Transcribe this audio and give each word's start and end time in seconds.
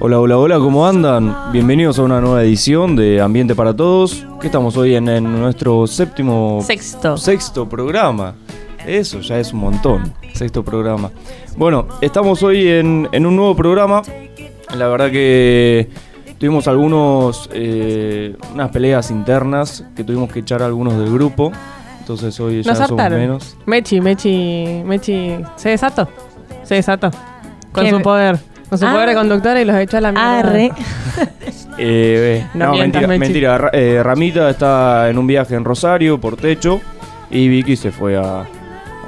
Hola, 0.00 0.20
hola, 0.20 0.38
hola, 0.38 0.58
¿cómo 0.58 0.86
andan? 0.86 1.52
Bienvenidos 1.52 1.98
a 1.98 2.02
una 2.02 2.18
nueva 2.18 2.42
edición 2.42 2.96
de 2.96 3.20
Ambiente 3.20 3.54
para 3.54 3.76
Todos. 3.76 4.26
Que 4.40 4.46
estamos 4.46 4.74
hoy 4.78 4.94
en, 4.94 5.06
en 5.06 5.38
nuestro 5.38 5.86
séptimo. 5.86 6.60
Sexto. 6.62 7.18
Sexto 7.18 7.68
programa. 7.68 8.34
Eso 8.86 9.20
ya 9.20 9.38
es 9.38 9.52
un 9.52 9.60
montón. 9.60 10.14
Sexto 10.32 10.64
programa. 10.64 11.10
Bueno, 11.58 11.88
estamos 12.00 12.42
hoy 12.42 12.68
en, 12.68 13.06
en 13.12 13.26
un 13.26 13.36
nuevo 13.36 13.54
programa. 13.54 14.00
La 14.76 14.88
verdad 14.88 15.10
que 15.10 15.88
tuvimos 16.38 16.68
algunos. 16.68 17.48
eh, 17.52 18.36
unas 18.52 18.70
peleas 18.70 19.10
internas 19.10 19.84
que 19.96 20.04
tuvimos 20.04 20.30
que 20.32 20.40
echar 20.40 20.62
a 20.62 20.66
algunos 20.66 20.98
del 20.98 21.12
grupo. 21.12 21.52
Entonces 22.00 22.38
hoy 22.40 22.62
ya 22.62 22.70
Nos 22.72 22.78
somos 22.78 22.92
hartaron. 23.00 23.18
menos. 23.20 23.56
Mechi, 23.66 24.00
Mechi, 24.00 24.82
Mechi. 24.84 25.36
Se 25.56 25.70
desató. 25.70 26.08
Se 26.62 26.74
desató. 26.76 27.10
Con 27.72 27.84
¿Qué? 27.84 27.90
su 27.90 28.00
poder. 28.00 28.38
Con 28.68 28.78
su 28.78 28.86
Ah. 28.86 28.92
poder 28.92 29.08
de 29.10 29.14
conductora 29.14 29.60
y 29.60 29.64
los 29.64 29.76
echó 29.76 29.98
a 29.98 30.00
la 30.02 30.12
mierda. 30.12 30.38
Arre. 30.38 30.70
Eh, 31.80 32.40
eh, 32.42 32.46
No 32.54 32.66
no, 32.66 32.72
mientas, 32.72 33.02
mentira, 33.02 33.06
Mechi. 33.08 33.20
mentira. 33.20 33.58
Ra- 33.58 33.70
eh, 33.72 34.02
Ramita 34.02 34.50
está 34.50 35.08
en 35.10 35.16
un 35.18 35.28
viaje 35.28 35.54
en 35.54 35.64
Rosario 35.64 36.18
por 36.20 36.36
techo 36.36 36.80
y 37.30 37.48
Vicky 37.48 37.76
se 37.76 37.92
fue 37.92 38.16
a. 38.16 38.46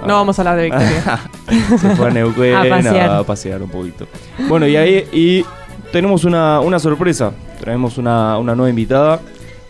a- 0.02 0.06
No 0.06 0.14
vamos 0.14 0.38
a 0.38 0.42
hablar 0.42 0.56
de 0.56 0.64
Victoria. 0.64 1.20
se 1.78 1.96
fue 1.96 2.06
a 2.08 2.10
Neuquén 2.14 2.54
A 2.54 2.62
a 2.62 2.68
pasear. 2.68 3.24
pasear. 3.24 3.62
un 3.62 3.70
poquito. 3.70 4.06
Bueno, 4.48 4.66
y 4.66 4.76
ahí 4.76 5.06
y 5.12 5.44
tenemos 5.92 6.24
una, 6.24 6.60
una 6.60 6.78
sorpresa. 6.78 7.32
Traemos 7.60 7.98
una, 7.98 8.38
una 8.38 8.54
nueva 8.54 8.70
invitada, 8.70 9.20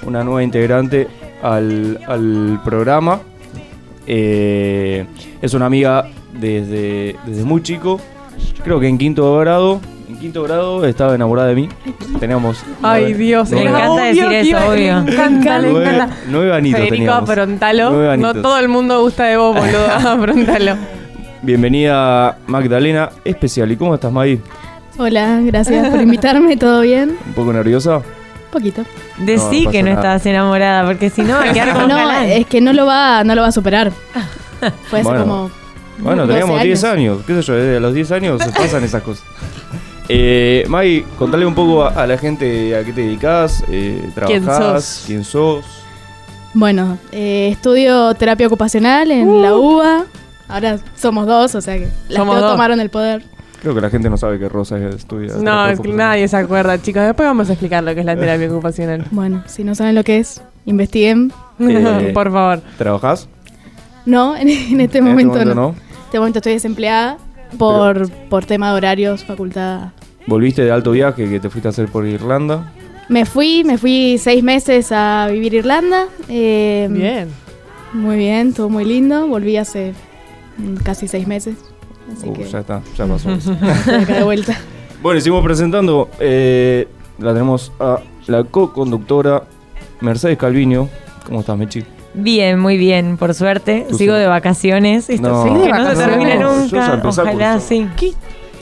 una 0.06 0.22
nueva 0.25 0.42
integrante 0.42 1.09
al, 1.42 1.98
al 2.06 2.61
programa. 2.64 3.20
Eh, 4.06 5.06
es 5.42 5.55
una 5.55 5.67
amiga 5.67 6.06
desde, 6.33 7.17
desde 7.27 7.44
muy 7.44 7.62
chico. 7.62 8.00
Creo 8.65 8.81
que 8.81 8.89
en 8.89 8.98
quinto 8.98 9.37
grado. 9.39 9.81
En 10.11 10.19
quinto 10.19 10.42
grado 10.42 10.84
estaba 10.86 11.14
enamorada 11.14 11.47
de 11.48 11.55
mí. 11.55 11.69
Teníamos. 12.19 12.64
Ay, 12.83 13.03
nueve- 13.11 13.19
Dios. 13.19 13.48
nueve- 13.53 13.70
Me 13.70 13.77
encanta 13.78 14.03
decir 14.05 14.33
eso, 14.33 14.56
obvio. 14.69 15.03
Me 15.03 15.12
encanta, 15.12 15.58
le 15.61 15.70
encanta. 15.70 16.16
nueve 16.28 16.53
anitos 16.56 16.78
Federico, 16.80 16.97
teníamos. 16.97 17.30
afrontalo. 17.30 18.16
No 18.16 18.34
todo 18.34 18.58
el 18.58 18.69
mundo 18.69 19.00
gusta 19.03 19.25
de 19.27 19.36
vos, 19.36 19.55
boludo. 19.56 19.86
Afrontalo. 19.94 20.75
Bienvenida 21.42 22.38
Magdalena 22.48 23.11
Especial. 23.25 23.70
¿Y 23.70 23.77
cómo 23.77 23.94
estás, 23.94 24.12
Maggie? 24.12 24.41
Hola, 24.98 25.41
gracias 25.44 25.88
por 25.88 26.00
invitarme, 26.00 26.56
¿todo 26.56 26.81
bien? 26.81 27.16
¿Un 27.28 27.33
poco 27.34 27.53
nerviosa? 27.53 28.03
Poquito. 28.50 28.83
Decí 29.19 29.61
No, 29.61 29.64
no 29.66 29.70
que 29.70 29.83
no 29.84 29.88
nada. 29.91 30.00
estabas 30.00 30.27
enamorada, 30.27 30.84
porque 30.86 31.08
si 31.08 31.22
no 31.22 31.34
va 31.38 31.44
a 31.48 31.53
quedar 31.53 31.72
como 31.72 31.86
No, 31.86 31.97
galán. 31.97 32.25
es 32.28 32.47
que 32.47 32.61
no 32.61 32.72
lo 32.72 32.84
va, 32.84 33.22
no 33.22 33.36
lo 33.36 33.42
va 33.42 33.48
a 33.48 33.53
superar. 33.53 33.92
Fue 34.91 34.98
hace 35.00 35.08
Bueno. 35.08 35.20
como. 35.22 35.50
Bueno, 35.98 36.27
12 36.27 36.41
teníamos 36.41 36.62
10 36.62 36.84
años. 36.84 37.19
¿Qué 37.27 37.34
sé 37.34 37.42
yo? 37.42 37.55
Desde 37.55 37.78
los 37.78 37.94
10 37.94 38.11
años 38.12 38.42
se 38.42 38.50
pasan 38.50 38.83
esas 38.84 39.03
cosas. 39.03 39.22
Eh, 40.12 40.64
Maggie, 40.69 41.05
contale 41.19 41.47
un 41.47 41.55
poco 41.55 41.84
a, 41.84 41.91
a 41.91 42.06
la 42.06 42.19
gente 42.19 42.77
a 42.77 42.83
qué 42.83 42.92
te 42.92 43.03
dedicas, 43.03 43.62
eh, 43.69 44.00
¿Quién 44.27 44.44
trabajás, 44.44 44.84
sos? 44.84 45.05
quién 45.06 45.25
sos. 45.25 45.64
Bueno, 46.53 46.98
eh, 47.12 47.48
estudio 47.53 48.12
terapia 48.14 48.48
ocupacional 48.48 49.11
en 49.12 49.41
la 49.41 49.55
UBA. 49.55 50.05
Ahora 50.48 50.81
somos 50.97 51.28
dos, 51.28 51.55
o 51.55 51.61
sea 51.61 51.78
que 51.78 51.88
las 52.08 52.27
dos. 52.27 52.41
tomaron 52.53 52.81
el 52.81 52.91
poder. 52.91 53.22
Creo 53.62 53.72
que 53.75 53.81
la 53.81 53.91
gente 53.91 54.11
no 54.11 54.16
sabe 54.16 54.38
que 54.41 54.48
Rosa 54.48 54.78
estudia. 54.78 55.34
No, 55.38 55.69
es 55.69 55.78
que 55.78 55.92
nadie 55.92 56.27
se 56.27 56.36
acuerda, 56.36 56.81
chicos. 56.83 57.03
Después 57.03 57.28
vamos 57.28 57.48
a 57.50 57.53
explicar 57.53 57.84
lo 57.84 57.94
que 57.94 58.00
es 58.00 58.06
la 58.06 58.16
terapia 58.16 58.48
ocupacional. 58.50 59.06
Bueno, 59.12 59.44
si 59.47 59.62
no 59.62 59.75
saben 59.77 59.94
lo 59.94 60.03
que 60.03 60.19
es, 60.19 60.42
investiguen. 60.66 61.32
Eh, 61.60 62.10
Por 62.15 62.32
favor. 62.32 62.62
¿Trabajás? 62.78 63.28
No, 64.06 64.34
en, 64.34 64.49
en 64.49 64.81
este 64.81 64.99
En 64.99 65.04
momento, 65.04 65.38
este 65.38 65.54
no. 65.54 65.69
En 65.69 66.04
este 66.06 66.19
momento 66.19 66.38
estoy 66.38 66.54
desempleada 66.54 67.19
por, 67.59 68.10
por 68.28 68.47
tema 68.47 68.70
de 68.70 68.76
horarios, 68.78 69.25
facultad. 69.25 69.91
¿Volviste 70.26 70.62
de 70.64 70.70
alto 70.70 70.92
viaje 70.92 71.28
que 71.28 71.41
te 71.41 71.48
fuiste 71.50 71.69
a 71.69 71.70
hacer 71.70 71.88
por 71.88 72.06
Irlanda? 72.06 72.72
Me 73.08 73.25
fui, 73.25 73.64
me 73.64 73.76
fui 73.78 74.19
seis 74.19 74.42
meses 74.42 74.92
a 74.92 75.28
vivir 75.31 75.54
Irlanda. 75.54 76.06
eh, 76.28 76.88
Bien. 76.91 77.28
Muy 77.92 78.16
bien, 78.19 78.48
estuvo 78.50 78.69
muy 78.69 78.84
lindo. 78.84 79.26
Volví 79.26 79.56
hace 79.56 79.94
casi 80.84 81.08
seis 81.08 81.26
meses. 81.26 81.56
Así 82.16 82.28
Uh, 82.28 82.32
que 82.32 82.44
ya 82.44 82.60
está, 82.60 82.82
ya 82.97 83.06
pasó. 83.06 83.31
acá 84.00 84.14
de 84.16 84.22
vuelta. 84.22 84.56
Bueno, 85.03 85.19
y 85.19 85.22
seguimos 85.22 85.44
presentando. 85.44 86.08
eh, 86.20 86.87
la 87.19 87.32
tenemos 87.32 87.72
a 87.81 88.00
la 88.28 88.44
co-conductora 88.44 89.44
Mercedes 90.00 90.38
Calviño. 90.38 90.88
¿Cómo 91.26 91.41
estás, 91.41 91.58
Mechi? 91.58 91.82
Bien, 92.14 92.58
muy 92.58 92.76
bien, 92.76 93.16
por 93.16 93.34
suerte. 93.34 93.87
Sigo 93.91 94.14
sí. 94.14 94.20
de 94.20 94.26
vacaciones. 94.26 95.10
Esto 95.10 95.28
No. 95.28 95.42
sí, 95.42 95.48
¿Seguís 95.48 95.62
de 95.64 95.66
que 95.66 95.72
no 95.78 95.78
se 95.78 95.94
vacaciones? 96.06 96.38
ya 96.70 96.97
nunca. 96.97 97.08
Ojalá, 97.08 97.60
sí. 97.60 97.88
¿Qué? 97.97 98.12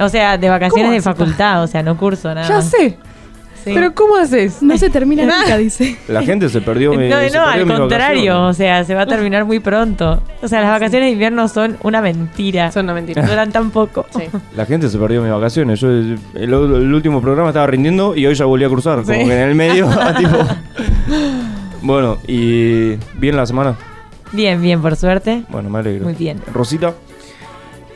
O 0.01 0.09
sea, 0.09 0.39
de 0.39 0.49
vacaciones 0.49 0.85
¿Cómo 0.85 0.95
de 0.95 1.03
facultad, 1.03 1.63
o 1.63 1.67
sea, 1.67 1.83
no 1.83 1.97
curso 1.97 2.35
nada. 2.35 2.49
Ya 2.49 2.63
sé. 2.63 2.99
Sí. 3.65 3.73
Pero 3.75 3.93
¿cómo 3.93 4.17
haces? 4.17 4.63
No 4.63 4.79
se 4.79 4.89
termina 4.89 5.25
nunca, 5.25 5.57
dice. 5.57 5.99
La 6.07 6.23
gente 6.23 6.49
se 6.49 6.61
perdió. 6.61 6.93
mi- 6.93 7.09
No, 7.09 7.19
se 7.19 7.31
no, 7.31 7.45
perdió 7.45 7.45
al 7.45 7.67
contrario, 7.67 8.43
o 8.45 8.55
sea, 8.55 8.85
se 8.85 8.95
va 8.95 9.03
a 9.03 9.07
terminar 9.07 9.45
muy 9.45 9.59
pronto. 9.59 10.23
O 10.41 10.49
sea, 10.49 10.61
las 10.61 10.71
vacaciones 10.71 11.09
de 11.09 11.13
invierno 11.13 11.49
son 11.49 11.77
una 11.83 12.01
mentira. 12.01 12.71
Son 12.71 12.85
una 12.85 12.95
mentira. 12.95 13.27
Duran 13.27 13.51
tan 13.51 13.71
poco. 13.71 14.07
Sí. 14.17 14.25
La 14.57 14.65
gente 14.65 14.89
se 14.89 14.97
perdió 14.97 15.21
mis 15.23 15.33
vacaciones. 15.33 15.81
Yo 15.81 15.89
el, 15.91 16.55
último 16.95 17.21
programa 17.21 17.49
estaba 17.49 17.67
rindiendo 17.67 18.15
y 18.15 18.27
hoy 18.27 18.35
ya 18.37 18.45
volví 18.45 18.65
a 18.65 18.69
cruzar. 18.69 19.03
Como 19.03 19.09
que 19.09 19.23
en 19.23 19.49
el 19.49 19.55
medio, 19.57 19.89
tipo. 20.17 20.39
Bueno, 21.83 22.19
y 22.27 22.95
bien 23.15 23.37
la 23.37 23.45
semana. 23.45 23.77
Bien, 24.33 24.61
bien, 24.63 24.81
por 24.81 24.95
suerte. 24.97 25.43
Bueno, 25.49 25.69
me 25.69 25.79
alegro. 25.81 26.05
Muy 26.05 26.15
bien. 26.15 26.41
Rosita, 26.53 26.95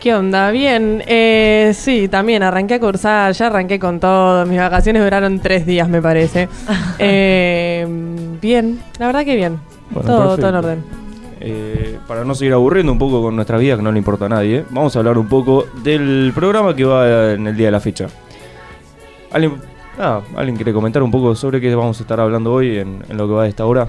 ¿Qué 0.03 0.13
onda? 0.13 0.51
Bien. 0.51 1.01
Eh, 1.07 1.71
sí, 1.77 2.09
también 2.09 2.43
arranqué 2.43 2.75
a 2.75 2.81
cursar, 2.81 3.33
ya 3.35 3.47
arranqué 3.47 3.79
con 3.79 4.01
todo. 4.01 4.45
Mis 4.47 4.59
vacaciones 4.59 5.01
duraron 5.01 5.39
tres 5.39 5.65
días, 5.65 5.89
me 5.89 6.03
parece. 6.03 6.49
Eh, 6.99 7.87
bien, 8.41 8.81
la 8.99 9.07
verdad 9.07 9.25
que 9.25 9.37
bien. 9.37 9.59
Bueno, 9.91 10.09
todo, 10.37 10.49
en 10.49 10.55
orden. 10.55 10.85
eh, 11.41 11.99
para 12.07 12.25
no 12.25 12.35
seguir 12.35 12.53
aburriendo 12.53 12.93
un 12.93 12.99
poco 12.99 13.23
con 13.23 13.35
nuestra 13.37 13.59
vida, 13.59 13.77
que 13.77 13.83
no 13.83 13.93
le 13.93 13.99
importa 13.99 14.27
a 14.27 14.29
nadie, 14.29 14.65
vamos 14.71 14.95
a 14.95 14.99
hablar 15.01 15.19
un 15.19 15.29
poco 15.29 15.67
del 15.83 16.33
programa 16.35 16.75
que 16.77 16.85
va 16.85 17.33
en 17.33 17.47
el 17.47 17.57
día 17.57 17.67
de 17.67 17.73
la 17.73 17.81
fecha. 17.81 18.07
¿Alguien, 19.33 19.55
ah, 19.99 20.21
¿alguien 20.37 20.57
quiere 20.57 20.73
comentar 20.73 21.03
un 21.03 21.11
poco 21.11 21.35
sobre 21.35 21.61
qué 21.61 21.75
vamos 21.75 21.99
a 21.99 22.03
estar 22.03 22.21
hablando 22.21 22.53
hoy 22.53 22.79
en, 22.79 23.03
en 23.09 23.17
lo 23.17 23.27
que 23.27 23.35
va 23.35 23.43
de 23.45 23.49
esta 23.49 23.67
hora? 23.67 23.89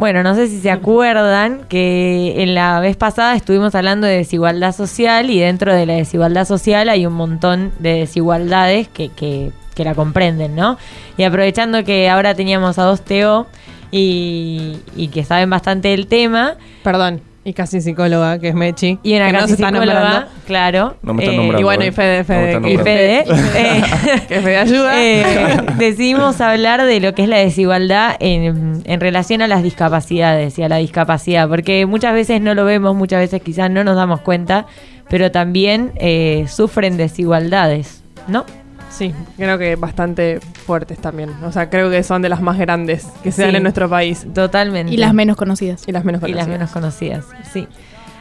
Bueno, 0.00 0.22
no 0.22 0.34
sé 0.34 0.48
si 0.48 0.60
se 0.60 0.70
acuerdan 0.70 1.66
que 1.68 2.42
en 2.42 2.54
la 2.54 2.80
vez 2.80 2.96
pasada 2.96 3.36
estuvimos 3.36 3.74
hablando 3.74 4.06
de 4.06 4.16
desigualdad 4.16 4.74
social 4.74 5.28
y 5.28 5.38
dentro 5.38 5.74
de 5.74 5.84
la 5.84 5.92
desigualdad 5.92 6.46
social 6.46 6.88
hay 6.88 7.04
un 7.04 7.12
montón 7.12 7.70
de 7.80 7.98
desigualdades 7.98 8.88
que, 8.88 9.10
que, 9.10 9.52
que 9.74 9.84
la 9.84 9.94
comprenden, 9.94 10.56
¿no? 10.56 10.78
Y 11.18 11.24
aprovechando 11.24 11.84
que 11.84 12.08
ahora 12.08 12.34
teníamos 12.34 12.78
a 12.78 12.84
dos 12.84 13.02
TO 13.02 13.46
y, 13.90 14.78
y 14.96 15.08
que 15.08 15.22
saben 15.22 15.50
bastante 15.50 15.88
del 15.88 16.06
tema, 16.06 16.56
Perdón. 16.82 17.20
Y 17.50 17.52
casi 17.52 17.80
psicóloga, 17.80 18.38
que 18.38 18.50
es 18.50 18.54
Mechi. 18.54 19.00
y 19.02 19.16
una 19.16 19.26
que 19.26 19.32
no 19.32 19.46
se 19.48 19.54
está 19.54 19.70
psicóloga, 19.70 19.94
nombrando. 20.00 20.26
claro. 20.46 20.96
No 21.02 21.14
me 21.14 21.24
están 21.24 21.34
eh, 21.34 21.36
nombrando. 21.38 21.60
Y 21.60 21.64
bueno, 21.64 21.82
¿eh? 21.82 21.86
y 21.88 21.90
Fede, 21.90 22.18
me 22.18 22.24
Fede. 22.24 22.46
están 22.52 22.64
Y. 22.68 22.76
Fede, 22.78 23.24
eh, 23.56 23.82
que 24.28 24.40
Fede 24.40 24.56
ayuda. 24.56 25.02
Eh, 25.02 25.56
decidimos 25.78 26.40
hablar 26.40 26.84
de 26.84 27.00
lo 27.00 27.12
que 27.12 27.24
es 27.24 27.28
la 27.28 27.38
desigualdad 27.38 28.14
en, 28.20 28.82
en 28.84 29.00
relación 29.00 29.42
a 29.42 29.48
las 29.48 29.64
discapacidades 29.64 30.56
y 30.60 30.62
a 30.62 30.68
la 30.68 30.76
discapacidad, 30.76 31.48
porque 31.48 31.86
muchas 31.86 32.14
veces 32.14 32.40
no 32.40 32.54
lo 32.54 32.64
vemos, 32.64 32.94
muchas 32.94 33.18
veces 33.18 33.42
quizás 33.42 33.68
no 33.68 33.82
nos 33.82 33.96
damos 33.96 34.20
cuenta, 34.20 34.66
pero 35.08 35.32
también 35.32 35.90
eh, 35.96 36.44
sufren 36.48 36.96
desigualdades, 36.96 38.04
¿no? 38.28 38.44
Sí, 38.90 39.14
creo 39.36 39.56
que 39.56 39.76
bastante 39.76 40.40
fuertes 40.40 40.98
también. 40.98 41.30
O 41.44 41.52
sea, 41.52 41.70
creo 41.70 41.88
que 41.90 42.02
son 42.02 42.22
de 42.22 42.28
las 42.28 42.42
más 42.42 42.58
grandes 42.58 43.06
que 43.22 43.30
se 43.32 43.42
dan 43.42 43.52
Sí. 43.52 43.56
en 43.56 43.62
nuestro 43.62 43.88
país. 43.88 44.26
Totalmente. 44.34 44.92
Y 44.92 44.96
las 44.96 45.14
menos 45.14 45.36
conocidas. 45.36 45.84
Y 45.86 45.92
las 45.92 46.04
menos 46.04 46.18
Y 46.18 46.22
conocidas. 46.22 46.46
las 46.46 46.48
menos 46.48 46.70
conocidas, 46.70 47.24
sí. 47.52 47.66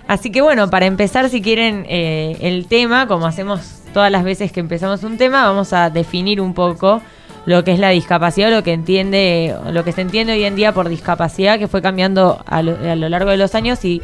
Así 0.08 0.32
que 0.32 0.42
bueno, 0.42 0.70
para 0.70 0.86
empezar, 0.86 1.30
si 1.30 1.42
quieren 1.42 1.86
eh, 1.90 2.38
el 2.42 2.68
tema, 2.68 3.08
como 3.08 3.26
hacemos 3.28 3.82
todas 3.94 4.12
las 4.12 4.24
veces 4.24 4.52
que 4.52 4.60
empezamos 4.60 5.04
un 5.04 5.18
tema, 5.18 5.46
vamos 5.46 5.74
a 5.74 5.90
definir 5.90 6.40
un 6.42 6.54
poco 6.54 7.02
lo 7.46 7.64
que 7.64 7.72
es 7.72 7.80
la 7.80 7.90
discapacidad, 7.90 8.52
lo 8.52 8.64
que 8.64 8.74
entiende, 8.74 9.56
lo 9.72 9.84
que 9.84 9.92
se 9.92 10.02
entiende 10.02 10.34
hoy 10.34 10.44
en 10.44 10.56
día 10.56 10.72
por 10.72 10.88
discapacidad, 10.90 11.58
que 11.58 11.68
fue 11.68 11.82
cambiando 11.82 12.44
a 12.46 12.62
lo, 12.62 12.76
a 12.78 12.96
lo 12.96 13.10
largo 13.10 13.32
de 13.32 13.38
los 13.38 13.56
años 13.56 13.84
y, 13.86 14.02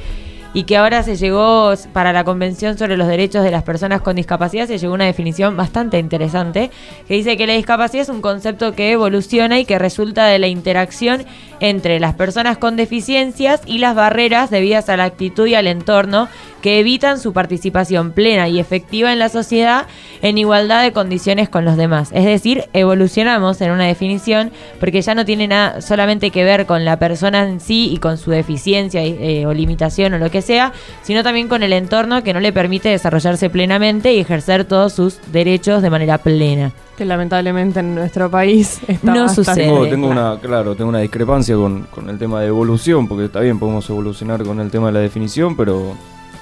y 0.56 0.64
que 0.64 0.78
ahora 0.78 1.04
se 1.04 1.18
llegó 1.18 1.74
para 1.92 2.14
la 2.14 2.24
Convención 2.24 2.78
sobre 2.78 2.96
los 2.96 3.10
Derechos 3.10 3.44
de 3.44 3.52
las 3.52 3.64
Personas 3.64 4.00
con 4.00 4.16
Discapacidad, 4.16 4.68
se 4.68 4.78
llegó 4.78 4.94
una 4.94 5.04
definición 5.04 5.58
bastante 5.58 6.00
interesante, 6.00 6.72
que 7.10 7.14
dice 7.14 7.36
que 7.36 7.46
la 7.46 7.54
discapacidad 7.54 8.04
es 8.04 8.10
un 8.10 8.22
concepto 8.22 8.72
que 8.72 8.94
evoluciona 8.94 9.60
y 9.60 9.66
que 9.66 9.78
resulta 9.78 10.28
de 10.28 10.40
la 10.40 10.48
interacción 10.48 11.26
entre 11.60 12.00
las 12.00 12.14
personas 12.16 12.58
con 12.58 12.76
deficiencias 12.76 13.62
y 13.66 13.78
las 13.78 13.96
barreras 13.96 14.50
debidas 14.50 14.90
a 14.90 14.98
la 14.98 15.06
actitud 15.06 15.48
y 15.48 15.56
al 15.56 15.68
entorno 15.68 16.28
que 16.62 16.80
evitan 16.80 17.20
su 17.20 17.32
participación 17.32 18.12
plena 18.12 18.48
y 18.48 18.60
efectiva 18.60 19.14
en 19.14 19.20
la 19.20 19.30
sociedad 19.30 19.86
en 20.24 20.40
igualdad 20.40 20.82
de 20.82 20.94
condiciones 20.94 21.48
con 21.48 21.64
los 21.64 21.78
demás. 21.78 22.10
Es 22.12 22.26
decir, 22.26 22.66
evolucionamos 22.74 23.62
en 23.62 23.70
una 23.70 23.86
definición 23.86 24.52
porque 24.80 25.04
ya 25.04 25.14
no 25.14 25.26
tiene 25.26 25.48
nada 25.48 25.82
solamente 25.82 26.32
que 26.32 26.44
ver 26.44 26.66
con 26.66 26.84
la 26.84 26.98
persona 26.98 27.48
en 27.48 27.60
sí 27.60 27.92
y 27.94 27.98
con 27.98 28.18
su 28.18 28.32
deficiencia 28.32 29.04
eh, 29.04 29.46
o 29.46 29.54
limitación 29.54 30.16
o 30.16 30.18
lo 30.18 30.32
que 30.32 30.42
sea, 30.42 30.74
sino 31.04 31.22
también 31.22 31.48
con 31.48 31.62
el 31.62 31.72
entorno 31.72 32.24
que 32.24 32.34
no 32.34 32.40
le 32.40 32.52
permite 32.52 32.90
desarrollarse 32.90 33.52
plenamente 33.52 34.14
y 34.14 34.20
ejercer 34.20 34.66
todos 34.66 34.94
sus 34.94 35.20
derechos 35.32 35.84
de 35.84 35.90
manera 35.92 36.18
plena. 36.18 36.72
Que 36.98 37.04
lamentablemente 37.06 37.82
en 37.82 37.94
nuestro 37.96 38.32
país 38.32 38.80
está 38.88 39.14
No 39.14 39.24
bastante- 39.24 39.52
sucede. 39.52 39.66
Tengo, 39.66 39.88
tengo 39.88 40.08
una, 40.08 40.38
claro, 40.42 40.76
tengo 40.76 40.90
una 40.90 41.00
discrepancia 41.00 41.56
con, 41.56 41.84
con 41.92 42.10
el 42.10 42.18
tema 42.18 42.40
de 42.42 42.48
evolución, 42.48 43.08
porque 43.08 43.26
está 43.26 43.42
bien, 43.42 43.60
podemos 43.60 43.90
evolucionar 43.90 44.44
con 44.44 44.60
el 44.62 44.72
tema 44.72 44.88
de 44.88 44.94
la 44.94 45.00
definición, 45.00 45.56
pero... 45.58 45.94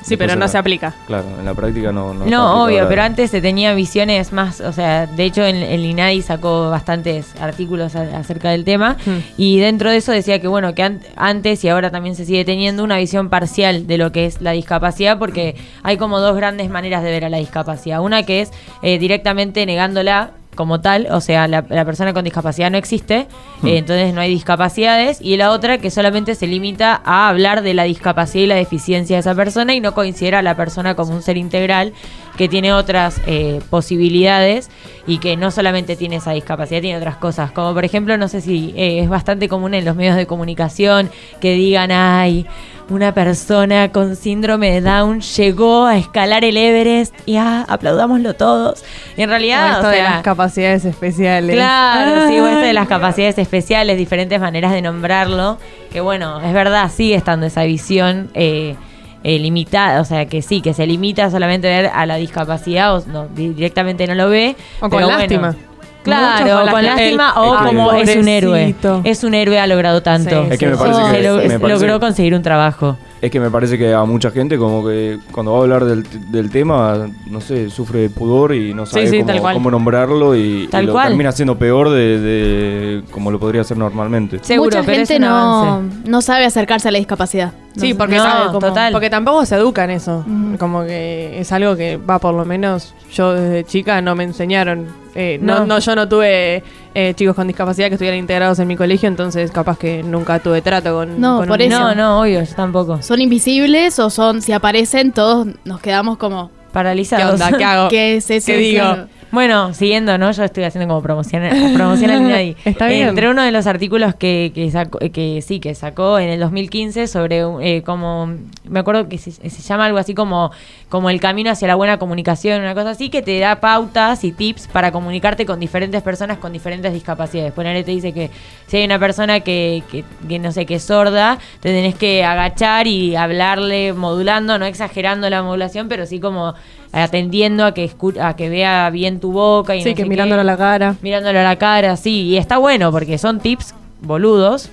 Sí, 0.06 0.18
pero 0.18 0.36
no 0.36 0.50
se 0.50 0.58
aplica. 0.58 0.94
Claro, 1.08 1.24
en 1.40 1.46
la 1.46 1.54
práctica 1.54 1.94
no... 1.94 2.14
No, 2.14 2.26
No, 2.26 2.66
obvio, 2.66 2.90
pero 2.90 3.04
antes 3.04 3.32
se 3.32 3.40
tenía 3.40 3.74
visiones 3.74 4.34
más, 4.34 4.60
o 4.60 4.74
sea, 4.74 5.08
de 5.08 5.24
hecho 5.24 5.46
en 5.46 5.56
el 5.56 5.86
INADI 5.86 6.22
sacó 6.22 6.70
bastantes 6.70 7.34
artículos 7.40 7.96
a- 7.96 8.18
acerca 8.18 8.50
del 8.50 8.66
tema 8.66 8.98
Hmm. 9.06 9.20
y 9.38 9.60
dentro 9.60 9.90
de 9.90 9.96
eso 9.98 10.12
decía 10.12 10.42
que 10.42 10.50
bueno, 10.50 10.76
que 10.76 10.84
an- 10.84 11.00
antes 11.16 11.64
y 11.64 11.70
ahora 11.70 11.90
también 11.90 12.18
se 12.18 12.26
sigue 12.26 12.44
teniendo 12.44 12.84
una 12.84 12.98
visión 12.98 13.30
parcial 13.30 13.88
de 13.88 13.98
lo 13.98 14.12
que 14.12 14.26
es 14.26 14.42
la 14.42 14.52
discapacidad 14.52 15.18
porque 15.18 15.56
hay 15.84 15.96
como 15.96 16.20
dos 16.20 16.36
grandes 16.36 16.70
maneras 16.70 17.02
de 17.02 17.10
ver 17.10 17.24
a 17.24 17.30
la 17.30 17.38
discapacidad. 17.38 18.02
Una 18.02 18.24
que 18.24 18.42
es 18.42 18.52
eh, 18.82 19.00
directamente 19.00 19.66
negándola 19.66 20.32
como 20.56 20.82
tal, 20.82 21.08
o 21.12 21.22
sea, 21.22 21.48
la, 21.48 21.66
la 21.70 21.86
persona 21.86 22.14
con 22.14 22.24
discapacidad 22.24 22.72
no 22.72 22.78
existe, 22.78 23.28
Hmm. 23.62 23.68
eh, 23.68 23.78
entonces 23.78 24.14
no 24.14 24.22
hay 24.22 24.30
discapacidades, 24.30 25.20
y 25.22 25.38
la 25.38 25.52
otra 25.52 25.78
que 25.78 25.90
solamente 25.90 26.36
se 26.36 26.48
limita 26.48 27.02
a 27.06 27.30
hablar 27.30 27.62
de 27.62 27.74
la 27.74 27.84
discapacidad 27.84 28.44
y 28.44 28.48
la 28.48 28.56
deficiencia 28.56 29.16
de 29.16 29.22
esa 29.22 29.36
persona 29.36 29.74
y 29.74 29.80
no 29.80 29.94
considera 29.94 30.40
a 30.40 30.42
la 30.42 30.56
persona 30.56 30.96
como 30.96 31.14
un 31.14 31.22
ser 31.22 31.38
integral 31.38 31.94
que 32.38 32.50
tiene 32.50 32.74
otras 32.74 33.22
eh, 33.28 33.62
posibilidades 33.70 34.70
y 35.06 35.20
que 35.20 35.38
no 35.38 35.52
solamente 35.52 35.96
tiene 35.96 36.18
esa 36.18 36.32
discapacidad, 36.32 36.82
tiene 36.82 36.98
otras 36.98 37.18
cosas, 37.18 37.52
como 37.52 37.74
por 37.74 37.86
ejemplo, 37.86 38.18
no 38.18 38.28
sé 38.28 38.42
si 38.42 38.74
eh, 38.76 39.00
es 39.00 39.10
bastante 39.10 39.48
común 39.48 39.74
en 39.74 39.86
los 39.86 39.96
medios 39.96 40.16
de 40.16 40.26
comunicación 40.26 41.12
que 41.40 41.54
digan, 41.54 41.92
ay, 41.92 42.48
una 42.90 43.14
persona 43.14 43.92
con 43.92 44.16
síndrome 44.16 44.72
de 44.72 44.82
Down 44.82 45.22
llegó 45.22 45.86
a 45.86 45.98
escalar 45.98 46.44
el 46.44 46.58
Everest 46.58 47.16
y 47.26 47.38
ah, 47.38 47.66
aplaudámoslo 47.68 48.34
todos. 48.34 48.84
Y 49.16 49.22
en 49.22 49.30
realidad, 49.30 49.72
esto 49.72 49.88
o 49.88 49.90
de 49.90 49.98
sea, 49.98 50.10
las 50.12 50.22
capacidades 50.24 50.86
especiales. 50.86 51.56
Claro, 51.56 52.28
sí, 52.28 52.40
o 52.40 52.48
esto 52.48 52.62
de 52.62 52.74
las 52.74 52.88
capacidades 52.88 53.38
especiales, 53.38 53.98
diferentes 53.98 54.40
maneras 54.40 54.72
de 54.74 54.82
nombrarlo. 54.82 55.58
Que 55.92 56.02
bueno, 56.02 56.42
es 56.42 56.54
verdad, 56.54 56.92
sigue 56.92 57.16
estando 57.16 57.46
esa 57.46 57.64
visión 57.64 58.30
eh, 58.34 58.76
eh, 59.24 59.40
limitada, 59.40 60.02
o 60.02 60.06
sea, 60.06 60.26
que 60.26 60.42
sí, 60.42 60.62
que 60.62 60.74
se 60.74 60.86
limita 60.86 61.30
solamente 61.32 61.74
a 61.74 61.82
ver 61.82 61.92
a 61.94 62.06
la 62.06 62.16
discapacidad 62.18 62.96
o 62.96 63.04
no, 63.08 63.28
di- 63.28 63.50
directamente 63.54 64.06
no 64.08 64.16
lo 64.16 64.30
ve. 64.30 64.56
O 64.78 64.82
con 64.82 64.92
pero 64.92 65.06
bueno. 65.06 65.18
lástima. 65.20 65.56
Claro, 66.04 66.44
Muchos 66.58 66.70
con 66.72 66.84
lástima, 66.86 67.34
El- 67.36 67.42
o 67.42 67.54
el 67.60 67.66
como 67.66 67.92
es 67.94 68.16
un 68.18 68.28
héroe. 68.28 68.76
Es 69.06 69.24
un 69.24 69.34
héroe, 69.34 69.58
ha 69.60 69.68
logrado 69.68 70.04
tanto. 70.04 70.44
Sí, 70.44 70.48
Es 70.52 70.60
que 70.60 70.68
me 70.68 70.74
sí, 70.76 70.80
parece 70.84 71.02
que... 71.02 71.18
Se 71.18 71.24
lo- 71.24 71.36
me 71.38 71.60
parece 71.60 71.68
logró 71.86 72.00
conseguir 72.02 72.36
un 72.36 72.42
trabajo. 72.44 72.98
Es 73.24 73.32
que 73.32 73.40
me 73.40 73.50
parece 73.50 73.78
que 73.78 73.94
a 73.94 74.04
mucha 74.04 74.32
gente 74.32 74.58
como 74.58 74.86
que 74.86 75.18
cuando 75.32 75.54
va 75.54 75.60
a 75.60 75.62
hablar 75.62 75.86
del, 75.86 76.04
del 76.30 76.50
tema, 76.50 77.08
no 77.26 77.40
sé, 77.40 77.70
sufre 77.70 78.02
de 78.02 78.10
pudor 78.10 78.54
y 78.54 78.74
no 78.74 78.86
sabe 78.86 79.08
sí, 79.08 79.24
cómo, 79.24 79.54
cómo 79.54 79.72
nombrarlo 79.72 80.36
y, 80.36 80.68
lo 80.68 80.92
cual. 80.92 81.08
termina 81.08 81.32
siendo 81.32 81.58
peor 81.58 81.90
de, 81.90 82.20
de 82.20 83.04
como 83.12 83.32
lo 83.32 83.40
podría 83.40 83.62
hacer 83.62 83.78
normalmente. 83.78 84.40
Seguro, 84.42 84.72
Mucha 84.72 84.84
pero 84.84 84.98
gente 84.98 85.20
no, 85.20 85.84
no 86.06 86.22
sabe 86.22 86.44
acercarse 86.44 86.90
a 86.90 86.92
la 86.92 86.98
discapacidad. 86.98 87.54
No 87.76 87.82
Sí, 87.82 87.94
porque 87.94 88.18
No, 88.18 88.24
sabe 88.24 88.46
cómo- 88.48 88.60
total. 88.60 88.92
Porque 88.92 89.10
tampoco 89.10 89.46
se 89.46 89.56
educa 89.56 89.86
en 89.86 89.92
eso. 89.92 90.26
Como 90.60 90.84
que 90.84 91.40
es 91.40 91.50
algo 91.54 91.78
que 91.78 91.96
va, 91.96 92.20
por 92.20 92.34
lo 92.34 92.44
menos 92.44 92.94
yo 93.14 93.32
desde 93.34 93.64
chica 93.64 94.02
no 94.02 94.16
me 94.16 94.26
enseñaron. 94.26 94.88
Eh, 95.16 95.38
no. 95.42 95.60
No. 95.60 95.66
no, 95.68 95.80
yo 95.80 95.96
no 95.96 96.10
tuve 96.10 96.64
eh, 96.96 97.14
chicos 97.16 97.36
con 97.36 97.48
discapacidad 97.48 97.88
que 97.88 97.94
estuvieran 97.96 98.20
integrados 98.20 98.58
en 98.60 98.68
mi 98.68 98.76
colegio, 98.76 99.08
entonces 99.08 99.52
capaz 99.52 99.78
que 99.78 100.02
nunca 100.04 100.40
tuve 100.40 100.62
trato 100.62 100.94
con. 100.94 101.22
No, 101.22 101.38
con 101.40 101.48
por 101.48 101.60
un- 101.60 101.66
eso. 101.68 101.80
No, 101.80 101.94
no, 101.96 102.22
obvio, 102.22 102.42
yo 102.44 102.56
tampoco. 102.56 103.02
¿Son 103.02 103.22
invisibles 103.22 104.00
o 104.00 104.10
son, 104.10 104.42
si 104.42 104.52
aparecen, 104.54 105.12
todos 105.12 105.48
nos 105.66 105.80
quedamos 105.82 106.18
como, 106.18 106.48
¿Qué 106.50 106.54
Paralizados. 106.74 107.34
onda? 107.40 107.56
¿Qué 107.58 107.64
hago? 107.64 107.90
¿qué 107.90 108.16
es 108.18 108.30
eso? 108.32 108.48
¿Qué 108.48 108.58
digo? 108.58 108.82
Claro. 108.84 109.08
Bueno, 109.34 109.74
siguiendo, 109.74 110.16
¿no? 110.20 110.32
Yo 110.32 110.44
estoy 110.44 110.64
haciendo 110.64 110.88
como 110.88 111.02
promoción, 111.02 111.42
promoción 111.74 112.12
al 112.12 112.22
INADI. 112.22 112.56
Está 112.66 112.86
bien. 112.86 113.08
Entre 113.08 113.28
uno 113.28 113.42
de 113.42 113.52
los 113.52 113.66
artículos 113.66 114.14
que, 114.14 114.52
que, 114.54 114.70
sacó, 114.70 115.00
eh, 115.02 115.10
que 115.10 115.42
sí, 115.42 115.60
que 115.60 115.74
sacó 115.74 116.20
en 116.20 116.30
el 116.30 116.40
2015 116.40 117.08
sobre 117.08 117.44
eh, 117.62 117.82
como, 117.82 118.32
me 118.70 118.80
acuerdo 118.82 119.10
que 119.10 119.18
se, 119.18 119.32
se 119.32 119.62
llama 119.64 119.86
algo 119.86 119.98
así 119.98 120.14
como, 120.14 120.52
como 120.88 121.10
el 121.10 121.20
camino 121.20 121.50
hacia 121.50 121.68
la 121.68 121.74
buena 121.74 121.98
comunicación, 121.98 122.62
una 122.62 122.76
cosa 122.76 122.92
así, 122.92 123.10
que 123.10 123.24
te 123.24 123.40
da 123.40 123.60
pautas 123.60 124.24
y 124.24 124.34
tips 124.34 124.68
para 124.68 124.92
comunicarte 124.92 125.48
con 125.48 125.60
diferentes 125.60 126.04
personas 126.04 126.38
con 126.38 126.54
diferentes 126.54 126.94
discapacidades. 126.94 127.54
Ponele, 127.54 127.84
te 127.84 127.90
dice 127.90 128.14
que 128.14 128.30
si 128.68 128.78
hay 128.78 128.86
una 128.86 129.00
persona 129.00 129.40
que, 129.40 129.82
que, 129.90 130.04
que 130.28 130.38
no 130.38 130.52
sé, 130.52 130.68
que 130.68 130.76
es 130.76 130.84
sorda, 130.84 131.40
te 131.60 131.70
tenés 131.70 131.96
que 131.96 132.24
agachar 132.24 132.86
y 132.86 133.16
hablarle 133.16 133.94
modulando, 133.94 134.60
no 134.60 134.68
exagerando 134.68 135.28
la 135.32 135.42
modulación, 135.42 135.88
pero 135.88 136.06
sí 136.06 136.20
como 136.20 136.54
atendiendo 136.94 137.66
a 137.66 137.74
que 137.74 137.90
escu- 137.90 138.20
a 138.22 138.36
que 138.36 138.50
vea 138.50 138.90
bien 138.92 139.20
tu 139.20 139.32
boca 139.32 139.76
y 139.76 139.82
Sí, 139.84 139.90
no 139.90 139.96
que 139.96 140.04
sé 140.04 140.10
mirándolo 140.10 140.42
a 140.42 140.44
la 140.46 140.58
cara. 140.58 140.96
mirándolo 141.02 141.40
a 141.40 141.44
la 141.44 141.56
cara, 141.58 141.98
sí, 141.98 142.22
y 142.22 142.38
está 142.38 142.58
bueno 142.58 142.92
porque 142.92 143.18
son 143.18 143.40
tips 143.40 143.74
boludos, 144.02 144.70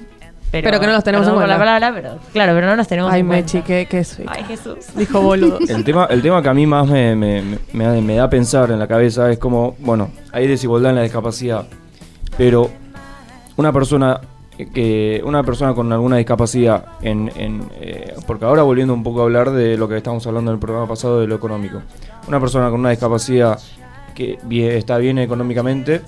pero, 0.50 0.64
Pero 0.66 0.80
que 0.80 0.86
no 0.88 0.92
los 0.92 1.04
tenemos 1.04 1.26
en 1.28 1.34
por 1.34 1.42
la 1.42 1.56
cuenta. 1.56 1.64
palabra, 1.78 1.92
pero 1.94 2.18
claro, 2.32 2.54
pero 2.54 2.66
no 2.66 2.74
los 2.76 2.88
tenemos 2.88 3.12
Ay, 3.12 3.20
en 3.20 3.26
cuenta. 3.28 3.44
Mechi, 3.54 3.62
qué, 3.64 3.86
qué 3.88 4.02
soy. 4.02 4.26
Ay, 4.28 4.42
Jesús. 4.48 4.78
Dijo 4.96 5.20
boludo. 5.20 5.58
El 5.68 5.84
tema, 5.84 6.06
el 6.10 6.20
tema 6.22 6.42
que 6.42 6.48
a 6.48 6.54
mí 6.54 6.66
más 6.66 6.88
me, 6.88 7.14
me, 7.14 7.42
me, 7.72 7.84
da- 7.84 8.00
me 8.00 8.14
da 8.16 8.24
a 8.24 8.30
pensar 8.30 8.70
en 8.72 8.78
la 8.80 8.88
cabeza 8.88 9.30
es 9.30 9.38
como, 9.38 9.76
bueno, 9.78 10.10
hay 10.32 10.48
desigualdad 10.48 10.90
en 10.90 10.96
la 10.96 11.02
discapacidad, 11.02 11.66
pero 12.36 12.68
una 13.56 13.72
persona 13.72 14.20
que 14.66 15.22
una 15.24 15.42
persona 15.42 15.74
con 15.74 15.92
alguna 15.92 16.16
discapacidad 16.16 16.84
en, 17.02 17.30
en, 17.36 17.62
eh, 17.80 18.14
porque 18.26 18.44
ahora 18.44 18.62
volviendo 18.62 18.92
un 18.94 19.02
poco 19.02 19.20
a 19.20 19.24
hablar 19.24 19.50
de 19.50 19.76
lo 19.76 19.88
que 19.88 19.96
estamos 19.96 20.26
hablando 20.26 20.50
en 20.50 20.56
el 20.56 20.60
programa 20.60 20.86
pasado 20.86 21.20
de 21.20 21.26
lo 21.26 21.34
económico. 21.34 21.82
Una 22.28 22.40
persona 22.40 22.70
con 22.70 22.80
una 22.80 22.90
discapacidad 22.90 23.58
que 24.14 24.38
está 24.76 24.98
bien 24.98 25.18
económicamente 25.18 26.02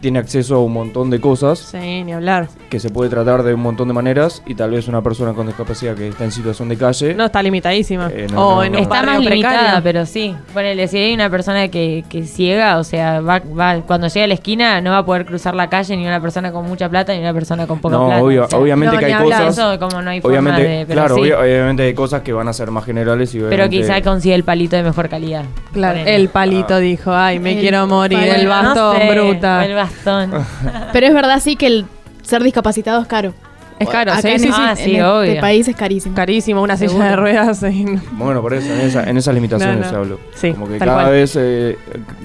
tiene 0.00 0.18
acceso 0.18 0.56
a 0.56 0.62
un 0.64 0.72
montón 0.72 1.10
de 1.10 1.20
cosas 1.20 1.58
Sí, 1.58 2.04
ni 2.04 2.12
hablar. 2.12 2.48
que 2.70 2.78
se 2.80 2.90
puede 2.90 3.10
tratar 3.10 3.42
de 3.42 3.54
un 3.54 3.60
montón 3.60 3.88
de 3.88 3.94
maneras 3.94 4.42
y 4.46 4.54
tal 4.54 4.70
vez 4.70 4.88
una 4.88 5.02
persona 5.02 5.32
con 5.32 5.46
discapacidad 5.46 5.94
que 5.94 6.08
está 6.08 6.24
en 6.24 6.32
situación 6.32 6.68
de 6.68 6.76
calle 6.76 7.14
No, 7.14 7.24
está 7.26 7.42
limitadísima. 7.42 8.10
Eh, 8.12 8.26
no, 8.32 8.48
o 8.48 8.54
no, 8.56 8.64
en 8.64 8.72
no. 8.72 8.78
un 8.78 8.82
Está 8.84 9.02
más 9.02 9.20
limitada, 9.20 9.54
precario. 9.58 9.80
pero 9.82 10.06
sí. 10.06 10.34
Ponele, 10.52 10.86
si 10.88 10.98
hay 10.98 11.14
una 11.14 11.30
persona 11.30 11.68
que, 11.68 12.04
que 12.08 12.24
ciega, 12.24 12.78
o 12.78 12.84
sea, 12.84 13.20
va, 13.20 13.40
va, 13.40 13.80
cuando 13.86 14.08
llega 14.08 14.24
a 14.24 14.28
la 14.28 14.34
esquina 14.34 14.80
no 14.80 14.90
va 14.90 14.98
a 14.98 15.04
poder 15.06 15.24
cruzar 15.26 15.54
la 15.54 15.68
calle 15.68 15.96
ni 15.96 16.06
una 16.06 16.20
persona 16.20 16.52
con 16.52 16.66
mucha 16.66 16.88
plata 16.88 17.12
ni 17.14 17.20
una 17.20 17.32
persona 17.32 17.66
con 17.66 17.80
poca 17.80 17.96
no, 17.96 18.06
plata. 18.06 18.22
obvio- 18.22 18.44
o 18.44 18.48
sea, 18.48 18.58
obviamente 18.58 18.94
no, 18.94 19.00
que 19.00 19.06
hay 19.06 19.22
cosas 19.24 19.58
Eso 19.58 19.78
como 19.78 20.02
no 20.02 20.10
hay 20.10 20.20
forma 20.20 20.38
obviamente, 20.38 20.62
de... 20.68 20.86
Pero, 20.86 21.00
claro, 21.00 21.14
sí. 21.16 21.32
obviamente 21.32 21.82
hay 21.84 21.94
cosas 21.94 22.22
que 22.22 22.32
van 22.32 22.48
a 22.48 22.52
ser 22.52 22.70
más 22.70 22.84
generales 22.84 23.34
y 23.34 23.40
pero 23.40 23.68
quizá 23.68 24.00
consigue 24.02 24.34
el 24.34 24.44
palito 24.44 24.76
de 24.76 24.82
mejor 24.82 25.08
calidad. 25.08 25.44
Claro, 25.72 25.98
el 26.04 26.28
palito 26.28 26.78
dijo, 26.78 27.12
ay, 27.12 27.38
me 27.38 27.52
El 27.54 27.60
quiero 27.60 27.86
morir, 27.86 28.18
palito. 28.18 28.36
el 28.36 28.44
No 28.44 28.50
bastón, 28.50 28.96
sé, 28.98 29.10
bruta. 29.10 29.64
El 29.64 29.74
bastón. 29.74 29.85
Pero 30.92 31.06
es 31.06 31.14
verdad 31.14 31.40
sí 31.40 31.56
que 31.56 31.66
el 31.66 31.86
ser 32.22 32.42
discapacitado 32.42 33.00
es 33.02 33.06
caro. 33.08 33.34
Es 33.78 33.88
caro, 33.90 34.10
Acá 34.10 34.22
sí, 34.22 34.28
en 34.28 34.40
sí. 34.40 34.50
Ah, 34.52 34.70
en 34.70 34.76
sí, 34.78 34.82
este 34.92 35.04
obvio. 35.04 35.40
país 35.42 35.68
es 35.68 35.76
carísimo. 35.76 36.14
Carísimo, 36.16 36.62
una 36.62 36.78
silla 36.78 36.88
Seguro. 36.88 37.08
de 37.10 37.16
ruedas. 37.16 37.62
y- 37.62 37.84
Bueno, 38.12 38.40
por 38.40 38.54
eso, 38.54 38.72
en, 38.72 38.80
esa- 38.80 39.04
en 39.04 39.18
esas 39.18 39.34
limitaciones 39.34 39.84
No, 39.86 39.92
no. 39.92 39.98
hablo. 39.98 40.20
Sí, 40.34 40.52
Como 40.52 40.66
que 40.66 40.78
tal 40.78 40.88
cada 40.88 41.02
cual. 41.02 41.12
vez 41.12 41.36
eh, 41.38 41.76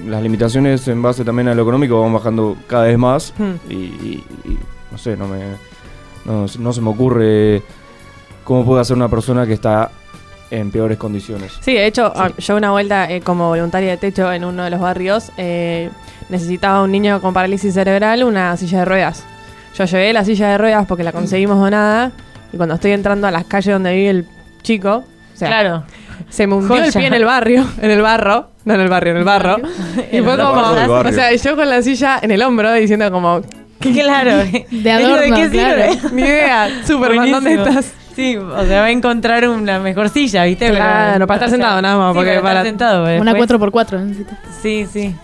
las 0.06 0.22
limitaciones 0.22 0.88
en 0.88 1.02
base 1.02 1.24
también 1.24 1.48
a 1.48 1.54
lo 1.54 1.60
económico 1.62 2.00
van 2.00 2.14
bajando 2.14 2.56
cada 2.66 2.84
vez 2.84 2.96
más 2.96 3.34
Hmm. 3.36 3.52
y, 3.70 3.74
y- 3.74 4.24
y, 4.46 4.58
no 4.90 4.96
sé, 4.96 5.14
no 5.16 5.28
me 5.28 5.40
no, 6.24 6.46
no 6.58 6.72
se 6.72 6.80
me 6.80 6.88
ocurre 6.88 7.62
cómo 8.44 8.64
puede 8.64 8.80
hacer 8.80 8.96
una 8.96 9.08
persona 9.08 9.44
que 9.46 9.52
está 9.52 9.90
en 10.52 10.70
peores 10.70 10.98
condiciones. 10.98 11.52
Sí, 11.60 11.72
de 11.72 11.86
hecho, 11.86 12.12
yo 12.36 12.56
una 12.56 12.70
vuelta 12.70 13.10
eh, 13.10 13.22
como 13.22 13.48
voluntaria 13.48 13.90
de 13.90 13.96
techo 13.96 14.30
en 14.30 14.44
uno 14.44 14.64
de 14.64 14.70
los 14.70 14.80
barrios, 14.80 15.32
eh, 15.38 15.88
necesitaba 16.28 16.82
un 16.82 16.92
niño 16.92 17.22
con 17.22 17.32
parálisis 17.32 17.72
cerebral 17.72 18.22
una 18.22 18.54
silla 18.58 18.80
de 18.80 18.84
ruedas. 18.84 19.24
Yo 19.74 19.86
llevé 19.86 20.12
la 20.12 20.26
silla 20.26 20.50
de 20.50 20.58
ruedas 20.58 20.86
porque 20.86 21.04
la 21.04 21.12
conseguimos 21.12 21.58
donada 21.58 22.12
y 22.52 22.58
cuando 22.58 22.74
estoy 22.74 22.92
entrando 22.92 23.26
a 23.26 23.30
las 23.30 23.46
calles 23.46 23.72
donde 23.72 23.94
vive 23.94 24.10
el 24.10 24.26
chico, 24.62 25.04
o 25.34 25.36
sea, 25.36 25.48
claro. 25.48 25.84
se 26.28 26.46
me 26.46 26.54
hundió 26.56 26.84
el 26.84 26.92
pie 26.92 27.06
en 27.06 27.14
el 27.14 27.24
barrio, 27.24 27.66
en 27.80 27.90
el 27.90 28.02
barro, 28.02 28.50
no 28.66 28.74
en 28.74 28.80
el 28.82 28.88
barrio, 28.88 29.12
en 29.12 29.16
el 29.18 29.24
barro. 29.24 29.56
Y 30.12 30.20
fue 30.20 30.36
como, 30.36 30.60
o 30.60 31.12
sea, 31.12 31.34
yo 31.34 31.56
con 31.56 31.68
la 31.70 31.80
silla 31.80 32.18
en 32.20 32.30
el 32.30 32.42
hombro 32.42 32.70
diciendo 32.74 33.10
como, 33.10 33.40
Claro. 33.80 34.44
De 34.70 34.90
adorno, 34.90 35.16
¿De 35.16 35.32
qué 35.32 35.50
claro. 35.50 35.92
sirve? 35.92 36.10
ni 36.12 36.22
idea, 36.22 36.68
Superman, 36.86 37.30
¿dónde 37.30 37.54
estás? 37.54 37.94
Sí, 38.14 38.36
o 38.36 38.64
sea, 38.66 38.80
va 38.80 38.86
a 38.86 38.90
encontrar 38.90 39.48
una 39.48 39.78
mejor 39.78 40.08
silla, 40.08 40.44
¿viste? 40.44 40.68
Claro, 40.70 41.26
para 41.26 41.36
estar 41.38 41.48
sea, 41.48 41.56
sentado 41.58 41.82
nada 41.82 41.96
más, 41.98 42.12
sí, 42.12 42.16
porque 42.18 42.40
para 42.40 42.50
estar 42.60 42.66
sentado. 42.66 43.02
Una 43.20 43.32
después- 43.32 43.48
4x4 43.60 44.00
necesito. 44.00 44.32
Sí, 44.62 44.86
sí. 44.90 45.14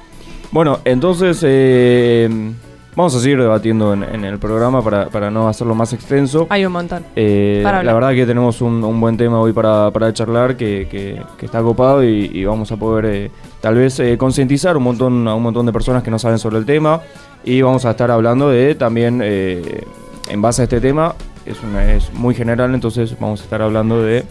Bueno, 0.51 0.79
entonces, 0.85 1.41
eh, 1.43 2.53
Vamos 2.97 3.15
a 3.15 3.21
seguir 3.21 3.39
debatiendo 3.41 3.93
en, 3.95 4.03
en 4.03 4.25
el 4.25 4.41
programa 4.41 4.83
para, 4.83 5.07
para 5.09 5.31
no 5.31 5.47
hacerlo 5.47 5.73
más 5.73 5.93
extenso. 5.93 6.49
Hay 6.51 6.65
un 6.65 6.73
montón. 6.73 7.05
Eh, 7.15 7.61
Para 7.63 7.85
la 7.85 7.93
verdad 7.95 8.11
que 8.13 8.27
tenemos 8.27 8.61
un, 8.61 8.83
un 8.83 9.01
buen 9.01 9.17
tema 9.17 9.39
hoy 9.39 9.53
para, 9.53 9.93
para 9.93 10.13
charlar 10.13 10.57
que, 10.57 10.89
que- 10.91 11.23
que 11.39 11.47
está 11.47 11.63
copado 11.63 12.03
y, 12.03 12.29
y 12.35 12.45
vamos 12.45 12.73
a 12.73 12.77
poder 12.77 13.05
eh, 13.05 13.31
tal 13.61 13.77
vez 13.77 14.01
eh, 14.01 14.19
concientizar 14.19 14.77
un 14.77 14.83
montón, 14.83 15.29
a 15.29 15.35
un 15.37 15.43
montón 15.45 15.65
de 15.67 15.73
personas 15.73 16.03
que 16.03 16.11
no 16.11 16.19
saben 16.19 16.41
sobre 16.41 16.59
el 16.59 16.67
tema 16.67 17.01
y 17.45 17.63
vamos 17.63 17.85
a 17.85 17.91
estar 17.93 18.11
hablando 18.11 18.51
de 18.51 18.75
también 18.75 19.21
eh, 19.23 19.85
en 20.29 20.43
base 20.43 20.63
a 20.63 20.65
este 20.65 20.81
tema 20.81 21.15
es, 21.49 21.63
una, 21.63 21.93
es 21.93 22.13
muy 22.15 22.35
general 22.35 22.75
entonces 22.75 23.15
vamos 23.19 23.41
a 23.41 23.45
estar 23.45 23.63
hablando 23.63 24.03
de 24.03 24.25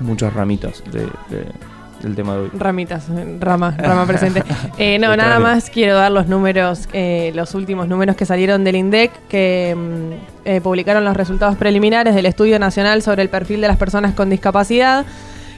muchas 0.00 0.32
ramitas 0.32 0.82
de- 0.90 1.00
de- 1.34 1.46
del 2.02 2.14
tema 2.14 2.34
de 2.34 2.40
hoy. 2.44 2.50
Ramitas, 2.58 3.08
rama, 3.40 3.74
rama 3.76 4.06
presente. 4.06 4.42
Eh, 4.78 4.98
no, 4.98 5.14
nada 5.16 5.38
más 5.38 5.68
quiero 5.68 5.94
dar 5.96 6.10
los 6.10 6.28
números, 6.28 6.88
eh, 6.94 7.30
los 7.34 7.54
últimos 7.54 7.88
números 7.88 8.16
que 8.16 8.24
salieron 8.24 8.64
del 8.64 8.76
INDEC, 8.76 9.10
que 9.28 9.76
mm, 9.76 10.46
eh, 10.46 10.60
publicaron 10.62 11.04
los 11.04 11.14
resultados 11.14 11.56
preliminares 11.56 12.14
del 12.14 12.24
Estudio 12.24 12.58
Nacional 12.58 13.02
sobre 13.02 13.20
el 13.20 13.28
perfil 13.28 13.60
de 13.60 13.68
las 13.68 13.76
personas 13.76 14.14
con 14.14 14.30
discapacidad. 14.30 15.04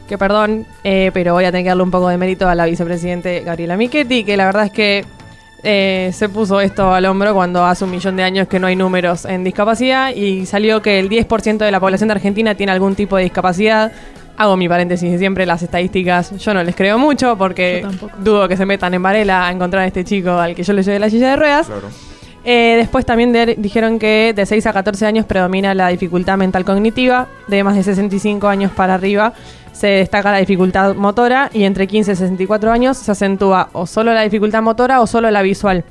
Que 0.08 0.18
perdón, 0.18 0.66
eh, 0.82 1.12
pero 1.14 1.32
voy 1.34 1.44
a 1.44 1.52
tener 1.52 1.62
que 1.62 1.68
darle 1.68 1.84
un 1.84 1.92
poco 1.92 2.08
de 2.08 2.16
mérito 2.18 2.48
a 2.48 2.56
la 2.56 2.66
vicepresidente 2.66 3.42
Gabriela 3.42 3.76
Michetti, 3.76 4.24
que 4.24 4.36
la 4.36 4.46
verdad 4.46 4.64
es 4.64 4.72
que 4.72 5.04
eh, 5.64 6.10
se 6.12 6.28
puso 6.28 6.60
esto 6.60 6.92
al 6.92 7.04
hombro 7.06 7.34
cuando 7.34 7.64
hace 7.64 7.84
un 7.84 7.90
millón 7.90 8.16
de 8.16 8.22
años 8.24 8.48
que 8.48 8.58
no 8.58 8.66
hay 8.66 8.76
números 8.76 9.24
en 9.24 9.44
discapacidad 9.44 10.14
y 10.14 10.44
salió 10.46 10.82
que 10.82 10.98
el 10.98 11.08
10% 11.08 11.58
de 11.58 11.70
la 11.70 11.78
población 11.80 12.08
de 12.08 12.14
Argentina 12.14 12.54
tiene 12.54 12.72
algún 12.72 12.94
tipo 12.94 13.16
de 13.16 13.22
discapacidad. 13.24 13.92
Hago 14.36 14.56
mi 14.56 14.68
paréntesis 14.68 15.10
de 15.12 15.18
siempre, 15.18 15.46
las 15.46 15.62
estadísticas 15.62 16.36
yo 16.38 16.54
no 16.54 16.62
les 16.64 16.74
creo 16.74 16.98
mucho 16.98 17.36
porque 17.36 17.86
dudo 18.18 18.48
que 18.48 18.56
se 18.56 18.66
metan 18.66 18.92
en 18.94 19.02
Varela 19.02 19.46
a 19.46 19.52
encontrar 19.52 19.84
a 19.84 19.86
este 19.86 20.04
chico 20.04 20.30
al 20.32 20.54
que 20.54 20.62
yo 20.64 20.72
le 20.72 20.82
llevé 20.82 20.98
la 20.98 21.10
silla 21.10 21.30
de 21.30 21.36
ruedas. 21.36 21.66
Claro. 21.66 21.88
Eh, 22.44 22.74
después 22.76 23.06
también 23.06 23.32
de- 23.32 23.54
dijeron 23.56 24.00
que 24.00 24.32
de 24.34 24.44
6 24.46 24.66
a 24.66 24.72
14 24.72 25.06
años 25.06 25.26
predomina 25.26 25.74
la 25.74 25.88
dificultad 25.88 26.36
mental 26.38 26.64
cognitiva, 26.64 27.28
de 27.46 27.62
más 27.62 27.76
de 27.76 27.84
65 27.84 28.48
años 28.48 28.72
para 28.72 28.94
arriba 28.94 29.32
se 29.72 29.86
destaca 29.88 30.30
la 30.30 30.38
dificultad 30.38 30.94
motora 30.94 31.50
y 31.52 31.64
entre 31.64 31.86
15 31.86 32.12
y 32.12 32.16
64 32.16 32.70
años 32.70 32.96
se 32.98 33.10
acentúa 33.12 33.68
o 33.72 33.86
solo 33.86 34.12
la 34.12 34.22
dificultad 34.22 34.62
motora 34.62 35.00
o 35.00 35.06
solo 35.06 35.30
la 35.30 35.42
visual. 35.42 35.84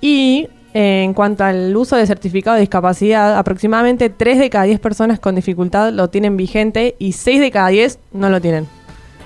Y 0.00 0.48
eh, 0.74 1.02
en 1.02 1.14
cuanto 1.14 1.44
al 1.44 1.76
uso 1.76 1.96
de 1.96 2.06
certificado 2.06 2.54
de 2.54 2.60
discapacidad, 2.60 3.36
aproximadamente 3.36 4.08
3 4.10 4.38
de 4.38 4.50
cada 4.50 4.64
10 4.64 4.80
personas 4.80 5.18
con 5.18 5.34
dificultad 5.34 5.92
lo 5.92 6.08
tienen 6.08 6.36
vigente 6.36 6.94
y 6.98 7.12
6 7.12 7.40
de 7.40 7.50
cada 7.50 7.68
10 7.68 7.98
no 8.12 8.28
lo 8.30 8.40
tienen. 8.40 8.66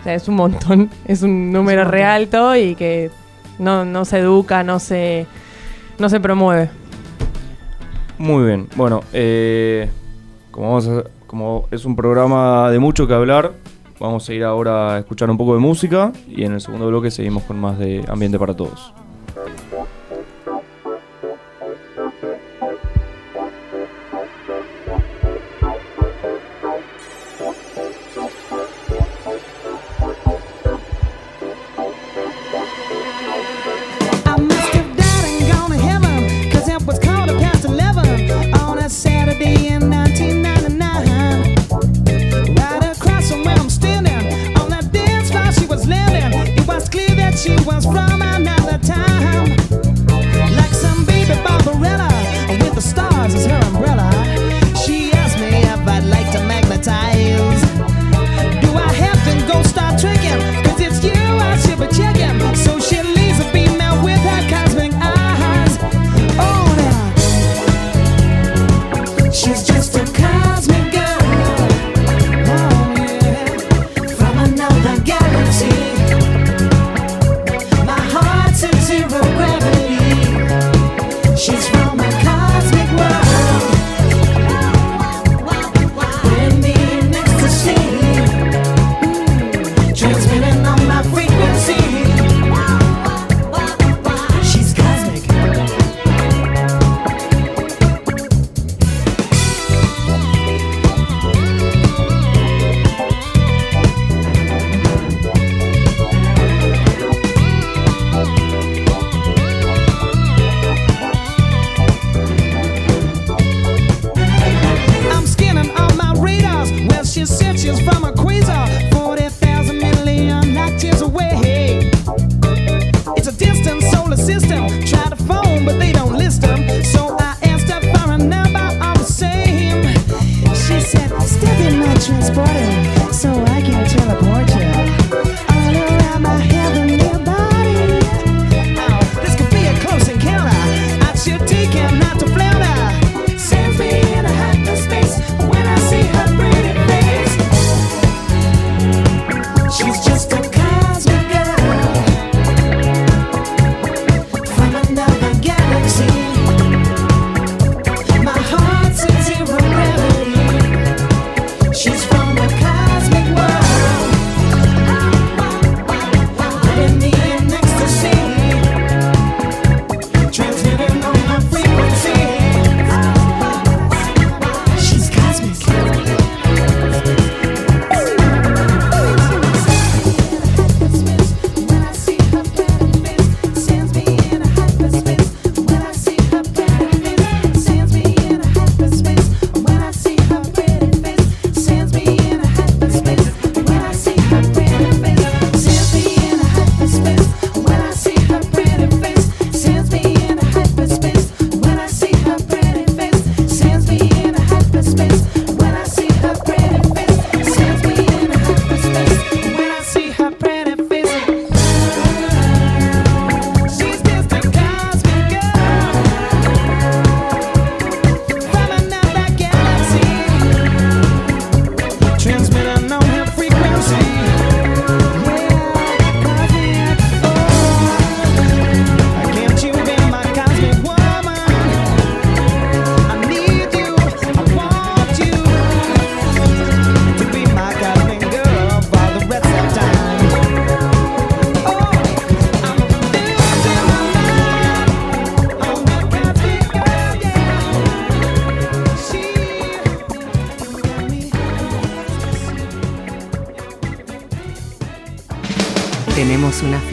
O 0.01 0.05
sea, 0.05 0.15
es 0.15 0.29
un 0.29 0.37
montón, 0.37 0.91
es 1.07 1.23
un 1.23 1.53
número 1.53 1.85
re 1.85 2.05
alto 2.05 2.57
y 2.57 2.75
que 2.75 3.11
no, 3.59 3.85
no 3.85 4.05
se 4.05 4.19
educa, 4.19 4.63
no 4.63 4.79
se, 4.79 5.27
no 5.99 6.09
se 6.09 6.21
promueve. 6.21 6.71
Muy 8.19 8.45
bien, 8.47 8.69
bueno, 8.77 9.03
eh, 9.13 9.89
como, 10.51 10.69
vamos 10.69 10.89
a- 10.89 11.05
como 11.35 11.67
es 11.73 11.85
un 11.85 11.97
programa 11.97 12.71
de 12.71 12.79
mucho 12.79 13.09
que 13.09 13.13
hablar, 13.13 13.55
vamos 13.99 14.29
a 14.29 14.33
ir 14.33 14.45
ahora 14.45 14.95
a 14.95 14.99
escuchar 15.01 15.29
un 15.31 15.37
poco 15.37 15.55
de 15.55 15.61
música 15.61 16.13
y 16.29 16.45
en 16.45 16.53
el 16.53 16.61
segundo 16.61 16.87
bloque 16.87 17.11
seguimos 17.11 17.43
con 17.43 17.59
más 17.59 17.77
de 17.77 18.05
Ambiente 18.07 18.39
para 18.39 18.55
Todos. 18.55 18.95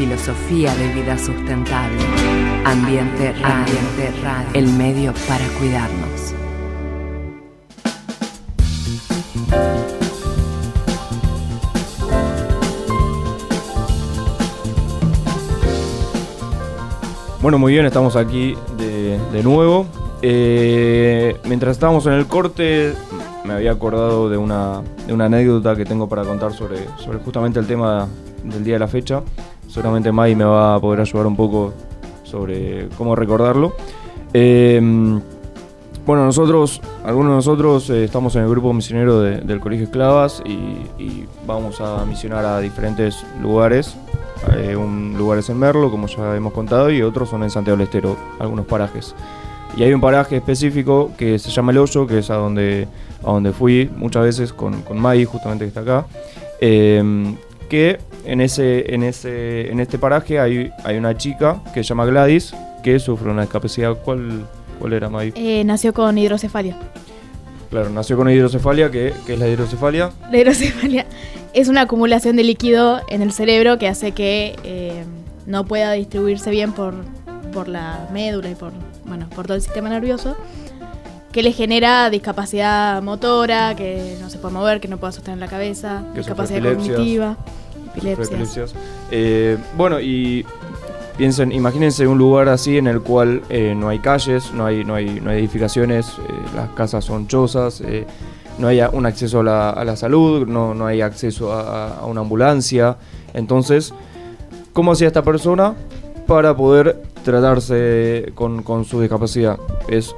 Filosofía 0.01 0.73
de 0.77 0.87
vida 0.95 1.15
sustentable. 1.15 1.95
Ambiente 2.65 3.33
Radio, 3.33 3.75
el 4.55 4.65
medio 4.65 5.13
para 5.27 5.45
cuidarnos. 5.59 6.33
Bueno, 17.43 17.59
muy 17.59 17.73
bien, 17.73 17.85
estamos 17.85 18.15
aquí 18.15 18.55
de, 18.77 19.19
de 19.31 19.43
nuevo. 19.43 19.85
Eh, 20.23 21.37
mientras 21.45 21.73
estábamos 21.73 22.07
en 22.07 22.13
el 22.13 22.25
corte, 22.25 22.95
me 23.45 23.53
había 23.53 23.71
acordado 23.71 24.31
de 24.31 24.37
una, 24.37 24.81
de 25.05 25.13
una 25.13 25.25
anécdota 25.25 25.75
que 25.75 25.85
tengo 25.85 26.09
para 26.09 26.23
contar 26.23 26.53
sobre, 26.53 26.87
sobre 26.97 27.19
justamente 27.19 27.59
el 27.59 27.67
tema 27.67 28.07
del 28.43 28.63
día 28.63 28.73
de 28.73 28.79
la 28.79 28.87
fecha. 28.87 29.21
Seguramente 29.71 30.11
Mai 30.11 30.35
me 30.35 30.43
va 30.43 30.75
a 30.75 30.79
poder 30.81 30.99
ayudar 30.99 31.25
un 31.27 31.35
poco 31.35 31.73
sobre 32.23 32.89
cómo 32.97 33.15
recordarlo. 33.15 33.73
Eh, 34.33 34.79
bueno, 36.05 36.25
nosotros, 36.25 36.81
algunos 37.05 37.31
de 37.31 37.35
nosotros 37.35 37.89
eh, 37.89 38.03
estamos 38.03 38.35
en 38.35 38.43
el 38.43 38.49
grupo 38.49 38.73
misionero 38.73 39.21
de- 39.21 39.39
del 39.41 39.59
Colegio 39.59 39.85
Esclavas 39.85 40.41
y, 40.45 41.25
vamos 41.45 41.79
a 41.81 42.03
misionar 42.05 42.43
a 42.45 42.59
diferentes 42.59 43.23
lugares. 43.41 43.95
Eh, 44.57 44.75
un 44.75 45.15
lugar 45.17 45.37
es 45.39 45.49
en 45.49 45.59
Merlo, 45.59 45.89
como 45.91 46.07
ya 46.07 46.35
hemos 46.35 46.53
contado, 46.53 46.89
y 46.89 47.01
otros 47.01 47.29
son 47.29 47.43
en 47.43 47.49
Santiago 47.49 47.77
del 47.77 47.85
Estero, 47.85 48.15
algunos 48.39 48.65
parajes. 48.65 49.15
Y 49.77 49.83
hay 49.83 49.93
un 49.93 50.01
paraje 50.01 50.37
específico 50.37 51.11
que 51.17 51.39
se 51.39 51.49
llama 51.49 51.71
El 51.71 51.77
Hoyo, 51.77 52.07
que 52.07 52.19
es 52.19 52.29
a 52.29 52.35
donde, 52.35 52.87
a 53.23 53.31
donde 53.31 53.53
fui 53.53 53.89
muchas 53.95 54.23
veces 54.23 54.53
con, 54.53 54.81
con 54.81 54.99
Mai, 54.99 55.23
justamente 55.25 55.65
que 55.65 55.69
está 55.69 55.81
acá. 55.81 56.05
Eh, 56.59 57.35
que 57.71 57.99
en, 58.25 58.41
ese, 58.41 58.93
en, 58.93 59.01
ese, 59.01 59.71
en 59.71 59.79
este 59.79 59.97
paraje 59.97 60.41
hay, 60.41 60.73
hay 60.83 60.97
una 60.97 61.15
chica 61.15 61.61
que 61.73 61.85
se 61.85 61.87
llama 61.87 62.05
Gladys, 62.05 62.53
que 62.83 62.99
sufre 62.99 63.31
una 63.31 63.43
discapacidad. 63.43 63.93
¿Cuál, 64.03 64.45
cuál 64.77 64.91
era, 64.91 65.09
Mai? 65.09 65.31
Eh, 65.37 65.63
nació 65.63 65.93
con 65.93 66.17
hidrocefalia. 66.17 66.75
Claro, 67.69 67.89
nació 67.89 68.17
con 68.17 68.29
hidrocefalia. 68.29 68.91
¿Qué, 68.91 69.13
qué 69.25 69.35
es 69.35 69.39
la 69.39 69.47
hidrocefalia? 69.47 70.11
La 70.29 70.37
hidrocefalia 70.37 71.05
es 71.53 71.69
una 71.69 71.83
acumulación 71.83 72.35
de 72.35 72.43
líquido 72.43 72.99
en 73.07 73.21
el 73.21 73.31
cerebro 73.31 73.79
que 73.79 73.87
hace 73.87 74.11
que 74.11 74.57
eh, 74.65 75.05
no 75.45 75.63
pueda 75.63 75.93
distribuirse 75.93 76.49
bien 76.49 76.73
por, 76.73 76.93
por 77.53 77.69
la 77.69 78.09
médula 78.11 78.49
y 78.49 78.55
por, 78.55 78.73
bueno, 79.05 79.29
por 79.33 79.45
todo 79.45 79.55
el 79.55 79.61
sistema 79.61 79.87
nervioso, 79.87 80.35
que 81.31 81.41
le 81.41 81.53
genera 81.53 82.09
discapacidad 82.09 83.01
motora, 83.01 83.77
que 83.77 84.17
no 84.19 84.29
se 84.29 84.39
puede 84.39 84.55
mover, 84.55 84.81
que 84.81 84.89
no 84.89 84.97
puede 84.97 85.13
sostener 85.13 85.39
la 85.39 85.47
cabeza, 85.47 86.03
Que 86.11 86.19
discapacidad 86.19 86.61
cognitiva, 86.61 87.37
Eh, 89.11 89.57
bueno, 89.77 89.99
y 89.99 90.45
piensen, 91.17 91.51
imagínense 91.51 92.07
un 92.07 92.17
lugar 92.17 92.49
así 92.49 92.77
en 92.77 92.87
el 92.87 93.01
cual 93.01 93.41
eh, 93.49 93.73
no 93.75 93.89
hay 93.89 93.99
calles, 93.99 94.51
no 94.53 94.65
hay, 94.65 94.83
no 94.83 94.95
hay, 94.95 95.19
no 95.19 95.29
hay 95.29 95.39
edificaciones, 95.39 96.07
eh, 96.07 96.33
las 96.55 96.69
casas 96.69 97.05
son 97.05 97.27
chozas, 97.27 97.83
no 98.57 98.67
hay 98.67 98.81
un 98.91 99.05
acceso 99.05 99.39
a 99.41 99.43
la, 99.43 99.69
a 99.71 99.83
la 99.83 99.95
salud, 99.95 100.47
no, 100.47 100.73
no 100.73 100.85
hay 100.85 101.01
acceso 101.01 101.51
a, 101.51 101.99
a 101.99 102.05
una 102.05 102.21
ambulancia. 102.21 102.97
Entonces, 103.33 103.93
¿cómo 104.73 104.91
hacía 104.91 105.07
esta 105.07 105.23
persona 105.23 105.73
para 106.27 106.55
poder 106.55 107.01
tratarse 107.23 108.31
con, 108.35 108.63
con 108.63 108.85
su 108.85 109.01
discapacidad? 109.01 109.57
Es 109.87 110.15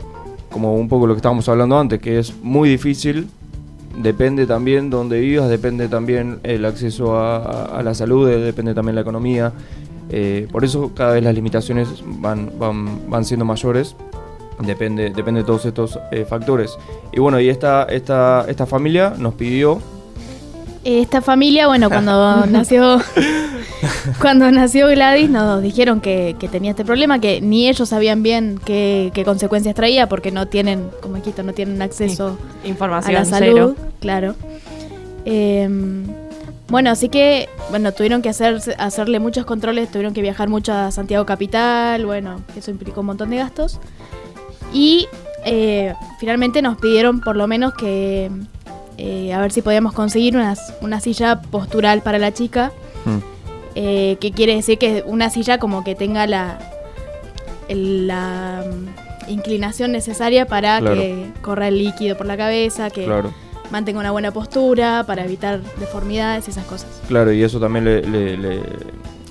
como 0.52 0.76
un 0.76 0.88
poco 0.88 1.08
lo 1.08 1.14
que 1.14 1.18
estábamos 1.18 1.48
hablando 1.50 1.78
antes, 1.80 2.00
que 2.00 2.20
es 2.20 2.34
muy 2.42 2.70
difícil 2.70 3.28
depende 3.98 4.46
también 4.46 4.90
dónde 4.90 5.20
vivas, 5.20 5.50
depende 5.50 5.88
también 5.88 6.40
el 6.44 6.66
acceso 6.66 7.18
a, 7.18 7.82
la 7.84 7.94
salud, 7.94 8.28
depende 8.28 8.74
también 8.74 8.96
la 8.96 9.02
economía. 9.02 9.54
Eh, 10.10 10.48
por 10.52 10.64
eso 10.64 10.92
cada 10.94 11.14
vez 11.14 11.24
las 11.24 11.34
limitaciones 11.34 11.88
van, 12.06 12.52
van, 12.58 13.10
van 13.10 13.26
siendo 13.26 13.46
mayores. 13.46 13.96
Depende, 14.60 15.10
depende 15.10 15.42
de 15.42 15.46
todos 15.46 15.66
estos 15.66 16.00
eh, 16.12 16.26
factores. 16.26 16.78
Y 17.12 17.20
bueno, 17.20 17.40
y 17.40 17.50
esta, 17.50 17.84
esta, 17.84 18.46
esta 18.48 18.66
familia 18.66 19.14
nos 19.18 19.34
pidió 19.34 19.80
Esta 20.84 21.22
familia, 21.22 21.68
bueno, 21.68 21.90
cuando 21.90 22.46
nació 22.50 23.00
cuando 24.22 24.50
nació 24.52 24.88
Gladys 24.90 25.30
nos 25.30 25.62
dijeron 25.62 26.02
que, 26.02 26.36
que 26.40 26.48
tenía 26.48 26.72
este 26.72 26.86
problema, 26.86 27.20
que 27.20 27.42
ni 27.42 27.68
ellos 27.68 27.90
sabían 27.90 28.24
bien 28.24 28.60
qué, 28.64 29.12
qué 29.14 29.24
consecuencias 29.24 29.76
traía 29.76 30.08
porque 30.08 30.32
no 30.32 30.48
tienen, 30.48 30.90
como 31.02 31.16
dijiste, 31.16 31.44
no 31.44 31.54
tienen 31.54 31.82
acceso 31.82 32.38
a 32.64 32.68
Información 32.68 33.14
la 33.14 33.26
cero. 33.26 33.38
salud, 33.56 33.76
claro. 34.00 34.36
Eh, 35.26 35.68
bueno, 36.70 36.90
así 36.90 37.10
que, 37.10 37.50
bueno, 37.70 37.92
tuvieron 37.92 38.22
que 38.22 38.30
hacer, 38.30 38.60
hacerle 38.80 39.20
muchos 39.20 39.46
controles, 39.46 39.92
tuvieron 39.92 40.14
que 40.14 40.22
viajar 40.22 40.50
mucho 40.50 40.74
a 40.74 40.92
Santiago 40.92 41.26
Capital, 41.26 42.06
bueno, 42.06 42.42
eso 42.56 42.72
implicó 42.72 43.02
un 43.02 43.08
montón 43.08 43.30
de 43.30 43.38
gastos. 43.38 43.80
Y 44.74 45.08
eh, 45.46 45.94
finalmente 46.20 46.62
nos 46.62 46.78
pidieron 46.78 47.22
por 47.22 47.36
lo 47.36 47.48
menos 47.48 47.74
que, 47.76 48.32
eh, 48.98 49.34
a 49.34 49.40
ver 49.42 49.52
si 49.52 49.62
podíamos 49.62 49.94
conseguir 49.94 50.36
unas- 50.36 50.74
una 50.82 51.00
silla 51.00 51.42
postural 51.42 52.02
para 52.02 52.18
la 52.18 52.34
chica. 52.34 52.72
Eh, 53.76 54.18
que 54.20 54.32
quiere 54.32 54.56
decir 54.56 54.78
que 54.78 55.04
una 55.06 55.30
silla 55.30 55.58
como 55.58 55.84
que 55.84 55.96
tenga 55.96 56.28
la, 56.28 56.60
la 57.70 58.64
mm, 58.68 59.30
inclinación 59.32 59.92
necesaria 59.92 60.46
para 60.46 60.80
Claro. 60.80 60.96
que 60.96 61.32
corra 61.42 61.68
el 61.68 61.78
líquido 61.80 62.18
por 62.18 62.26
la 62.26 62.38
cabeza, 62.38 62.90
que 62.90 63.06
Claro, 63.06 63.34
mantenga 63.72 64.00
una 64.00 64.12
buena 64.12 64.32
postura, 64.32 65.04
para 65.08 65.24
evitar 65.26 65.62
deformidades 65.80 66.48
y 66.48 66.52
esas 66.52 66.66
cosas. 66.66 66.88
claro, 67.08 67.32
y 67.32 67.44
eso 67.44 67.60
también 67.60 67.86
le, 67.86 68.02
le- 68.02 68.38
le- 68.38 68.62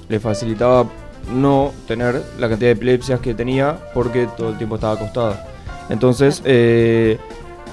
le 0.09 0.21
facilitaba 0.21 0.87
no 1.33 1.73
tener 1.87 2.17
la 2.39 2.49
cantidad 2.49 2.69
de 2.69 2.73
epilepsias 2.73 3.21
que 3.21 3.35
tenía 3.35 3.77
porque 3.95 4.29
todo 4.37 4.51
el 4.51 4.59
tiempo 4.59 4.75
estaba 4.75 4.95
acostada. 4.95 5.47
Entonces, 5.89 6.43
eh, 6.45 7.19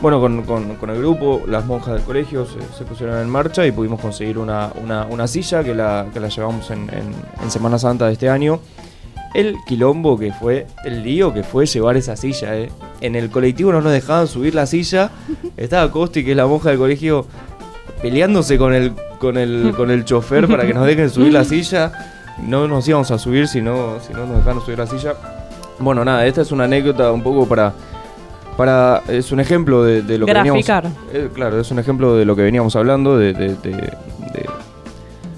bueno, 0.01 0.19
con, 0.21 0.43
con- 0.43 0.75
con 0.75 0.89
el 0.89 0.97
grupo, 0.99 1.41
las 1.47 1.65
monjas 1.65 1.95
del 1.95 2.03
colegio 2.03 2.45
se, 2.45 2.59
se 2.77 2.85
pusieron 2.85 3.17
en 3.19 3.29
marcha 3.29 3.65
y 3.65 3.71
pudimos 3.71 3.99
conseguir 3.99 4.37
una, 4.37 4.69
una- 4.81 5.05
una 5.05 5.27
silla 5.27 5.63
que 5.63 5.75
la, 5.75 6.05
que 6.13 6.19
la 6.19 6.29
llevamos 6.29 6.69
en, 6.71 6.89
en- 6.89 7.13
en 7.43 7.51
Semana 7.51 7.77
Santa 7.77 8.07
de 8.07 8.13
este 8.13 8.29
año. 8.29 8.59
El 9.33 9.57
quilombo 9.67 10.17
que 10.17 10.31
fue, 10.33 10.65
el 10.85 11.03
lío 11.03 11.33
que 11.33 11.43
fue 11.43 11.65
llevar 11.67 11.97
esa 11.97 12.15
silla, 12.15 12.55
eh. 12.57 12.71
En 13.01 13.15
el 13.15 13.29
colectivo 13.29 13.71
no 13.71 13.79
nos 13.81 13.91
dejaban 13.91 14.27
subir 14.27 14.55
la 14.55 14.65
silla. 14.65 15.11
Estaba 15.57 15.91
Costi, 15.91 16.23
que 16.25 16.31
es 16.31 16.37
la 16.37 16.47
monja 16.47 16.69
del 16.69 16.79
colegio, 16.79 17.27
peleándose 18.01 18.57
con 18.57 18.73
el, 18.73 18.93
con 19.19 19.37
el, 19.37 19.73
con 19.75 19.91
el 19.91 20.03
chofer 20.05 20.47
para 20.47 20.65
que 20.65 20.73
nos 20.73 20.85
dejen 20.85 21.09
subir 21.09 21.33
la 21.33 21.43
silla. 21.43 21.91
No 22.41 22.67
nos 22.67 22.87
íbamos 22.87 23.11
a 23.11 23.19
subir 23.19 23.47
si 23.47 23.61
no, 23.61 23.99
si 23.99 24.13
no 24.13 24.25
nos 24.25 24.37
dejaron 24.37 24.63
subir 24.65 24.79
la 24.79 24.87
silla. 24.87 25.13
Bueno, 25.77 26.03
nada, 26.05 26.25
esta 26.25 26.41
es 26.41 26.51
una 26.51 26.63
anécdota 26.63 27.11
un 27.11 27.21
poco 27.21 27.45
para. 27.47 27.73
Para 28.59 29.03
es 29.07 29.31
un 29.31 29.39
ejemplo 29.39 29.83
de, 29.83 30.01
de 30.01 30.17
lo 30.17 30.25
Graficar. 30.25 30.83
que 30.83 30.89
veníamos. 30.89 31.13
eh, 31.13 31.29
claro, 31.33 31.61
es 31.61 31.71
un 31.71 31.79
ejemplo 31.79 32.15
de 32.17 32.25
lo 32.25 32.35
que 32.35 32.41
veníamos 32.41 32.75
hablando, 32.75 33.17
de, 33.17 33.31
de, 33.31 33.55
de- 33.55 33.71
de- 33.71 34.49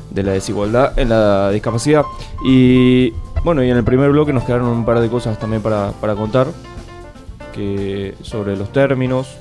de 0.10 0.24
la 0.24 0.32
desigualdad 0.34 0.98
en 1.00 1.10
la 1.10 1.52
discapacidad. 1.52 2.02
Y 2.44 3.14
bueno, 3.46 3.64
y 3.64 3.70
en 3.70 3.78
el 3.78 3.84
primer 3.84 4.10
bloque 4.10 4.34
nos 4.34 4.44
quedaron 4.44 4.68
un 4.70 4.84
par 4.86 5.00
de 5.00 5.08
cosas 5.08 5.38
también 5.40 5.62
para, 5.62 5.92
para 6.02 6.16
contar. 6.16 6.48
Que 7.54 8.16
sobre 8.24 8.58
los 8.58 8.72
términos. 8.74 9.38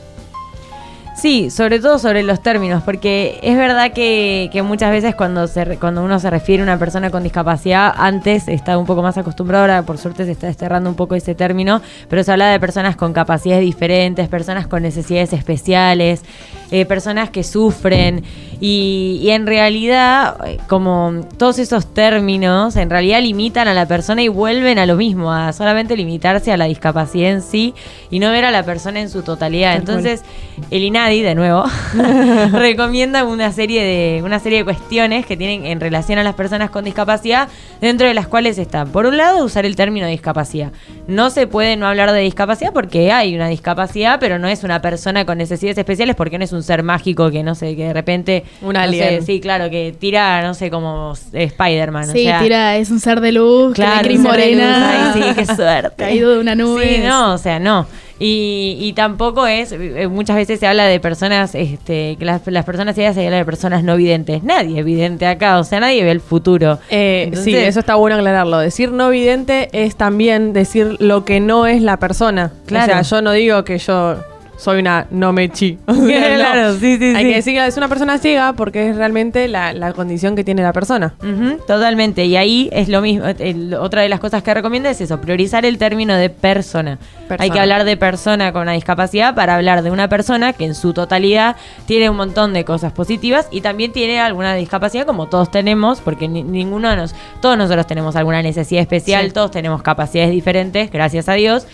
Sí, 1.15 1.51
sobre 1.51 1.81
todo 1.81 1.99
sobre 1.99 2.23
los 2.23 2.41
términos, 2.43 2.83
porque 2.83 3.41
es 3.43 3.57
verdad 3.57 3.93
que, 3.93 4.49
que 4.53 4.63
muchas 4.63 4.91
veces 4.91 5.15
cuando, 5.15 5.47
se, 5.49 5.77
cuando 5.77 6.03
uno 6.03 6.19
se 6.19 6.31
refiere 6.31 6.63
a 6.63 6.65
una 6.65 6.79
persona 6.79 7.11
con 7.11 7.23
discapacidad, 7.23 7.93
antes 7.97 8.49
estaba 8.49 8.79
un 8.79 8.87
poco 8.87 9.03
más 9.03 9.19
acostumbrado, 9.19 9.65
ahora 9.65 9.83
por 9.83 9.99
suerte 9.99 10.25
se 10.25 10.33
está 10.33 10.47
desterrando 10.47 10.89
un 10.89 10.97
poco 10.97 11.15
ese 11.15 11.35
término, 11.35 11.83
pero 12.09 12.23
se 12.23 12.33
habla 12.33 12.49
de 12.49 12.59
personas 12.59 12.97
con 12.97 13.13
capacidades 13.13 13.63
diferentes, 13.63 14.29
personas 14.29 14.67
con 14.67 14.83
necesidades 14.83 15.33
especiales, 15.33 16.23
eh, 16.71 16.87
personas 16.87 17.29
que 17.29 17.43
sufren, 17.43 18.23
y, 18.61 19.19
y 19.23 19.31
en 19.31 19.47
realidad, 19.47 20.37
eh, 20.47 20.59
como 20.69 21.27
todos 21.37 21.59
esos 21.59 21.93
términos, 21.93 22.77
en 22.77 22.89
realidad 22.89 23.21
limitan 23.21 23.69
a 23.69 23.75
la 23.75 23.87
persona 23.87 24.23
y 24.23 24.29
vuelven 24.29 24.79
a 24.79 24.87
lo 24.87 24.97
mismo, 24.97 25.33
a 25.33 25.53
solamente 25.53 25.97
limitarse 25.97 26.53
a 26.53 26.57
la 26.57 26.67
discapacidad 26.67 27.31
en 27.31 27.43
sí 27.43 27.75
y 28.11 28.21
no 28.21 28.31
ver 28.31 28.45
a 28.45 28.51
la 28.51 28.63
persona 28.63 29.01
en 29.01 29.09
su 29.09 29.23
totalidad. 29.23 29.77
Entonces, 29.77 30.23
el 30.71 30.85
INADI, 31.09 31.23
de 31.23 31.35
nuevo, 31.35 31.65
recomienda 32.53 33.25
una 33.25 33.53
serie, 33.53 33.83
de, 33.83 34.23
una 34.23 34.39
serie 34.39 34.59
de 34.59 34.65
cuestiones 34.65 35.25
que 35.27 35.37
tienen 35.37 35.65
en 35.67 35.81
relación 35.81 36.19
a 36.19 36.23
las 36.23 36.35
personas 36.35 36.71
con 36.71 36.85
discapacidad, 36.85 37.49
dentro 37.81 38.07
de 38.07 38.15
las 38.15 38.27
cuales 38.27 38.59
están, 38.59 38.89
por 38.93 39.07
un 39.07 39.17
lado, 39.17 39.45
usar 39.45 39.65
el 39.65 39.77
término 39.77 40.07
discapacidad. 40.07 40.73
No 41.07 41.31
se 41.31 41.47
puede 41.47 41.77
no 41.77 41.87
hablar 41.87 42.13
de 42.13 42.21
discapacidad 42.21 42.73
porque 42.73 43.13
hay 43.13 43.35
una 43.35 43.49
discapacidad, 43.49 44.19
pero 44.21 44.39
no 44.39 44.49
es 44.49 44.63
una 44.65 44.81
persona 44.83 45.25
con 45.25 45.39
necesidades 45.39 45.79
especiales 45.79 46.17
porque 46.17 46.39
no 46.39 46.45
es 46.45 46.53
un 46.53 46.63
ser 46.63 46.83
mágico 46.83 47.31
que, 47.31 47.43
no 47.43 47.55
sé, 47.55 47.77
que 47.77 47.85
de 47.87 47.93
repente... 47.93 48.45
Un 48.63 48.75
no 48.75 48.81
sé, 48.81 48.85
alien. 48.85 49.25
sí, 49.27 49.41
claro, 49.41 49.71
que 49.71 49.95
tira, 49.99 50.43
no 50.43 50.55
sé, 50.55 50.71
como 50.71 51.15
Spider-Man. 51.33 52.11
o 52.11 52.13
Sí, 52.13 52.25
sea, 52.25 52.41
tira, 52.41 52.77
es 52.77 52.91
un 52.91 53.01
ser 53.01 53.21
de 53.21 53.33
luz, 53.33 53.75
Claro, 53.75 54.03
que 54.03 54.09
de 54.09 54.15
de 54.15 54.15
luz. 54.23 54.27
morena, 54.27 55.13
Ay, 55.15 55.23
sí, 55.23 55.29
qué 55.35 55.47
suerte. 55.47 55.95
caído 55.97 56.31
de 56.35 56.41
una 56.41 56.55
nube. 56.55 56.97
Sí, 56.97 57.03
no, 57.03 57.35
o 57.35 57.39
sea, 57.39 57.59
no. 57.59 57.87
Y, 58.23 58.77
y 58.79 58.93
tampoco 58.93 59.47
es, 59.47 59.73
eh, 59.73 60.07
muchas 60.07 60.37
veces 60.37 60.61
se 60.61 60.67
habla 60.67 60.85
de 60.85 61.01
personas, 61.01 61.55
este, 61.55 62.17
que 62.19 62.25
las, 62.27 62.43
las 62.47 62.67
personas 62.67 62.95
ciegas 62.95 63.15
se 63.15 63.25
habla 63.25 63.39
de 63.39 63.45
personas 63.47 63.83
no 63.83 63.97
videntes. 63.97 64.43
Nadie 64.43 64.79
es 64.81 64.85
vidente 64.85 65.27
acá, 65.27 65.59
o 65.59 65.65
sea, 65.65 65.81
nadie 65.81 66.05
ve 66.05 66.11
el 66.11 66.21
futuro. 66.21 66.79
Eh, 66.91 67.23
Entonces- 67.25 67.45
sí, 67.47 67.57
eso 67.57 67.81
está 67.81 67.95
bueno 67.95 68.17
aclararlo. 68.17 68.59
Decir 68.59 68.93
no 68.93 69.09
vidente 69.09 69.71
es 69.73 69.97
también 69.97 70.53
decir 70.53 70.97
lo 71.01 71.25
que 71.25 71.41
no 71.41 71.67
es 71.67 71.81
la 71.81 71.97
persona. 71.97 72.53
Claro. 72.67 72.93
O 72.93 72.95
sea, 72.97 73.03
yo 73.03 73.23
no 73.23 73.33
digo 73.33 73.65
que 73.65 73.79
yo 73.79 74.17
soy 74.61 74.81
una 74.81 75.07
no 75.11 75.33
mechi. 75.33 75.79
O 75.87 75.95
sea, 75.95 76.21
no. 76.31 76.37
Claro, 76.37 76.75
sí, 76.75 76.99
sí, 76.99 77.05
Hay 77.17 77.25
sí. 77.25 77.31
que 77.31 77.35
decir 77.37 77.55
que 77.55 77.67
es 77.67 77.77
una 77.77 77.89
persona 77.89 78.19
ciega 78.19 78.53
porque 78.53 78.91
es 78.91 78.97
realmente 78.97 79.49
la, 79.49 79.73
la 79.73 79.93
condición 79.93 80.37
que 80.37 80.45
tiene 80.45 80.63
la 80.63 80.73
persona. 80.73 81.15
Ujú, 81.23 81.59
totalmente, 81.67 82.25
y 82.27 82.37
ahí 82.37 82.69
es 82.73 82.89
lo 82.89 83.01
mismo. 83.01 83.27
el- 83.27 83.75
otra 83.75 84.03
de 84.03 84.09
las 84.09 84.21
cosas 84.21 84.43
que 84.43 84.53
recomienda 84.53 84.91
es 84.91 85.01
eso, 85.01 85.21
priorizar 85.21 85.65
el 85.65 85.79
término 85.79 86.15
de 86.15 86.29
persona. 86.31 86.99
Persona. 87.29 87.45
Hay 87.45 87.51
que 87.51 87.61
hablar 87.61 87.85
de 87.85 87.97
persona 87.97 88.53
con 88.53 88.63
una 88.63 88.73
discapacidad 88.73 89.35
para 89.35 89.55
hablar 89.57 89.83
de 89.83 89.91
una 89.91 90.09
persona 90.09 90.53
que 90.53 90.65
en 90.65 90.75
su 90.75 90.93
totalidad 90.93 91.57
tiene 91.87 92.11
un 92.11 92.17
montón 92.17 92.53
de 92.53 92.65
cosas 92.65 92.93
positivas 92.93 93.49
y 93.51 93.61
también 93.61 93.93
tiene 93.93 94.21
alguna 94.21 94.55
discapacidad 94.55 95.07
como 95.07 95.27
todos 95.29 95.51
tenemos, 95.51 96.01
porque 96.01 96.29
ni- 96.29 96.43
ninguno 96.43 96.91
de 96.91 96.97
nos, 96.97 97.15
todos 97.41 97.57
nosotros 97.57 97.87
tenemos 97.87 98.17
alguna 98.17 98.43
necesidad 98.43 98.83
especial, 98.83 99.27
Sí. 99.27 99.33
todos 99.33 99.51
tenemos 99.53 99.81
capacidades 99.83 100.33
diferentes, 100.33 100.91
gracias 100.91 101.29
a 101.29 101.35
Dios. 101.35 101.67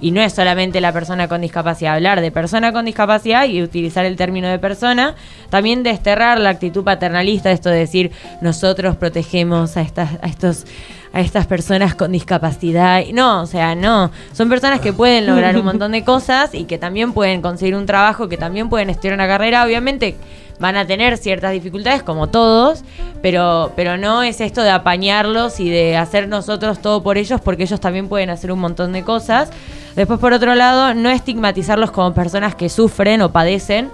Y 0.00 0.12
no 0.12 0.20
es 0.22 0.32
solamente 0.32 0.80
la 0.80 0.92
persona 0.92 1.28
con 1.28 1.40
discapacidad, 1.40 1.94
hablar 1.94 2.20
de 2.20 2.30
persona 2.30 2.72
con 2.72 2.84
discapacidad 2.84 3.46
y 3.46 3.62
utilizar 3.62 4.06
el 4.06 4.16
término 4.16 4.48
de 4.48 4.58
persona, 4.58 5.14
también 5.50 5.82
desterrar 5.82 6.40
la 6.40 6.50
actitud 6.50 6.84
paternalista, 6.84 7.50
esto 7.50 7.68
de 7.68 7.78
decir 7.78 8.12
nosotros 8.40 8.96
protegemos 8.96 9.76
a 9.76 9.82
estas, 9.82 10.10
a 10.22 10.26
estos, 10.26 10.64
a 11.12 11.20
estas 11.20 11.46
personas 11.46 11.94
con 11.94 12.12
discapacidad. 12.12 13.04
No, 13.12 13.42
o 13.42 13.46
sea, 13.46 13.74
no. 13.74 14.10
Son 14.32 14.48
personas 14.48 14.80
que 14.80 14.92
pueden 14.92 15.26
lograr 15.26 15.56
un 15.56 15.64
montón 15.64 15.92
de 15.92 16.02
cosas 16.02 16.54
y 16.54 16.64
que 16.64 16.78
también 16.78 17.12
pueden 17.12 17.42
conseguir 17.42 17.76
un 17.76 17.86
trabajo, 17.86 18.28
que 18.28 18.38
también 18.38 18.70
pueden 18.70 18.88
estudiar 18.90 19.14
una 19.14 19.26
carrera, 19.26 19.64
obviamente 19.64 20.16
van 20.60 20.76
a 20.76 20.86
tener 20.86 21.16
ciertas 21.16 21.52
dificultades 21.52 22.02
como 22.02 22.28
todos, 22.28 22.84
pero, 23.22 23.72
pero 23.74 23.96
no 23.96 24.22
es 24.22 24.40
esto 24.40 24.62
de 24.62 24.70
apañarlos 24.70 25.58
y 25.58 25.70
de 25.70 25.96
hacer 25.96 26.28
nosotros 26.28 26.80
todo 26.80 27.02
por 27.02 27.16
ellos 27.16 27.40
porque 27.40 27.62
ellos 27.62 27.80
también 27.80 28.08
pueden 28.08 28.28
hacer 28.30 28.52
un 28.52 28.60
montón 28.60 28.92
de 28.92 29.02
cosas. 29.02 29.50
Después, 29.96 30.18
por 30.20 30.32
otro 30.32 30.54
lado, 30.54 30.94
no 30.94 31.10
estigmatizarlos 31.10 31.90
como 31.90 32.12
personas 32.14 32.54
que 32.54 32.68
sufren 32.68 33.22
o 33.22 33.30
padecen, 33.32 33.90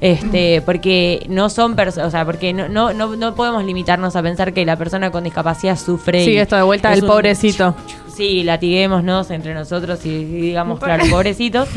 este, 0.00 0.62
porque 0.62 1.26
no 1.28 1.50
son 1.50 1.76
personas, 1.76 2.08
o 2.08 2.10
sea, 2.10 2.24
porque 2.24 2.52
no, 2.54 2.68
no, 2.68 2.92
no, 2.94 3.16
no 3.16 3.34
podemos 3.34 3.62
limitarnos 3.64 4.16
a 4.16 4.22
pensar 4.22 4.52
que 4.54 4.64
la 4.64 4.76
persona 4.76 5.10
con 5.10 5.24
discapacidad 5.24 5.76
sufre. 5.76 6.24
Sí, 6.24 6.30
y 6.32 6.38
esto 6.38 6.56
de 6.56 6.62
vuelta 6.62 6.90
del 6.90 7.02
un- 7.02 7.08
pobrecito. 7.08 7.74
Sí, 8.20 8.42
latiguémonos 8.44 9.30
entre 9.30 9.54
nosotros 9.54 10.04
y, 10.04 10.10
y 10.10 10.24
digamos, 10.42 10.78
claro, 10.78 11.04
pobrecitos. 11.10 11.68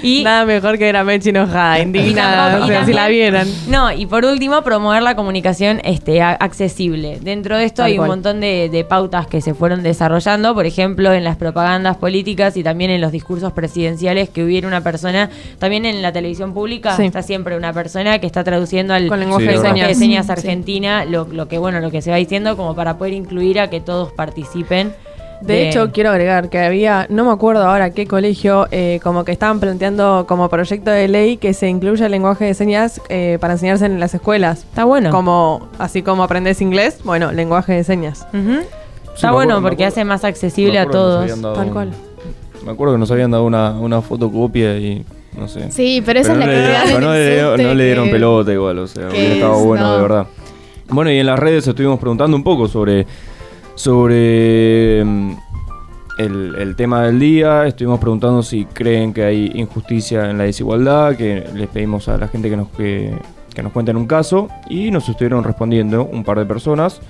Y 0.00 0.22
Nada 0.24 0.44
mejor 0.44 0.78
que 0.78 0.84
ver 0.84 0.96
a 0.96 1.02
Mechi 1.02 1.30
enojada, 1.30 1.78
indignada. 1.82 2.62
O 2.62 2.66
sea, 2.68 2.84
si 2.86 2.92
la 2.92 3.08
vieran. 3.08 3.48
No, 3.68 3.90
y 3.92 4.06
por 4.06 4.24
último, 4.24 4.62
promover 4.62 5.02
la 5.02 5.16
comunicación 5.16 5.80
este, 5.82 6.22
a- 6.22 6.30
accesible. 6.34 7.18
Dentro 7.20 7.56
de 7.58 7.64
esto 7.64 7.82
Tal 7.82 7.86
hay 7.86 7.96
cual. 7.96 8.08
un 8.10 8.14
montón 8.16 8.40
de, 8.40 8.68
de 8.70 8.84
pautas 8.84 9.26
que 9.26 9.40
se 9.40 9.54
fueron 9.54 9.82
desarrollando, 9.82 10.54
por 10.54 10.66
ejemplo, 10.66 11.12
en 11.12 11.24
las 11.24 11.36
propagandas 11.36 11.96
políticas 11.96 12.56
y 12.56 12.62
también 12.62 12.92
en 12.92 13.00
los 13.00 13.10
discursos 13.10 13.52
presidenciales, 13.52 14.28
que 14.28 14.44
hubiera 14.44 14.68
una 14.68 14.82
persona, 14.82 15.30
también 15.58 15.84
en 15.84 16.00
la 16.00 16.12
televisión 16.12 16.54
pública, 16.54 16.96
Sí. 16.96 17.06
está 17.06 17.22
siempre 17.22 17.56
una 17.56 17.72
persona 17.72 18.20
que 18.20 18.26
está 18.28 18.44
traduciendo 18.44 18.94
al 18.94 19.08
Con 19.08 19.18
lenguaje 19.18 19.46
Sí, 19.48 19.52
de 19.52 19.58
señas. 19.68 19.88
de 19.88 19.94
señas 19.96 20.26
Sí. 20.26 20.32
argentina, 20.32 21.04
lo, 21.04 21.26
lo 21.26 21.48
que 21.48 21.58
bueno, 21.58 21.80
lo 21.80 21.90
que 21.90 22.02
se 22.02 22.10
va 22.12 22.18
diciendo, 22.18 22.56
como 22.56 22.76
para 22.76 22.98
poder 22.98 23.14
incluir 23.14 23.58
a 23.58 23.68
que 23.68 23.80
todos 23.80 24.12
participen. 24.12 24.92
De 25.40 25.68
hecho, 25.68 25.92
quiero 25.92 26.10
agregar 26.10 26.48
que 26.50 26.58
había, 26.58 27.06
no 27.10 27.24
me 27.24 27.30
acuerdo 27.30 27.62
ahora 27.64 27.90
qué 27.90 28.06
colegio, 28.06 28.66
eh, 28.70 28.98
como 29.02 29.24
que 29.24 29.32
estaban 29.32 29.60
planteando 29.60 30.24
como 30.28 30.48
proyecto 30.48 30.90
de 30.90 31.06
ley 31.08 31.36
que 31.36 31.54
se 31.54 31.68
incluya 31.68 32.06
el 32.06 32.12
lenguaje 32.12 32.44
de 32.46 32.54
señas 32.54 33.00
eh, 33.08 33.38
para 33.40 33.52
enseñarse 33.54 33.86
en 33.86 34.00
las 34.00 34.14
escuelas. 34.14 34.60
está 34.64 34.84
bueno. 34.84 35.10
Como, 35.10 35.68
así 35.78 36.02
como 36.02 36.24
aprendes 36.24 36.60
inglés, 36.60 36.98
bueno, 37.04 37.30
lenguaje 37.32 37.72
de 37.74 37.84
señas. 37.84 38.26
Sí, 38.32 38.38
Está 39.14 39.32
bueno 39.32 39.54
acuerdo, 39.54 39.62
porque 39.68 39.84
acuerdo. 39.84 39.88
hace 39.94 40.04
más 40.04 40.24
accesible 40.24 40.78
a 40.78 40.86
todos. 40.86 41.26
Tal 41.40 41.66
un- 41.66 41.72
cual. 41.72 41.90
Me 42.64 42.72
acuerdo 42.72 42.94
que 42.94 42.98
nos 42.98 43.10
habían 43.10 43.30
dado 43.30 43.44
una, 43.44 43.70
una 43.72 44.02
fotocopia 44.02 44.76
y 44.76 45.04
no 45.38 45.46
sé. 45.48 45.70
Sí, 45.70 46.02
pero 46.04 46.18
esa 46.20 46.32
es 46.32 46.38
la 46.38 46.44
que 46.46 46.50
dieron- 46.52 47.00
no, 47.00 47.12
le, 47.12 47.30
dieron- 47.30 47.62
no 47.62 47.74
le 47.74 47.84
dieron 47.84 48.04
que- 48.06 48.10
pelota 48.12 48.52
igual, 48.52 48.78
o 48.80 48.86
sea, 48.88 49.08
hubiera 49.08 49.34
estado 49.34 49.58
es- 49.60 49.64
bueno, 49.64 49.84
no. 49.84 49.96
de 49.96 50.02
verdad. 50.02 50.26
Bueno, 50.90 51.10
y 51.12 51.18
en 51.18 51.26
las 51.26 51.38
redes 51.38 51.66
estuvimos 51.66 51.98
preguntando 52.00 52.36
un 52.36 52.42
poco 52.42 52.66
sobre, 52.66 53.06
sobre 53.78 55.04
mm, 55.04 55.36
el, 56.18 56.74
tema 56.76 57.04
del 57.04 57.18
día. 57.20 57.66
Estuvimos 57.66 58.00
preguntando 58.00 58.42
si 58.42 58.64
creen 58.64 59.14
que 59.14 59.22
hay 59.24 59.52
injusticia 59.54 60.30
en 60.30 60.38
la 60.38 60.44
desigualdad, 60.44 61.16
que 61.16 61.44
les 61.54 61.68
pedimos 61.68 62.08
a 62.08 62.18
la 62.18 62.28
gente 62.28 62.50
que 62.50 62.56
nos, 62.56 62.68
que, 62.70 63.16
que 63.54 63.62
nos 63.62 63.72
cuenten 63.72 63.96
un 63.96 64.06
caso. 64.06 64.48
Y 64.68 64.90
nos 64.90 65.08
estuvieron 65.08 65.44
respondiendo 65.44 66.04
un 66.04 66.24
par 66.24 66.38
de 66.38 66.46
personas. 66.46 67.00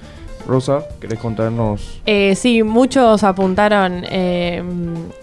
Rosa, 0.47 0.85
¿querés 1.01 1.19
contarnos? 1.19 2.01
Eh, 2.07 2.35
sí, 2.35 2.63
muchos 2.63 3.23
apuntaron 3.23 4.05
eh, 4.09 4.63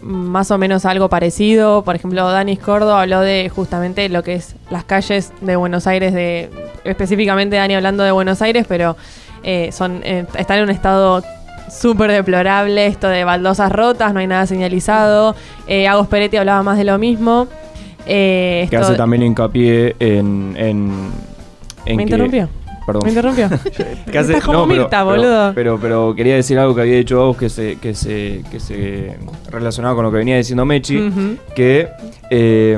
más 0.01 0.51
o 0.51 0.57
menos 0.57 0.85
algo 0.85 1.09
parecido. 1.09 1.83
Por 1.83 1.95
ejemplo, 1.95 2.29
Danis 2.29 2.59
Cordo 2.59 2.95
habló 2.95 3.21
de 3.21 3.49
justamente 3.49 4.07
lo 4.09 4.23
que 4.23 4.35
es 4.35 4.55
las 4.69 4.83
calles 4.83 5.31
de 5.41 5.55
Buenos 5.55 5.87
Aires, 5.87 6.13
de 6.13 6.49
específicamente 6.83 7.55
Dani 7.55 7.75
hablando 7.75 8.03
de 8.03 8.11
Buenos 8.11 8.41
Aires, 8.43 8.65
pero 8.67 8.95
eh, 9.45 9.69
son 9.71 10.01
eh, 10.03 10.25
están 10.37 10.57
en 10.57 10.63
un 10.65 10.69
estado 10.71 11.23
súper 11.69 12.11
deplorable, 12.11 12.85
esto 12.87 13.07
de 13.07 13.23
baldosas 13.23 13.71
rotas, 13.71 14.13
no 14.13 14.19
hay 14.19 14.27
nada 14.27 14.45
señalizado. 14.47 15.35
Eh, 15.67 15.87
Agos 15.87 16.07
Peretti 16.07 16.37
hablaba 16.37 16.61
más 16.63 16.77
de 16.77 16.83
lo 16.83 16.97
mismo. 16.97 17.47
Eh, 18.07 18.67
Que 18.69 18.77
hace 18.77 18.95
también 18.95 19.23
hincapié 19.23 19.95
en... 19.99 20.55
en, 20.57 21.11
en 21.85 21.95
¿Me 21.95 21.97
que- 21.97 22.01
interrumpió? 22.03 22.49
Perdón. 22.85 23.01
¿Me 23.05 23.09
interrumpió? 23.09 23.49
que 24.11 24.19
hace- 24.19 24.33
Estás 24.33 24.43
como 24.45 24.59
no, 24.59 24.67
pero- 24.67 24.81
Mirta, 24.83 24.97
pero, 24.99 25.05
boludo. 25.05 25.51
Pero, 25.55 25.79
pero 25.81 26.13
quería 26.15 26.35
decir 26.35 26.59
algo 26.59 26.75
que 26.75 26.81
había 26.81 26.97
dicho 26.97 27.17
vos 27.25 27.35
que 27.35 27.49
se, 27.49 27.77
que 27.79 27.95
se, 27.95 28.43
que 28.51 28.59
se 28.59 29.17
relacionaba 29.49 29.95
con 29.95 30.03
lo 30.05 30.11
que 30.11 30.17
venía 30.17 30.37
diciendo 30.37 30.65
Mechi, 30.65 31.11
que 31.55 31.87
eh, 32.29 32.77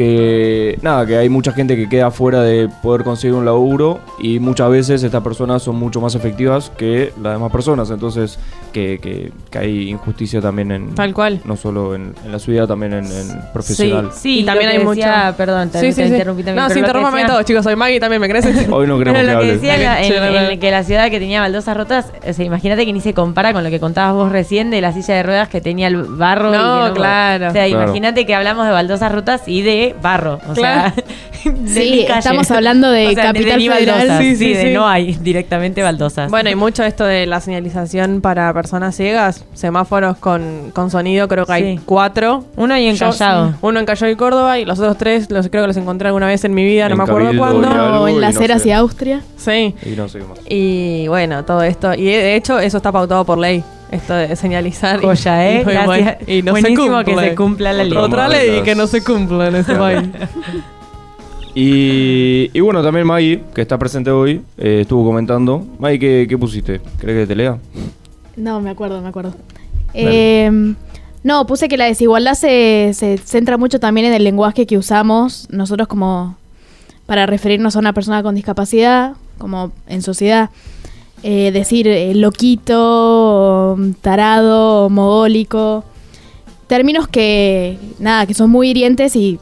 que 0.00 0.78
nada, 0.80 1.04
que 1.04 1.18
hay 1.18 1.28
mucha 1.28 1.52
gente 1.52 1.76
que 1.76 1.86
queda 1.86 2.10
fuera 2.10 2.40
de 2.40 2.70
poder 2.82 3.04
conseguir 3.04 3.34
un 3.34 3.44
laburo 3.44 4.00
y 4.18 4.38
muchas 4.38 4.70
veces 4.70 5.02
estas 5.02 5.22
personas 5.22 5.62
son 5.62 5.76
mucho 5.76 6.00
más 6.00 6.14
efectivas 6.14 6.72
que 6.74 7.12
las 7.22 7.34
demás 7.34 7.52
personas, 7.52 7.90
entonces 7.90 8.38
que, 8.70 8.98
que, 9.00 9.32
que 9.50 9.58
hay 9.58 9.90
injusticia 9.90 10.40
también 10.40 10.70
en 10.72 10.94
Tal 10.94 11.12
cual. 11.14 11.40
no 11.44 11.56
solo 11.56 11.94
en, 11.94 12.14
en 12.24 12.32
la 12.32 12.38
ciudad, 12.38 12.66
también 12.66 12.92
en, 12.92 13.04
en 13.06 13.28
profesional. 13.52 14.10
Sí, 14.14 14.40
Y 14.40 14.44
también 14.44 14.70
hay 14.70 14.78
decía- 14.78 15.24
mucho- 15.26 15.36
Perdón, 15.36 15.70
te, 15.70 15.80
Sí, 15.80 15.86
te 15.86 15.92
sí, 15.92 16.02
sí. 16.02 16.08
interrumpí 16.08 16.42
también. 16.42 16.64
No, 16.66 16.72
sí, 16.72 16.78
interrúmpame 16.80 17.24
todos, 17.24 17.44
chicos. 17.44 17.64
Soy 17.64 17.76
Maggie 17.76 18.00
también, 18.00 18.20
¿me 18.20 18.28
crees? 18.28 18.46
Hoy 18.70 18.86
no 18.86 18.98
queremos 18.98 19.20
Pero 19.20 19.28
que 19.28 19.34
lo 19.34 19.40
que 19.40 19.44
hables. 19.50 19.60
decía 19.62 19.74
en 20.04 20.44
la- 20.50 20.56
que 20.58 20.70
la 20.70 20.84
ciudad 20.84 21.10
que 21.10 21.18
tenía 21.20 21.40
baldosas 21.40 21.76
rotas, 21.76 22.06
o 22.28 22.32
sea, 22.32 22.44
imagínate 22.44 22.84
que 22.86 22.92
ni 22.92 23.00
se 23.00 23.14
compara 23.14 23.52
con 23.52 23.64
lo 23.64 23.70
que 23.70 23.80
contabas 23.80 24.14
vos 24.14 24.32
recién 24.32 24.70
de 24.70 24.80
la 24.80 24.92
silla 24.92 25.14
de 25.16 25.22
ruedas 25.22 25.48
que 25.48 25.60
tenía 25.60 25.86
el 25.88 25.96
barro. 25.96 26.50
y 26.54 26.56
No, 26.56 26.92
claro. 26.94 27.48
O 27.48 27.52
sea, 27.52 27.66
Claro. 27.66 27.84
imagínate 27.84 28.26
que 28.26 28.34
hablamos 28.34 28.66
de 28.66 28.72
baldosas 28.72 29.10
rotas 29.12 29.42
y 29.46 29.62
de 29.62 29.94
barro. 30.02 30.40
O 30.48 30.52
Claro. 30.52 30.92
sea, 30.94 31.04
de 31.52 31.68
Sí, 31.68 32.06
estamos 32.08 32.50
hablando 32.50 32.90
de 32.90 33.06
O 33.08 33.12
sea, 33.12 33.24
Capital 33.24 33.60
Federal. 33.60 33.96
baldosas, 33.98 34.18
Sí, 34.20 34.36
sí, 34.36 34.54
sí, 34.54 34.54
de 34.54 34.74
no 34.74 34.86
hay 34.88 35.14
directamente 35.14 35.82
baldosas. 35.82 36.30
Bueno, 36.30 36.50
y 36.50 36.54
mucho 36.54 36.84
esto 36.84 37.04
de 37.04 37.26
la 37.26 37.40
señalización 37.40 38.20
para 38.20 38.52
personas 38.62 38.94
ciegas, 38.96 39.44
semáforos 39.54 40.16
con, 40.18 40.70
con 40.74 40.90
sonido, 40.90 41.28
creo 41.28 41.46
que 41.46 41.52
hay 41.52 41.76
Sí. 41.76 41.82
cuatro. 41.86 42.44
Uno 42.56 42.76
y 42.78 42.86
en 42.86 42.96
Yo- 42.96 43.10
Callao. 43.10 43.54
Uno 43.62 43.80
en 43.80 43.86
Callao 43.86 44.10
y 44.10 44.16
Córdoba 44.16 44.58
y 44.58 44.64
los 44.64 44.78
otros 44.78 44.98
tres 44.98 45.30
los 45.30 45.48
creo 45.48 45.62
que 45.62 45.68
los 45.68 45.76
encontré 45.76 46.08
alguna 46.08 46.26
vez 46.26 46.44
en 46.44 46.52
mi 46.54 46.64
vida, 46.64 46.88
no 46.88 46.92
En 46.94 46.98
me 46.98 47.04
acuerdo 47.04 47.26
Cabildo 47.28 47.42
cuándo. 47.44 47.68
y 47.68 47.72
algo, 47.72 48.00
O 48.00 48.08
en 48.08 48.16
y 48.16 48.20
las 48.20 48.34
no 48.34 48.58
sé. 48.58 48.68
y 48.68 48.72
Austria. 48.72 49.22
Sí. 49.36 49.74
Y 49.84 49.90
no 49.96 50.08
sé 50.08 50.18
qué 50.18 50.24
más. 50.26 50.38
Y 50.48 51.06
bueno, 51.08 51.44
todo 51.44 51.62
esto. 51.62 51.94
Y 51.94 52.04
de 52.04 52.36
hecho, 52.36 52.58
eso 52.58 52.76
está 52.76 52.92
pautado 52.92 53.24
por 53.24 53.38
ley. 53.38 53.62
Esto 53.90 54.14
de 54.14 54.36
señalizar. 54.36 55.00
y- 55.00 55.06
Joya, 55.06 55.50
¿eh? 55.50 55.62
bueno, 55.64 55.80
Gracias. 55.86 56.16
y 56.28 56.42
no 56.42 56.52
Buenísimo 56.52 56.98
se 56.98 57.04
que 57.04 57.10
cumple. 57.12 57.28
se 57.30 57.34
cumpla 57.34 57.72
la 57.72 57.84
ley. 57.84 57.96
Otra 57.96 58.28
ley 58.28 58.62
que 58.62 58.74
no 58.76 58.86
se 58.86 59.02
cumple 59.02 59.48
en 59.48 59.56
este 59.56 59.74
país. 59.74 60.02
Y, 61.54 62.48
y 62.52 62.60
bueno, 62.60 62.82
también 62.82 63.06
Maggie, 63.06 63.42
que 63.52 63.60
está 63.62 63.76
presente 63.76 64.10
hoy, 64.10 64.40
eh, 64.56 64.82
estuvo 64.82 65.04
comentando. 65.04 65.64
Maggie, 65.80 65.98
¿qué, 65.98 66.26
qué 66.28 66.38
pusiste? 66.38 66.80
¿Crees 66.98 67.22
que 67.22 67.26
te 67.26 67.34
lea? 67.34 67.58
No, 68.40 68.60
me 68.60 68.70
acuerdo, 68.70 69.00
me 69.00 69.08
acuerdo. 69.08 69.34
Eh, 69.94 70.74
no, 71.22 71.46
puse 71.46 71.68
que 71.68 71.76
la 71.76 71.84
desigualdad 71.84 72.34
se, 72.34 72.92
se 72.94 73.18
centra 73.18 73.58
mucho 73.58 73.78
también 73.80 74.06
en 74.06 74.14
el 74.14 74.24
lenguaje 74.24 74.66
que 74.66 74.78
usamos 74.78 75.46
nosotros 75.50 75.88
como 75.88 76.36
para 77.06 77.26
referirnos 77.26 77.76
a 77.76 77.80
una 77.80 77.92
persona 77.92 78.22
con 78.22 78.34
discapacidad, 78.34 79.14
como 79.38 79.72
en 79.86 80.02
sociedad. 80.02 80.50
Eh, 81.22 81.50
decir 81.52 81.86
eh, 81.86 82.14
loquito, 82.14 83.76
tarado, 84.00 84.88
mogólico. 84.88 85.84
Términos 86.66 87.08
que, 87.08 87.78
nada, 87.98 88.26
que 88.26 88.32
son 88.32 88.48
muy 88.48 88.70
hirientes 88.70 89.16
y, 89.16 89.38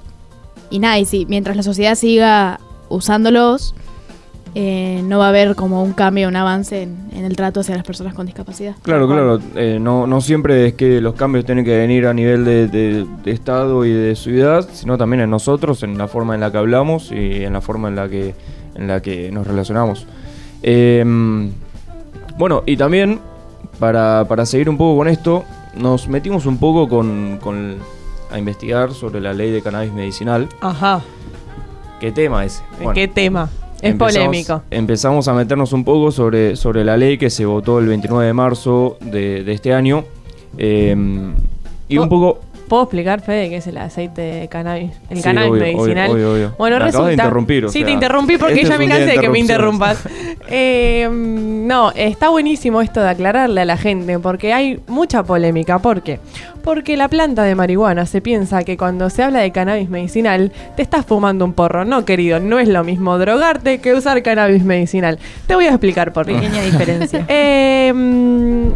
y 0.71 0.81
nada, 0.81 0.99
y 0.99 1.05
si 1.05 1.27
mientras 1.27 1.57
la 1.57 1.63
sociedad 1.63 1.95
siga 1.95 2.59
usándolos, 2.89 3.75
eh, 4.55 5.03
no 5.05 5.19
va 5.19 5.27
a 5.27 5.29
haber 5.29 5.55
como 5.55 5.83
un 5.83 5.93
cambio, 5.93 6.29
un 6.29 6.37
avance 6.37 6.83
en, 6.83 6.97
en 7.13 7.25
el 7.25 7.37
trato 7.37 7.61
hacia 7.61 7.75
las 7.77 7.85
personas 7.85 8.15
con 8.15 8.27
discapacidad. 8.27 8.75
Claro, 8.83 9.07
claro. 9.07 9.41
eh, 9.55 9.79
no, 9.81 10.07
no 10.07 10.21
siempre 10.21 10.67
es 10.67 10.75
que 10.75 11.01
los 11.01 11.15
cambios 11.15 11.45
tienen 11.45 11.65
que 11.65 11.77
venir 11.77 12.07
a 12.07 12.15
nivel 12.15 12.45
de, 12.45 12.67
de- 12.69 13.07
de 13.25 13.31
Estado 13.31 13.85
y 13.85 13.93
de 13.93 14.17
ciudad, 14.17 14.69
sino 14.73 14.97
también 14.99 15.21
en 15.23 15.31
nosotros, 15.31 15.83
en 15.83 15.97
la 15.99 16.09
forma 16.09 16.35
en 16.35 16.41
la 16.41 16.51
que 16.51 16.59
hablamos 16.59 17.13
y 17.13 17.45
en 17.45 17.53
la 17.53 17.61
forma 17.61 17.89
en 17.89 17.97
la 17.97 18.09
que, 18.09 18.35
en 18.75 18.89
la 18.89 19.01
que 19.03 19.31
nos 19.31 19.47
relacionamos. 19.47 20.07
Eh, 20.63 21.05
bueno, 22.37 22.63
y 22.67 22.77
también, 22.77 23.21
para, 23.79 24.25
para 24.29 24.47
seguir 24.47 24.69
un 24.69 24.77
poco 24.79 24.99
con 24.99 25.09
esto, 25.09 25.45
nos 25.75 26.09
metimos 26.09 26.47
un 26.47 26.59
poco 26.59 26.89
con, 26.89 27.39
con- 27.41 27.77
a 28.31 28.39
investigar 28.39 28.93
sobre 28.93 29.21
la 29.21 29.33
ley 29.33 29.51
de 29.51 29.63
cannabis 29.63 29.93
medicinal. 29.93 30.49
Ajá. 30.61 31.01
¿Qué 32.01 32.13
tema 32.13 32.45
es? 32.45 32.63
¿Qué 32.95 33.09
tema? 33.09 33.49
Es 33.83 33.95
polémico. 33.95 34.63
Empezamos 34.71 35.29
a 35.29 35.35
meternos 35.35 35.73
un 35.73 35.85
poco 35.85 36.11
sobre, 36.11 36.57
sobre 36.57 36.85
la 36.85 36.97
ley 36.97 37.17
que 37.19 37.31
se 37.31 37.45
votó 37.47 37.79
el 37.79 37.87
29 37.87 38.27
de 38.27 38.33
marzo 38.33 38.99
de, 39.01 39.45
de 39.45 39.53
este 39.53 39.73
año. 39.73 40.05
eh, 40.57 40.97
y 41.91 41.97
un 41.99 42.05
Oh, 42.05 42.09
poco... 42.09 42.41
¿Puedo 42.69 42.83
explicar, 42.85 43.21
Fede, 43.23 43.49
qué 43.49 43.57
es 43.57 43.67
el 43.67 43.79
aceite 43.79 44.21
de 44.21 44.49
cannabis? 44.49 44.93
El 45.11 45.17
Sí, 45.19 45.23
cannabis 45.23 45.51
obvio, 45.53 45.63
medicinal. 45.63 46.11
obvio, 46.11 46.33
obvio. 46.35 46.55
Bueno, 46.59 46.77
Me 46.77 46.85
acabas 46.85 46.93
resulta. 46.95 47.07
de 47.09 47.13
interrumpir, 47.15 47.65
o 47.65 47.69
sí, 47.71 47.79
sea, 47.79 47.87
te 47.87 47.93
interrumpí 47.93 48.37
porque 48.37 48.55
este 48.61 48.69
ya 48.69 48.79
me 48.79 48.89
cansé 48.89 49.07
de 49.07 49.19
que 49.19 49.29
me 49.29 49.39
interrumpas. 49.39 50.05
Eh, 50.51 51.07
no, 51.13 51.91
está 51.95 52.31
buenísimo 52.31 52.81
esto 52.81 53.03
de 53.03 53.11
aclararle 53.11 53.61
a 53.61 53.65
la 53.67 53.77
gente 53.77 54.19
porque 54.19 54.55
hay 54.55 54.81
mucha 54.87 55.23
polémica. 55.23 55.79
¿Por 55.79 56.01
qué? 56.01 56.21
Porque 56.65 56.97
la 56.97 57.09
planta 57.09 57.43
de 57.43 57.55
marihuana 57.55 58.07
se 58.07 58.23
piensa 58.23 58.63
que 58.65 58.79
cuando 58.79 59.11
se 59.11 59.23
habla 59.23 59.41
de 59.41 59.51
cannabis 59.53 59.91
medicinal 59.91 60.51
te 60.75 60.81
estás 60.81 61.05
fumando 61.05 61.45
un 61.45 61.53
porro. 61.53 61.85
No, 61.85 62.07
querido, 62.07 62.41
no 62.41 62.59
es 62.59 62.69
lo 62.69 62.83
mismo 62.83 63.19
drogarte 63.19 63.81
que 63.83 63.93
usar 63.93 64.23
cannabis 64.23 64.65
medicinal. 64.65 65.19
Te 65.47 65.55
voy 65.55 65.67
a 65.67 65.71
explicar 65.71 66.15
por 66.15 66.25
qué. 66.25 66.33
Pequeña 66.33 66.63
diferencia. 66.63 67.27
Eh, 67.29 67.93
mm, 67.95 68.69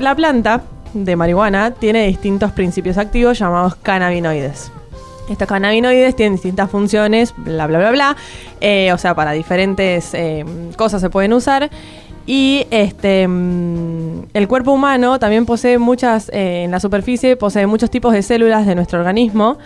la 0.00 0.16
planta 0.16 0.62
de 0.94 1.16
marihuana 1.16 1.72
tiene 1.72 2.06
distintos 2.06 2.52
principios 2.52 2.98
activos 2.98 3.38
llamados 3.38 3.76
cannabinoides. 3.76 4.70
Estos 5.28 5.48
cannabinoides 5.48 6.16
tienen 6.16 6.34
distintas 6.34 6.70
funciones, 6.70 7.32
bla, 7.36 7.66
bla, 7.66 7.78
bla, 7.78 7.90
bla. 7.90 8.16
Eh, 8.60 8.92
o 8.92 8.98
sea, 8.98 9.14
para 9.14 9.32
diferentes 9.32 10.14
eh, 10.14 10.44
cosas 10.76 11.00
se 11.00 11.10
pueden 11.10 11.32
usar. 11.32 11.70
Y 12.26 12.66
este 12.70 13.26
mm, 13.26 14.26
el 14.34 14.48
cuerpo 14.48 14.72
humano 14.72 15.18
también 15.18 15.46
posee 15.46 15.78
muchas, 15.78 16.28
eh, 16.32 16.64
en 16.64 16.70
la 16.70 16.80
superficie, 16.80 17.36
posee 17.36 17.66
muchos 17.66 17.90
tipos 17.90 18.12
de 18.12 18.22
células 18.22 18.66
de 18.66 18.74
nuestro 18.74 18.98
organismo, 18.98 19.58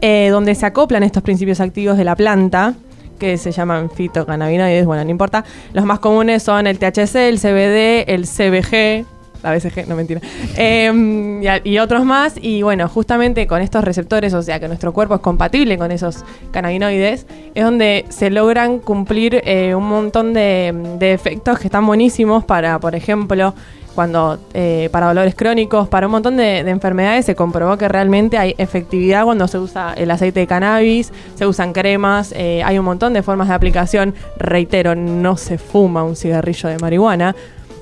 donde 0.00 0.54
se 0.54 0.64
acoplan 0.64 1.02
estos 1.02 1.24
principios 1.24 1.58
activos 1.58 1.98
de 1.98 2.04
la 2.04 2.14
planta, 2.14 2.74
que 3.18 3.36
se 3.36 3.50
llaman 3.50 3.90
fitocannabinoides, 3.90 4.86
bueno, 4.86 5.02
no 5.02 5.10
importa. 5.10 5.44
Los 5.72 5.84
más 5.84 5.98
comunes 5.98 6.44
son 6.44 6.68
el 6.68 6.78
THC, 6.78 7.16
el 7.16 7.40
CBD, 7.40 8.04
el 8.06 8.26
CBG, 8.26 9.04
la 9.48 9.56
BCG, 9.56 9.88
no 9.88 9.96
mentira, 9.96 10.20
Eh, 10.56 11.60
y, 11.64 11.78
otros 11.78 12.04
más. 12.04 12.34
Y 12.40 12.62
bueno, 12.62 12.88
justamente 12.88 13.46
con 13.46 13.62
estos 13.62 13.84
receptores, 13.84 14.34
o 14.34 14.42
sea 14.42 14.60
que 14.60 14.68
nuestro 14.68 14.92
cuerpo 14.92 15.14
es 15.14 15.20
compatible 15.20 15.78
con 15.78 15.92
esos 15.92 16.24
cannabinoides, 16.50 17.26
es 17.54 17.64
donde 17.64 18.04
se 18.08 18.30
logran 18.30 18.78
cumplir 18.78 19.42
eh, 19.44 19.74
un 19.74 19.88
montón 19.88 20.32
de, 20.32 20.74
efectos 21.00 21.58
que 21.58 21.68
están 21.68 21.86
buenísimos 21.86 22.44
para, 22.44 22.78
por 22.78 22.94
ejemplo, 22.94 23.54
cuando 23.94 24.38
eh, 24.54 24.88
para 24.92 25.08
dolores 25.08 25.34
crónicos, 25.34 25.88
para 25.88 26.06
un 26.06 26.12
montón 26.12 26.36
de, 26.36 26.62
de 26.62 26.70
enfermedades 26.70 27.24
se 27.24 27.34
comprobó 27.34 27.76
que 27.76 27.88
realmente 27.88 28.38
hay 28.38 28.54
efectividad 28.56 29.24
cuando 29.24 29.48
se 29.48 29.58
usa 29.58 29.92
el 29.96 30.10
aceite 30.12 30.38
de 30.38 30.46
cannabis, 30.46 31.12
se 31.34 31.46
usan 31.46 31.72
cremas, 31.72 32.32
eh, 32.36 32.62
hay 32.64 32.78
un 32.78 32.84
montón 32.84 33.12
de 33.12 33.24
formas 33.24 33.48
de 33.48 33.54
aplicación. 33.54 34.14
Reitero, 34.36 34.94
no 34.94 35.36
se 35.36 35.58
fuma 35.58 36.04
un 36.04 36.14
cigarrillo 36.14 36.68
de 36.68 36.78
marihuana. 36.78 37.34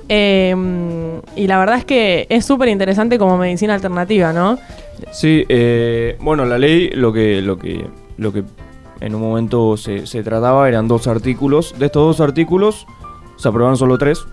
Eh, 0.09 0.55
y 1.35 1.47
la 1.47 1.59
verdad 1.59 1.79
es 1.79 1.85
que 1.85 2.27
es 2.29 2.45
súper 2.45 2.69
interesante 2.69 3.19
como 3.19 3.37
medicina 3.38 3.75
alternativa, 3.75 4.33
¿no? 4.33 4.59
Sí, 5.11 5.45
eh, 5.49 6.16
bueno, 6.21 6.45
la 6.45 6.59
ley 6.59 6.90
lo 6.90 7.12
que, 7.12 7.42
lo 7.42 7.59
que, 7.59 7.87
lo 8.16 8.33
que 8.33 8.45
en 9.01 9.14
un 9.14 9.21
momento 9.21 9.77
se, 9.77 10.07
se 10.07 10.23
trataba 10.23 10.69
eran 10.69 10.88
dos 10.88 11.07
artículos. 11.07 11.75
De 11.79 11.87
estos 11.87 12.16
dos 12.19 12.21
artículos 12.27 12.87
se 13.37 13.49
aprobaron 13.49 13.77
solo 13.77 13.99
tres. 13.99 14.25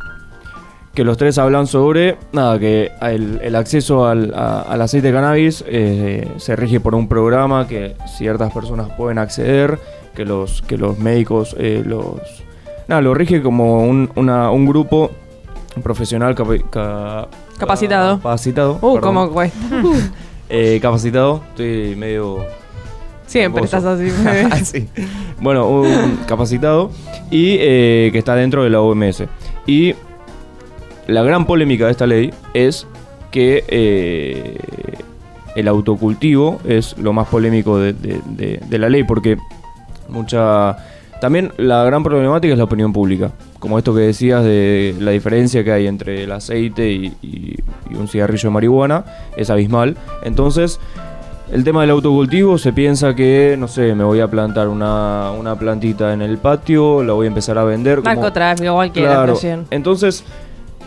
Que 0.93 1.03
los 1.03 1.17
tres 1.17 1.39
hablan 1.39 1.65
sobre, 1.65 2.17
nada, 2.33 2.59
que 2.59 2.91
el, 3.01 3.39
el 3.41 3.55
acceso 3.55 4.05
al, 4.05 4.31
a- 4.35 4.61
al 4.61 4.79
aceite 4.79 5.07
de 5.07 5.13
cannabis 5.13 5.63
eh, 5.67 6.27
se 6.37 6.55
rige 6.55 6.79
por 6.79 6.93
un 6.93 7.07
programa 7.07 7.67
que 7.67 7.95
ciertas 8.15 8.53
personas 8.53 8.89
pueden 8.95 9.17
acceder, 9.17 9.79
que 10.13 10.23
los, 10.23 10.61
que 10.61 10.77
los 10.77 10.99
médicos 10.99 11.55
eh, 11.57 11.81
los... 11.83 12.19
Nada, 12.87 13.01
lo 13.01 13.15
rige 13.15 13.41
como 13.41 13.83
un, 13.87 14.11
una- 14.15 14.51
un 14.51 14.67
grupo 14.67 15.09
profesional 15.81 16.35
capi- 16.35 16.63
ca- 16.69 17.27
Capacitado. 17.57 18.17
Capacitado. 18.17 18.77
Uh, 18.81 18.99
cómo 18.99 19.29
cuesta. 19.31 19.57
Eh, 20.49 20.77
capacitado, 20.81 21.41
estoy 21.49 21.95
medio. 21.95 22.45
Siempre 23.25 23.63
estás 23.63 23.83
así. 23.85 24.09
Sí. 24.65 24.87
Bueno, 25.39 25.67
un 25.67 26.17
capacitado 26.27 26.91
y 27.31 27.55
eh, 27.59 28.09
que 28.11 28.19
está 28.19 28.35
dentro 28.35 28.63
de 28.63 28.69
la 28.69 28.79
OMS. 28.81 29.23
Y 29.65 29.95
la 31.07 31.23
gran 31.23 31.45
polémica 31.47 31.85
de 31.85 31.91
esta 31.91 32.05
ley 32.05 32.31
es 32.53 32.85
que 33.31 33.63
eh, 33.67 34.57
el 35.55 35.67
autocultivo 35.67 36.59
es 36.65 36.95
lo 36.99 37.13
más 37.13 37.27
polémico 37.29 37.79
de, 37.79 37.93
de- 37.93 38.21
de- 38.25 38.59
de 38.63 38.77
la 38.77 38.89
ley, 38.89 39.03
porque 39.05 39.37
mucha. 40.09 40.77
También 41.23 41.53
la 41.55 41.85
gran 41.85 42.03
problemática 42.03 42.51
es 42.51 42.57
la 42.57 42.65
opinión 42.65 42.91
pública. 42.91 43.31
Como 43.59 43.77
esto 43.77 43.95
que 43.95 44.01
decías 44.01 44.43
de 44.43 44.93
la 44.99 45.11
diferencia 45.11 45.63
que 45.63 45.71
hay 45.71 45.87
entre 45.87 46.25
el 46.25 46.31
aceite 46.33 46.91
y, 46.91 47.13
y- 47.21 47.55
y 47.89 47.95
un 47.95 48.09
cigarrillo 48.09 48.49
de 48.49 48.53
marihuana 48.53 49.05
es 49.37 49.49
abismal. 49.49 49.95
Entonces, 50.23 50.81
el 51.49 51.63
tema 51.63 51.79
del 51.79 51.91
autocultivo 51.91 52.57
se 52.57 52.73
piensa 52.73 53.15
que, 53.15 53.55
no 53.57 53.69
sé, 53.69 53.95
me 53.95 54.03
voy 54.03 54.19
a 54.19 54.27
plantar 54.27 54.67
una, 54.67 55.31
una 55.31 55.55
plantita 55.57 56.11
en 56.13 56.21
el 56.21 56.39
patio, 56.39 57.01
la 57.03 57.13
voy 57.13 57.27
a 57.27 57.29
empezar 57.29 57.57
a 57.57 57.63
vender. 57.63 57.99
como- 57.99 58.09
Narcotráfico, 58.15 58.73
cualquiera 58.73 59.11
Claro. 59.11 59.31
expresión. 59.31 59.65
Entonces, 59.71 60.25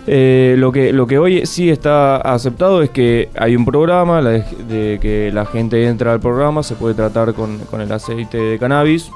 eh, 0.07 0.55
lo, 0.59 0.71
que, 0.71 0.93
lo 0.93 1.07
que 1.07 1.19
hoy 1.19 1.47
sí 1.47 1.71
está 1.71 2.17
aceptado 2.19 2.83
es 2.83 2.91
que 2.91 3.31
hay 3.39 3.57
un 3.57 3.65
programa 3.65 4.21
la 4.21 4.31
de, 4.33 4.45
de 4.69 4.99
que 5.01 5.31
la 5.33 5.47
gente 5.47 5.87
entra 5.87 6.13
al 6.13 6.21
programa, 6.21 6.63
se 6.63 6.75
puede 6.75 6.95
tratar 6.95 7.33
con, 7.33 7.57
con 7.71 7.81
el 7.81 7.91
aceite 7.91 8.37
de 8.37 8.59
cannabis. 8.59 9.11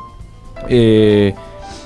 Eh, 0.68 1.34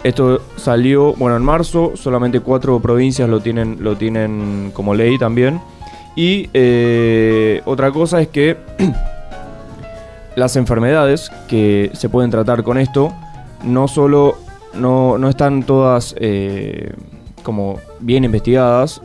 esto 0.02 0.42
salió, 0.56 1.14
bueno, 1.14 1.36
en 1.36 1.42
marzo, 1.42 1.92
solamente 1.94 2.40
cuatro 2.40 2.78
provincias 2.80 3.28
lo 3.28 3.40
tienen, 3.40 3.78
lo 3.80 3.96
tienen 3.96 4.70
como 4.74 4.94
ley 4.94 5.18
también. 5.18 5.60
Y 6.16 6.48
eh, 6.52 7.62
otra 7.64 7.90
cosa 7.90 8.20
es 8.20 8.28
que 8.28 8.56
las 10.36 10.56
enfermedades 10.56 11.30
que 11.48 11.90
se 11.94 12.08
pueden 12.08 12.30
tratar 12.30 12.62
con 12.62 12.78
esto 12.78 13.12
no 13.62 13.88
solo 13.88 14.36
no, 14.74 15.18
no 15.18 15.28
están 15.28 15.62
todas 15.62 16.14
eh, 16.18 16.92
como 17.42 17.78
bien 18.00 18.24
investigadas 18.24 19.00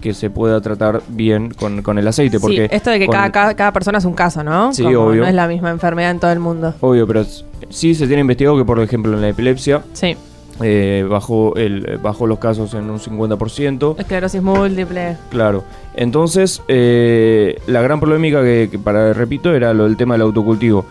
que 0.00 0.14
se 0.14 0.30
pueda 0.30 0.60
tratar 0.60 1.02
bien 1.08 1.50
con, 1.50 1.82
con 1.82 1.98
el 1.98 2.08
aceite 2.08 2.38
Sí, 2.38 2.42
porque 2.42 2.68
esto 2.72 2.90
de 2.90 2.98
que 2.98 3.06
con- 3.06 3.14
cada, 3.14 3.30
cada, 3.32 3.54
cada 3.54 3.72
persona 3.72 3.98
es 3.98 4.04
un 4.04 4.14
caso, 4.14 4.42
¿no? 4.42 4.72
Sí, 4.72 4.82
Como 4.82 5.00
obvio. 5.06 5.22
No 5.22 5.28
es 5.28 5.34
la 5.34 5.46
misma 5.48 5.70
enfermedad 5.70 6.10
en 6.10 6.20
todo 6.20 6.32
el 6.32 6.40
mundo. 6.40 6.74
obvio 6.80 7.06
pero 7.06 7.24
sí 7.68 7.94
se 7.94 8.06
tiene 8.06 8.20
investigado 8.22 8.56
que 8.56 8.64
por 8.64 8.80
ejemplo 8.80 9.12
en 9.14 9.20
la 9.20 9.28
epilepsia 9.28 9.82
Sí. 9.92 10.16
eh, 10.62 11.06
bajó 11.08 11.54
el 11.56 11.98
bajó 12.02 12.26
los 12.26 12.38
casos 12.38 12.74
en 12.74 12.88
un 12.90 12.98
50% 12.98 13.96
Esclerosis 13.98 14.42
múltiple. 14.42 15.16
Claro. 15.30 15.64
Entonces, 15.94 16.62
eh, 16.68 17.58
la 17.66 17.82
gran 17.82 17.98
polémica 18.00 18.42
que, 18.42 18.68
que 18.70 18.78
para 18.78 19.12
repito 19.12 19.52
era 19.54 19.74
lo 19.74 19.84
del 19.84 19.96
tema 19.96 20.14
del 20.14 20.22
autocultivo. 20.22 20.84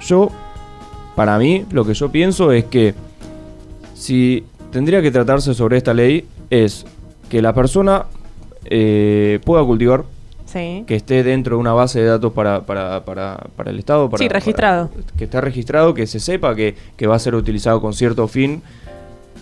Yo, 0.00 0.30
para 1.16 1.38
mí, 1.38 1.64
lo 1.70 1.84
que 1.84 1.92
yo 1.94 2.10
pienso 2.10 2.52
es 2.52 2.64
que 2.66 2.94
si 3.94 4.44
tendría 4.70 5.02
que 5.02 5.10
tratarse 5.10 5.54
sobre 5.54 5.76
esta 5.76 5.94
ley 5.94 6.26
es 6.50 6.84
que 7.28 7.40
la 7.42 7.52
persona 7.52 8.04
eh, 8.66 9.40
pueda 9.44 9.64
cultivar, 9.64 10.04
Sí. 10.46 10.84
que 10.86 10.94
esté 10.94 11.22
dentro 11.24 11.56
de 11.56 11.60
una 11.60 11.72
base 11.72 12.00
de 12.00 12.06
datos 12.06 12.32
para, 12.32 12.60
para, 12.62 13.04
para, 13.04 13.38
para 13.56 13.70
el 13.70 13.78
Estado. 13.78 14.08
Para, 14.08 14.18
Sí, 14.22 14.28
registrado. 14.28 14.88
para- 14.88 15.16
que 15.16 15.24
esté 15.24 15.40
registrado, 15.40 15.94
que 15.94 16.06
se 16.06 16.20
sepa 16.20 16.54
que, 16.54 16.76
que 16.96 17.06
va 17.08 17.16
a 17.16 17.18
ser 17.18 17.34
utilizado 17.34 17.80
con 17.80 17.92
cierto 17.92 18.28
fin. 18.28 18.62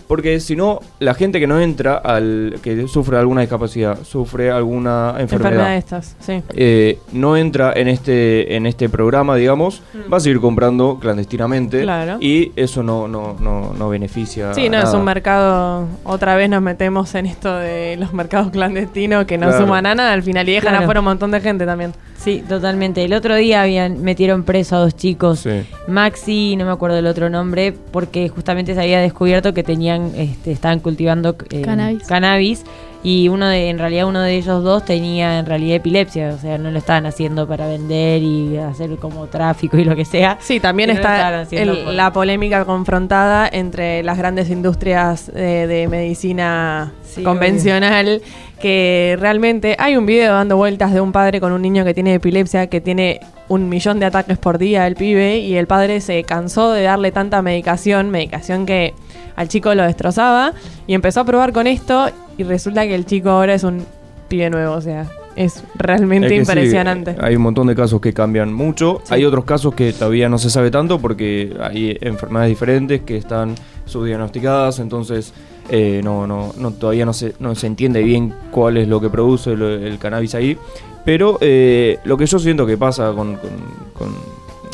Porque 0.07 0.39
si 0.39 0.55
no, 0.55 0.79
la 0.99 1.13
gente 1.13 1.39
que 1.39 1.47
no 1.47 1.59
entra, 1.59 1.95
al 1.95 2.57
que 2.61 2.87
sufre 2.87 3.17
alguna 3.17 3.41
discapacidad, 3.41 3.99
sufre 4.03 4.51
alguna 4.51 5.15
Enfermedad 5.17 5.49
de 5.51 5.55
enfermedad, 5.75 5.77
estas, 5.77 6.15
sí. 6.19 6.41
eh, 6.55 6.99
no 7.11 7.37
entra 7.37 7.73
en 7.75 7.87
este, 7.87 8.55
en 8.55 8.65
este 8.65 8.89
programa, 8.89 9.35
digamos, 9.35 9.81
va 10.11 10.17
a 10.17 10.19
seguir 10.19 10.39
comprando 10.39 10.97
clandestinamente. 10.99 11.79
Mm. 11.79 11.83
Claro. 11.83 12.17
Y 12.19 12.51
eso 12.55 12.83
no, 12.83 13.07
no, 13.07 13.35
no, 13.39 13.73
no 13.77 13.89
beneficia. 13.89 14.53
Sí, 14.53 14.69
no, 14.69 14.77
a 14.77 14.79
es 14.81 14.85
nada. 14.85 14.97
un 14.97 15.05
mercado. 15.05 15.87
Otra 16.03 16.35
vez 16.35 16.49
nos 16.49 16.61
metemos 16.61 17.13
en 17.15 17.25
esto 17.25 17.55
de 17.55 17.95
los 17.97 18.13
mercados 18.13 18.51
clandestinos 18.51 19.25
que 19.25 19.37
no 19.37 19.47
Claro. 19.47 19.63
suman 19.65 19.85
a 19.85 19.95
nada 19.95 20.13
al 20.13 20.23
final 20.23 20.47
y 20.49 20.53
dejan 20.53 20.69
Claro. 20.71 20.83
afuera 20.83 20.99
un 20.99 21.05
montón 21.05 21.31
de 21.31 21.41
gente 21.41 21.65
también. 21.65 21.93
Sí, 22.23 22.41
totalmente. 22.47 23.03
El 23.03 23.13
otro 23.13 23.35
día 23.35 23.61
habían 23.63 24.01
metieron 24.01 24.43
preso 24.43 24.77
a 24.77 24.79
dos 24.79 24.95
chicos, 24.95 25.39
Sí. 25.39 25.63
Maxi, 25.87 26.55
no 26.55 26.63
me 26.65 26.71
acuerdo 26.71 26.97
el 26.97 27.05
otro 27.07 27.29
nombre, 27.29 27.73
porque 27.91 28.29
justamente 28.29 28.73
se 28.75 28.81
había 28.81 28.99
descubierto 29.01 29.53
que 29.53 29.61
tenían, 29.63 30.11
este, 30.15 30.51
estaban 30.53 30.79
cultivando 30.79 31.35
eh, 31.49 31.61
Cannabis. 31.61 32.03
cannabis, 32.03 32.63
y 33.03 33.27
uno 33.27 33.47
de, 33.47 33.69
en 33.69 33.77
realidad 33.79 34.07
uno 34.07 34.21
de 34.21 34.35
ellos 34.35 34.63
dos 34.63 34.85
tenía 34.85 35.39
en 35.39 35.45
realidad 35.45 35.75
epilepsia, 35.75 36.29
o 36.33 36.37
sea, 36.37 36.57
no 36.57 36.71
lo 36.71 36.77
estaban 36.79 37.05
haciendo 37.05 37.47
para 37.47 37.67
vender 37.67 38.21
y 38.23 38.57
hacer 38.57 38.95
como 38.95 39.27
tráfico 39.27 39.77
y 39.77 39.83
lo 39.83 39.95
que 39.95 40.05
sea. 40.05 40.37
Sí, 40.39 40.59
también 40.59 40.89
está 40.89 41.43
el- 41.51 41.69
por- 41.83 41.93
la 41.93 42.13
polémica 42.13 42.63
confrontada 42.65 43.49
entre 43.51 44.03
las 44.03 44.17
grandes 44.17 44.49
industrias 44.49 45.31
de 45.33 45.87
medicina 45.91 46.93
Sí, 47.03 47.21
convencional, 47.23 48.21
que 48.59 49.17
realmente 49.19 49.75
hay 49.77 49.97
un 49.97 50.05
video 50.05 50.33
dando 50.33 50.55
vueltas 50.57 50.93
de 50.93 51.01
un 51.01 51.11
padre 51.11 51.39
con 51.39 51.51
un 51.51 51.61
niño 51.61 51.83
que 51.85 51.93
tiene 51.93 52.13
epilepsia, 52.15 52.67
que 52.67 52.81
tiene 52.81 53.19
un 53.49 53.67
millón 53.69 53.99
de 53.99 54.05
ataques 54.07 54.37
por 54.37 54.57
día 54.57 54.87
el 54.87 54.95
pibe, 54.95 55.37
y 55.39 55.55
el 55.55 55.67
padre 55.67 55.99
se 56.01 56.23
cansó 56.23 56.71
de 56.71 56.83
darle 56.83 57.11
tanta 57.11 57.41
medicación, 57.41 58.09
medicación 58.09 58.65
que 58.65 58.93
al 59.35 59.47
chico 59.47 59.73
lo 59.75 59.83
destrozaba, 59.83 60.53
y 60.87 60.93
empezó 60.93 61.21
a 61.21 61.25
probar 61.25 61.53
con 61.53 61.67
esto, 61.67 62.09
y 62.37 62.43
resulta 62.43 62.83
que 62.87 62.95
el 62.95 63.05
chico 63.05 63.29
ahora 63.29 63.53
es 63.53 63.63
un 63.63 63.85
pibe 64.27 64.49
nuevo, 64.49 64.75
o 64.75 64.81
sea, 64.81 65.07
es 65.35 65.63
realmente 65.75 66.27
Es 66.27 66.31
que 66.31 66.35
sí, 66.45 66.51
impresionante. 66.51 67.15
hay 67.19 67.35
un 67.35 67.41
montón 67.41 67.65
de 67.67 67.75
casos 67.75 67.99
que 67.99 68.13
cambian 68.13 68.53
mucho. 68.53 69.01
Sí. 69.03 69.15
Hay 69.15 69.25
otros 69.25 69.45
casos 69.45 69.73
que 69.73 69.91
todavía 69.91 70.29
no 70.29 70.37
se 70.37 70.49
sabe 70.51 70.69
tanto 70.69 70.99
porque 70.99 71.55
hay 71.59 71.97
enfermedades 72.01 72.49
diferentes 72.49 73.01
que 73.01 73.17
están 73.17 73.55
subdiagnosticadas, 73.85 74.77
entonces 74.79 75.33
eh, 75.69 76.01
no, 76.03 76.27
no, 76.27 76.53
no, 76.57 76.71
todavía 76.71 77.05
no 77.05 77.13
se, 77.13 77.33
no 77.39 77.55
se 77.55 77.65
entiende 77.67 78.03
bien 78.03 78.33
cuál 78.51 78.77
es 78.77 78.87
lo 78.87 78.99
que 79.01 79.09
produce 79.09 79.53
el, 79.53 79.97
cannabis 79.99 80.35
ahí. 80.35 80.57
Pero 81.05 81.37
eh, 81.41 81.97
lo 82.05 82.15
que 82.17 82.25
yo 82.27 82.37
siento 82.39 82.65
que 82.65 82.77
pasa 82.77 83.07
con, 83.13 83.35
con- 83.37 83.49
con- 83.93 84.15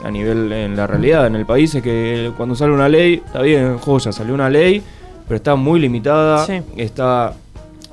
a 0.03 0.11
nivel 0.11 0.51
en 0.51 0.75
la 0.75 0.87
realidad 0.87 1.27
en 1.27 1.35
el 1.35 1.45
país 1.45 1.73
es 1.75 1.83
que 1.83 2.31
cuando 2.37 2.55
sale 2.55 2.71
una 2.73 2.87
ley, 2.89 3.21
está 3.25 3.41
bien, 3.41 3.77
joya, 3.77 4.11
salió 4.11 4.33
una 4.33 4.49
ley, 4.49 4.81
pero 5.27 5.35
está 5.37 5.55
muy 5.55 5.79
limitada, 5.79 6.45
Sí. 6.45 6.61
está... 6.77 7.33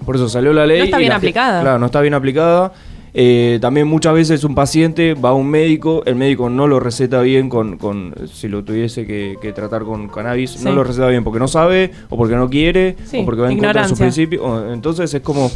Por 0.05 0.15
eso 0.17 0.29
salió 0.29 0.53
la 0.53 0.67
ley. 0.67 0.79
No 0.81 0.85
está 0.85 0.99
bien 0.99 1.13
aplicada. 1.13 1.63
Claro, 1.63 1.79
no 1.79 1.87
está 1.87 2.03
bien 2.03 2.13
aplicada. 2.15 2.71
Eh, 3.15 3.59
también 3.63 3.87
muchas 3.89 4.13
veces 4.13 4.45
un 4.45 4.55
paciente 4.55 5.15
va 5.15 5.31
a 5.31 5.33
un 5.33 5.49
médico, 5.49 6.03
el 6.05 6.17
médico 6.17 6.51
no 6.51 6.67
lo 6.67 6.79
receta 6.81 7.23
bien 7.23 7.49
con, 7.49 7.79
con 7.79 8.13
si 8.31 8.47
lo 8.47 8.63
tuviese 8.63 9.07
que, 9.07 9.37
que 9.41 9.55
tratar 9.55 9.85
con 9.85 10.07
cannabis, 10.09 10.51
Sí. 10.51 10.65
no 10.65 10.73
lo 10.73 10.85
receta 10.85 11.09
bien 11.09 11.25
porque 11.25 11.39
no 11.41 11.49
sabe, 11.49 11.93
o 12.11 12.17
porque 12.19 12.35
no 12.37 12.51
quiere, 12.51 12.95
Sí, 13.07 13.21
o 13.21 13.25
porque 13.25 13.41
va 13.41 13.51
en 13.51 13.57
contra 13.59 13.83
de 13.83 13.89
sus 13.89 13.99
ignorancia. 13.99 14.05
principios. 14.29 14.65
Entonces 14.75 15.15
es 15.15 15.23
como 15.23 15.51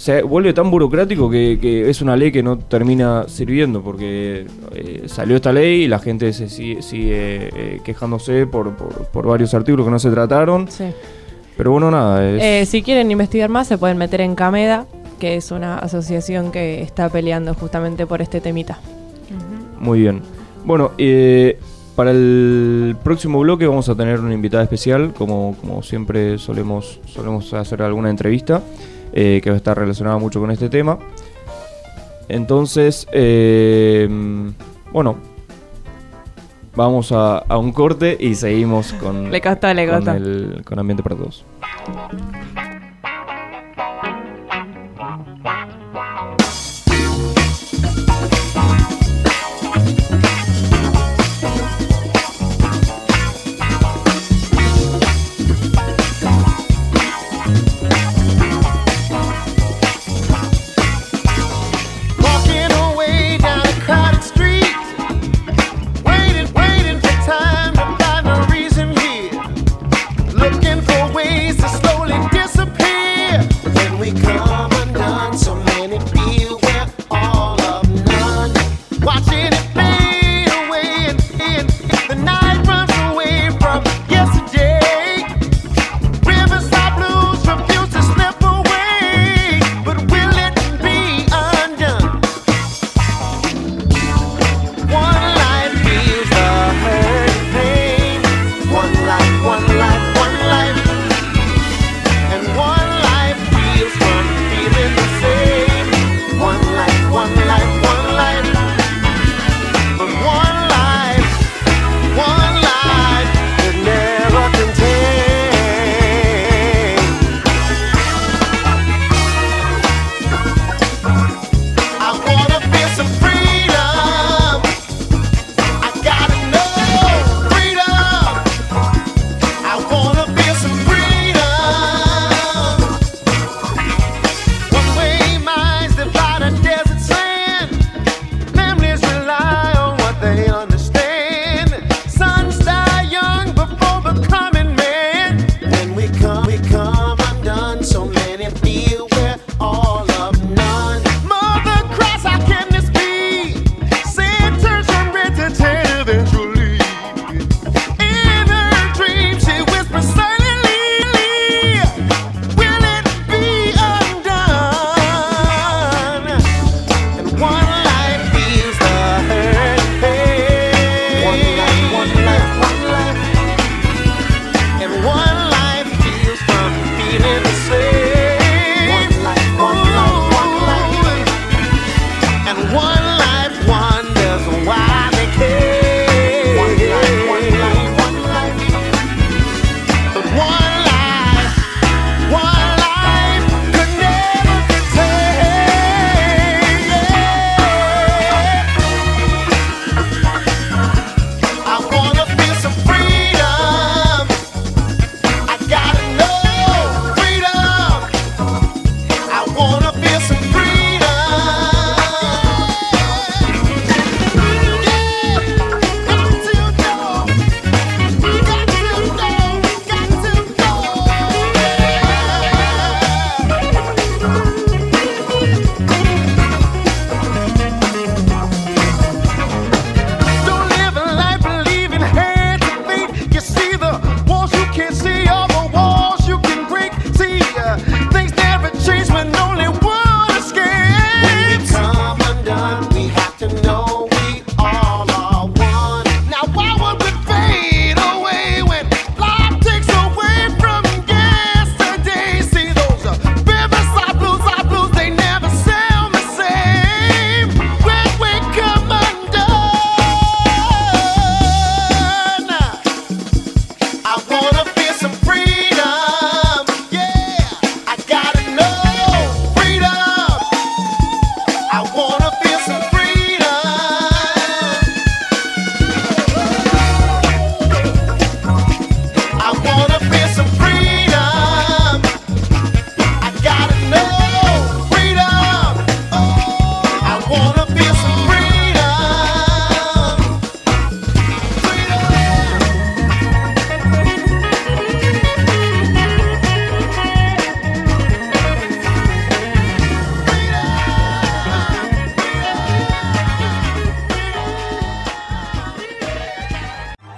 se 0.00 0.22
vuelve 0.22 0.54
tan 0.54 0.70
burocrático 0.70 1.28
que, 1.28 1.58
que 1.60 1.90
es 1.90 2.00
una 2.00 2.16
ley 2.16 2.32
que 2.32 2.42
no 2.42 2.56
termina 2.56 3.26
sirviendo 3.28 3.82
porque 3.82 4.46
eh, 4.72 5.02
salió 5.04 5.36
esta 5.36 5.52
ley 5.52 5.82
y 5.82 5.88
la 5.88 5.98
gente 5.98 6.32
se 6.32 6.48
sigue, 6.48 6.80
sigue, 6.80 7.50
eh, 7.54 7.80
quejándose 7.84 8.46
por, 8.46 8.74
por, 8.76 9.04
por 9.08 9.26
varios 9.26 9.52
artículos 9.52 9.84
que 9.84 9.90
no 9.90 9.98
se 9.98 10.10
trataron. 10.10 10.70
Sí. 10.70 10.86
Pero 11.54 11.72
bueno, 11.72 11.90
nada, 11.90 12.26
es... 12.26 12.42
Eh, 12.42 12.64
si 12.64 12.80
quieren 12.80 13.10
investigar 13.10 13.50
más, 13.50 13.68
se 13.68 13.76
pueden 13.76 13.98
meter 13.98 14.22
en 14.22 14.36
Cameda, 14.36 14.86
que 15.18 15.36
es 15.36 15.50
una 15.50 15.76
asociación 15.76 16.50
que 16.50 16.80
está 16.80 17.10
peleando 17.10 17.52
justamente 17.52 18.06
por 18.06 18.22
este 18.22 18.40
temita. 18.40 18.78
Muy 19.78 20.00
bien. 20.00 20.22
Bueno, 20.64 20.92
eh, 20.96 21.58
para 21.94 22.12
el 22.12 22.96
próximo 23.04 23.40
bloque 23.40 23.66
vamos 23.66 23.90
a 23.90 23.94
tener 23.94 24.18
una 24.20 24.32
invitada 24.32 24.62
especial, 24.62 25.12
como, 25.12 25.54
como 25.60 25.82
siempre 25.82 26.38
solemos, 26.38 27.00
solemos 27.04 27.52
hacer 27.52 27.82
alguna 27.82 28.08
entrevista 28.08 28.62
eh, 29.12 29.40
que 29.42 29.50
va 29.50 29.54
a 29.54 29.58
estar 29.58 29.76
relacionada 29.78 30.18
mucho 30.18 30.40
con 30.40 30.50
este 30.50 30.68
tema. 30.68 30.98
Entonces, 32.28 33.06
eh, 33.12 34.08
bueno, 34.92 35.16
vamos 36.76 37.10
a, 37.12 37.38
a 37.38 37.58
un 37.58 37.72
corte 37.72 38.16
y 38.18 38.34
seguimos 38.34 38.92
con, 38.94 39.30
Le 39.30 39.40
costó, 39.40 39.72
le 39.74 39.86
con, 39.86 39.96
costó. 39.96 40.12
el, 40.12 40.62
con 40.64 40.78
Ambiente 40.78 41.02
para 41.02 41.16
Todos. 41.16 41.44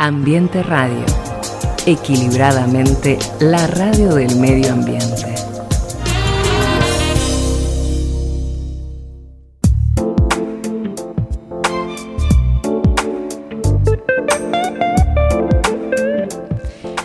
Ambiente 0.05 0.65
Radio. 0.65 1.07
Equilibradamente, 1.87 3.21
la 3.39 3.69
radio 3.69 4.13
del 4.17 4.35
medio 4.35 4.73
ambiente. 4.73 5.33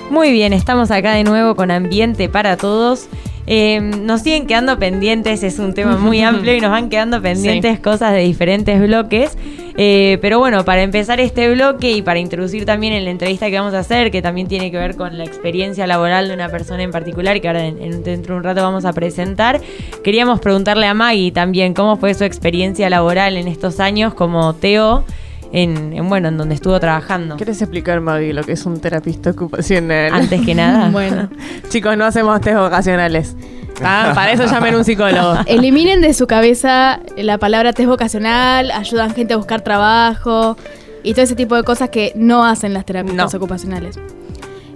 Muy 0.09 0.31
bien, 0.31 0.53
estamos 0.53 0.89
acá 0.89 1.11
de 1.11 1.23
nuevo 1.23 1.55
con 1.55 1.69
Ambiente 1.69 2.29
para 2.29 2.57
Todos. 2.57 3.09
Eh, 3.45 3.79
nos 3.79 4.23
siguen 4.23 4.47
quedando 4.47 4.79
pendientes, 4.79 5.43
es 5.43 5.59
un 5.59 5.75
tema 5.75 5.97
muy 5.97 6.21
amplio 6.21 6.55
y 6.55 6.61
nos 6.61 6.71
van 6.71 6.89
quedando 6.89 7.21
pendientes 7.21 7.79
cosas 7.79 8.13
de 8.13 8.21
diferentes 8.21 8.81
bloques. 8.81 9.37
Eh, 9.79 10.17
pero 10.21 10.39
bueno, 10.39 10.65
para 10.65 10.81
empezar 10.81 11.19
este 11.19 11.53
bloque 11.53 11.91
y 11.91 12.01
para 12.01 12.17
introducir 12.17 12.65
también 12.65 12.93
en 12.93 13.05
la 13.05 13.11
entrevista 13.11 13.47
que 13.51 13.59
vamos 13.59 13.75
a 13.75 13.79
hacer, 13.79 14.09
que 14.09 14.23
también 14.23 14.47
tiene 14.47 14.71
que 14.71 14.77
ver 14.77 14.95
con 14.95 15.15
la 15.19 15.23
experiencia 15.23 15.85
laboral 15.85 16.27
de 16.29 16.33
una 16.33 16.49
persona 16.49 16.81
en 16.81 16.89
particular, 16.91 17.39
que 17.39 17.47
ahora 17.47 17.63
en- 17.65 17.79
en- 17.81 18.03
dentro 18.03 18.33
de 18.33 18.39
un 18.39 18.43
rato 18.43 18.63
vamos 18.63 18.85
a 18.85 18.93
presentar, 18.93 19.61
queríamos 20.03 20.39
preguntarle 20.39 20.87
a 20.87 20.95
Maggie 20.95 21.31
también 21.31 21.75
cómo 21.75 21.95
fue 21.97 22.15
su 22.15 22.23
experiencia 22.23 22.89
laboral 22.89 23.37
en 23.37 23.47
estos 23.47 23.79
años 23.79 24.15
como 24.15 24.55
Teo, 24.55 25.05
en, 25.53 25.93
en, 25.93 26.09
bueno, 26.09 26.27
en 26.29 26.37
donde 26.37 26.55
estuvo 26.55 26.77
trabajando. 26.79 27.37
¿Quieres 27.37 27.61
explicar, 27.61 28.01
Maggie, 28.01 28.33
lo 28.33 28.43
que 28.43 28.53
es 28.53 28.65
un 28.65 28.79
terapista 28.81 29.29
ocupacional? 29.29 30.11
Antes 30.11 30.41
que 30.41 30.55
nada. 30.55 30.89
Bueno, 30.91 31.29
Chicos, 31.69 31.95
no 31.95 32.03
hacemos 32.05 32.41
test 32.41 32.57
vocacionales. 32.57 33.35
Ah, 33.83 34.11
para 34.15 34.31
eso 34.31 34.45
llamen 34.45 34.75
un 34.75 34.83
psicólogo. 34.83 35.35
eliminen 35.45 36.01
de 36.01 36.13
su 36.13 36.25
cabeza 36.27 36.99
la 37.15 37.37
palabra 37.37 37.73
test 37.73 37.87
vocacional, 37.87 38.71
ayudan 38.71 39.13
gente 39.13 39.33
a 39.33 39.37
buscar 39.37 39.61
trabajo 39.61 40.57
y 41.03 41.13
todo 41.13 41.23
ese 41.23 41.35
tipo 41.35 41.55
de 41.55 41.63
cosas 41.63 41.89
que 41.89 42.11
no 42.15 42.43
hacen 42.45 42.73
las 42.73 42.85
terapistas 42.85 43.33
No. 43.33 43.37
ocupacionales. 43.37 43.99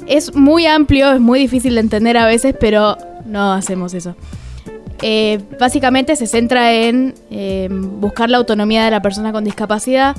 Es 0.08 0.36
muy 0.36 0.66
amplio, 0.66 1.12
es 1.14 1.20
muy 1.20 1.39
difícil 1.39 1.76
de 1.76 1.82
entender 1.82 2.18
a 2.18 2.26
veces, 2.26 2.56
pero 2.60 2.97
no 3.26 3.54
hacemos 3.54 3.93
eso. 3.93 4.16
Eh, 5.02 5.39
básicamente 5.60 6.16
se 6.16 6.28
centra 6.28 6.74
en 6.74 7.16
eh, 7.32 7.68
buscar 7.72 8.30
la 8.30 8.38
autonomía 8.38 8.86
de 8.86 8.91
la 8.91 9.02
persona 9.02 9.32
con 9.32 9.43
discapacidad, 9.43 10.16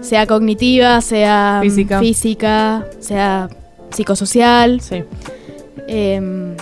sea 0.00 0.26
cognitiva, 0.26 1.00
sea 1.00 1.60
Física. 1.62 2.00
física, 2.00 2.86
sea 2.98 3.48
psicosocial. 3.90 4.80
Sí. 4.80 5.04
Eh, 5.86 6.56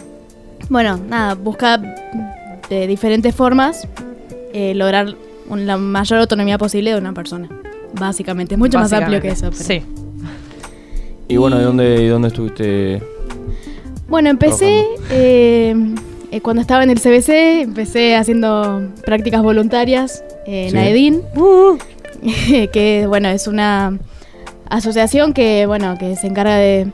bueno, 0.68 0.98
nada, 1.08 1.34
busca 1.34 1.78
de 2.68 2.86
diferentes 2.86 3.34
formas 3.34 3.86
eh, 4.52 4.74
lograr 4.74 5.14
un- 5.48 5.66
la 5.66 5.76
mayor 5.76 6.20
autonomía 6.20 6.58
posible 6.58 6.92
de 6.92 6.98
una 6.98 7.12
persona. 7.12 7.48
Básicamente, 7.98 8.54
es 8.54 8.58
mucho 8.58 8.78
más 8.78 8.92
amplio 8.92 9.20
que 9.20 9.28
eso. 9.28 9.50
pero- 9.50 9.62
Sí. 9.62 9.82
Y 11.28 11.36
bueno, 11.36 11.58
¿de 11.58 11.64
dónde, 11.64 11.84
de 11.84 12.08
dónde 12.08 12.28
estuviste? 12.28 13.02
Bueno, 14.08 14.30
empecé 14.30 14.84
eh, 15.10 15.74
eh, 16.30 16.40
cuando 16.40 16.62
estaba 16.62 16.82
en 16.82 16.90
el 16.90 16.98
CBC, 16.98 17.62
empecé 17.62 18.16
haciendo 18.16 18.82
prácticas 19.04 19.42
voluntarias 19.42 20.24
en 20.46 20.70
Sí. 20.70 20.76
AEDIN, 20.78 21.22
que 22.72 23.04
bueno, 23.06 23.28
es 23.28 23.46
una 23.46 23.98
asociación 24.70 25.32
que 25.34 25.66
bueno, 25.66 25.96
que 25.98 26.16
se 26.16 26.26
encarga 26.26 26.56
de, 26.56 26.90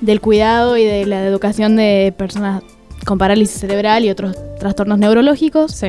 del 0.00 0.20
cuidado 0.20 0.76
y 0.78 0.84
de 0.84 1.04
la 1.06 1.26
educación 1.26 1.76
de 1.76 2.14
personas 2.16 2.62
con 3.04 3.18
parálisis 3.18 3.60
cerebral 3.60 4.04
y 4.04 4.10
otros 4.10 4.36
trastornos 4.58 4.98
neurológicos. 4.98 5.72
Sí. 5.72 5.88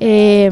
Eh, 0.00 0.50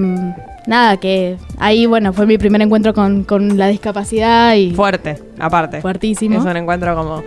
nada, 0.67 0.97
que 0.99 1.37
ahí 1.59 1.87
bueno, 1.87 2.13
fue 2.13 2.27
mi 2.27 2.39
primer 2.39 2.61
encuentro 2.63 2.93
con, 2.95 3.25
con 3.25 3.57
la 3.57 3.69
discapacidad 3.69 4.55
y 4.55 4.73
Fuerte, 4.73 5.19
aparte. 5.39 5.81
fuertísimo. 5.81 6.39
Es 6.39 6.45
un 6.45 6.57
encuentro 6.57 6.95
como 6.95 7.23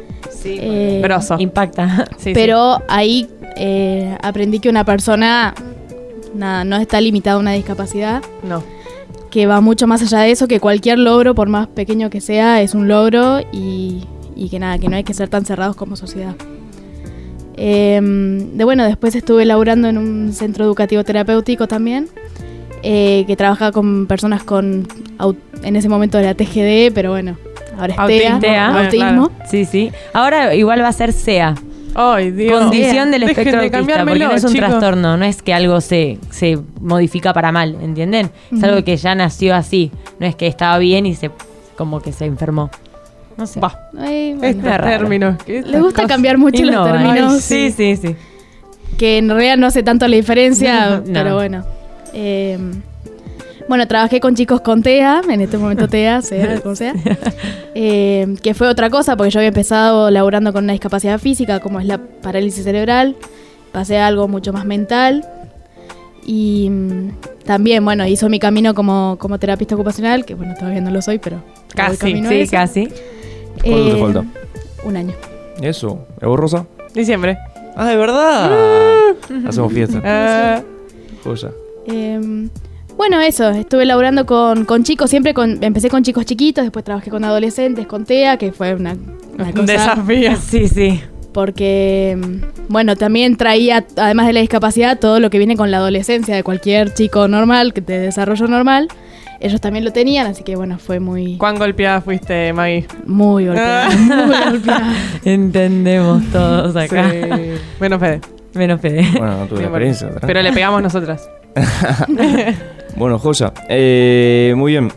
Eh, 0.45 0.99
grosso. 1.03 1.35
Impacta. 1.39 2.05
Sí, 2.17 2.31
pero 2.33 2.81
ahí 2.87 3.27
eh, 3.57 4.17
aprendí 4.21 4.59
que 4.59 4.69
una 4.69 4.83
persona 4.85 5.53
nada, 6.33 6.63
no 6.63 6.77
está 6.77 6.99
limitada 7.01 7.35
a 7.37 7.39
una 7.39 7.51
discapacidad, 7.53 8.21
sí. 8.23 8.29
No. 8.47 8.63
que 9.29 9.45
va 9.47 9.61
mucho 9.61 9.87
más 9.87 10.01
allá 10.01 10.19
de 10.19 10.31
eso, 10.31 10.47
que 10.47 10.59
cualquier 10.59 10.97
logro, 10.99 11.35
por 11.35 11.47
más 11.49 11.67
pequeño 11.67 12.09
que 12.09 12.21
sea, 12.21 12.61
es 12.61 12.73
un 12.73 12.87
logro 12.87 13.39
y, 13.51 14.03
y 14.35 14.49
que 14.49 14.59
nada, 14.59 14.77
que 14.77 14.87
no 14.87 14.95
hay 14.95 15.03
que 15.03 15.13
ser 15.13 15.29
tan 15.29 15.45
cerrados 15.45 15.75
como 15.75 15.95
sociedad. 15.95 16.35
Em, 17.63 18.57
de 18.57 18.63
bueno, 18.63 18.83
después 18.85 19.13
estuve 19.13 19.45
laburando 19.45 19.87
en 19.87 19.99
un 19.99 20.33
centro 20.33 20.65
educativo 20.65 21.03
terapéutico 21.03 21.67
también, 21.67 22.07
eh, 22.81 23.23
que 23.27 23.35
trabaja 23.35 23.71
con 23.71 24.07
personas 24.07 24.43
con, 24.43 24.87
en 25.61 25.75
ese 25.75 25.87
momento 25.87 26.17
era 26.17 26.33
TGD, 26.33 26.91
pero 26.91 27.11
bueno, 27.11 27.37
ahora 27.77 27.93
es 27.93 27.99
Autismo. 27.99 28.39
TEA, 28.39 28.67
autismo. 28.67 29.27
claro. 29.27 29.31
Sí, 29.47 29.65
sí. 29.65 29.91
Ahora 30.11 30.55
igual 30.55 30.81
va 30.81 30.87
a 30.87 30.91
ser 30.91 31.13
SEA. 31.13 31.53
Ay, 31.93 32.31
Dios. 32.31 32.59
Condición 32.59 33.11
del 33.11 33.23
espectro 33.23 33.61
de 33.61 33.67
autista, 33.67 34.05
porque 34.05 34.19
no 34.25 34.31
es 34.31 34.43
un 34.43 34.55
trastorno, 34.55 35.17
no 35.17 35.25
es 35.25 35.43
que 35.43 35.53
algo 35.53 35.81
se, 35.81 36.17
se 36.31 36.57
modifica 36.79 37.31
para 37.31 37.51
mal, 37.51 37.77
¿entienden? 37.79 38.31
Es 38.51 38.63
algo 38.63 38.83
que 38.83 38.97
ya 38.97 39.13
nació 39.13 39.53
así, 39.53 39.91
no 40.17 40.25
es 40.25 40.35
que 40.35 40.47
estaba 40.47 40.79
bien 40.79 41.05
y 41.05 41.13
se 41.13 41.29
como 41.77 42.01
que 42.01 42.11
se 42.11 42.25
enfermó. 42.25 42.71
No 43.37 43.45
sé. 43.47 43.59
Va. 43.59 43.79
Ay, 43.97 44.33
bueno. 44.33 44.47
Estos 44.59 44.63
raro. 44.77 44.83
términos. 44.85 45.35
¿qué 45.45 45.61
Le 45.61 45.79
gusta 45.79 46.01
cosas? 46.03 46.07
cambiar 46.07 46.37
mucho 46.37 46.63
los 46.65 46.85
términos. 46.85 47.33
Ay, 47.33 47.39
sí, 47.41 47.71
sí, 47.71 47.95
sí. 47.95 48.15
que 48.97 49.17
en 49.17 49.29
realidad 49.29 49.57
no 49.57 49.67
hace 49.67 49.83
tanto 49.83 50.07
la 50.07 50.15
diferencia, 50.15 50.97
No. 51.05 51.13
pero 51.13 51.35
bueno. 51.35 51.63
Eh, 52.13 52.57
bueno, 53.69 53.87
trabajé 53.87 54.19
con 54.19 54.35
chicos 54.35 54.59
con 54.61 54.83
TEA, 54.83 55.21
en 55.29 55.39
este 55.39 55.57
momento 55.57 55.87
TEA, 55.87 56.21
sea 56.21 56.59
como 56.61 56.75
sea, 56.75 56.93
eh, 57.75 58.35
que 58.43 58.53
fue 58.53 58.67
otra 58.67 58.89
cosa, 58.89 59.15
porque 59.15 59.31
yo 59.31 59.39
había 59.39 59.47
empezado 59.49 60.09
laburando 60.11 60.51
con 60.51 60.65
una 60.65 60.73
discapacidad 60.73 61.19
física, 61.19 61.59
como 61.61 61.79
es 61.79 61.85
la 61.85 61.97
parálisis 61.97 62.65
cerebral, 62.65 63.15
pasé 63.71 63.97
a 63.99 64.07
algo 64.07 64.27
mucho 64.27 64.51
más 64.51 64.65
mental, 64.65 65.25
y 66.25 66.67
mm, 66.69 67.09
también, 67.45 67.85
bueno, 67.85 68.05
hizo 68.05 68.27
mi 68.27 68.39
camino 68.39 68.73
como, 68.73 69.15
como 69.19 69.39
terapista 69.39 69.75
ocupacional, 69.75 70.25
que 70.25 70.35
bueno, 70.35 70.53
todavía 70.59 70.81
no 70.81 70.91
lo 70.91 71.01
soy, 71.01 71.19
pero... 71.19 71.37
voy 71.37 71.75
Casi, 71.75 71.97
camino 71.97 72.27
a 72.27 72.31
Sí, 72.31 72.39
eso. 72.41 72.51
casi. 72.51 72.89
¿Cuánto 73.63 73.85
te 73.85 73.91
Eh, 73.97 74.01
falta? 74.01 74.25
Un 74.83 74.97
año. 74.97 75.13
Eso. 75.61 76.05
¿Es 76.19 76.27
vos, 76.27 76.39
Rosa? 76.39 76.65
Diciembre. 76.93 77.37
Ah, 77.75 77.85
de 77.87 77.95
verdad. 77.95 78.51
Hacemos 79.47 79.71
fiesta. 79.73 80.01
Ah, 80.03 80.61
Joya. 81.23 81.51
Eh, 81.87 82.19
bueno, 82.97 83.19
eso, 83.21 83.49
estuve 83.51 83.85
laburando 83.85 84.25
con, 84.25 84.65
con 84.65 84.83
chicos, 84.83 85.09
siempre 85.09 85.33
con, 85.33 85.63
empecé 85.63 85.89
con 85.89 86.03
chicos 86.03 86.25
chiquitos, 86.25 86.63
después 86.63 86.83
trabajé 86.85 87.09
con 87.09 87.23
adolescentes, 87.23 87.87
con 87.87 88.05
TEA, 88.05 88.37
que 88.37 88.51
fue 88.51 88.73
una, 88.75 88.93
una 89.35 89.45
un 89.45 89.51
cosa, 89.53 89.63
desafío. 89.71 90.35
Sí, 90.35 90.67
sí. 90.67 91.01
porque, 91.31 92.17
mm, 92.19 92.71
bueno, 92.71 92.95
también 92.95 93.37
traía, 93.37 93.85
además 93.97 94.27
de 94.27 94.33
la 94.33 94.41
discapacidad, 94.41 94.99
todo 94.99 95.19
lo 95.19 95.29
que 95.29 95.37
viene 95.37 95.55
con 95.55 95.71
la 95.71 95.77
adolescencia 95.77 96.35
de 96.35 96.43
cualquier 96.43 96.93
chico 96.93 97.27
normal, 97.27 97.73
que 97.73 97.81
de 97.81 97.99
desarrollo 97.99 98.47
normal. 98.47 98.87
Ellos 99.41 99.59
también 99.59 99.83
lo 99.83 99.91
tenían, 99.91 100.27
así 100.27 100.43
que 100.43 100.55
bueno, 100.55 100.77
fue 100.77 100.99
muy, 100.99 101.37
¿Cuán 101.37 101.57
golpeada 101.57 101.99
fuiste, 102.01 102.53
Maggie? 102.53 102.85
muy 103.07 103.47
golpeada, 103.47 103.87
Ah. 103.89 103.95
muy 103.95 104.51
golpeada. 104.51 104.93
Entendemos 105.25 106.23
todos 106.31 106.75
acá. 106.75 107.09
Sí. 107.09 107.19
Menos 107.79 107.99
Fede. 107.99 108.21
Menos 108.53 108.79
Fede. 108.81 109.07
Bueno, 109.17 109.37
no 109.39 109.45
tuve 109.47 109.57
Sí, 109.57 109.63
la 109.63 109.69
bueno. 109.69 109.85
experiencia. 109.85 110.07
tranqui. 110.09 110.27
Pero 110.27 110.41
le 110.43 110.53
pegamos 110.53 110.81
nosotras. 110.83 111.29
Bueno, 112.97 113.17
Joya. 113.19 113.53
Eh, 113.69 114.53
muy 114.57 114.73
bien. 114.73 114.91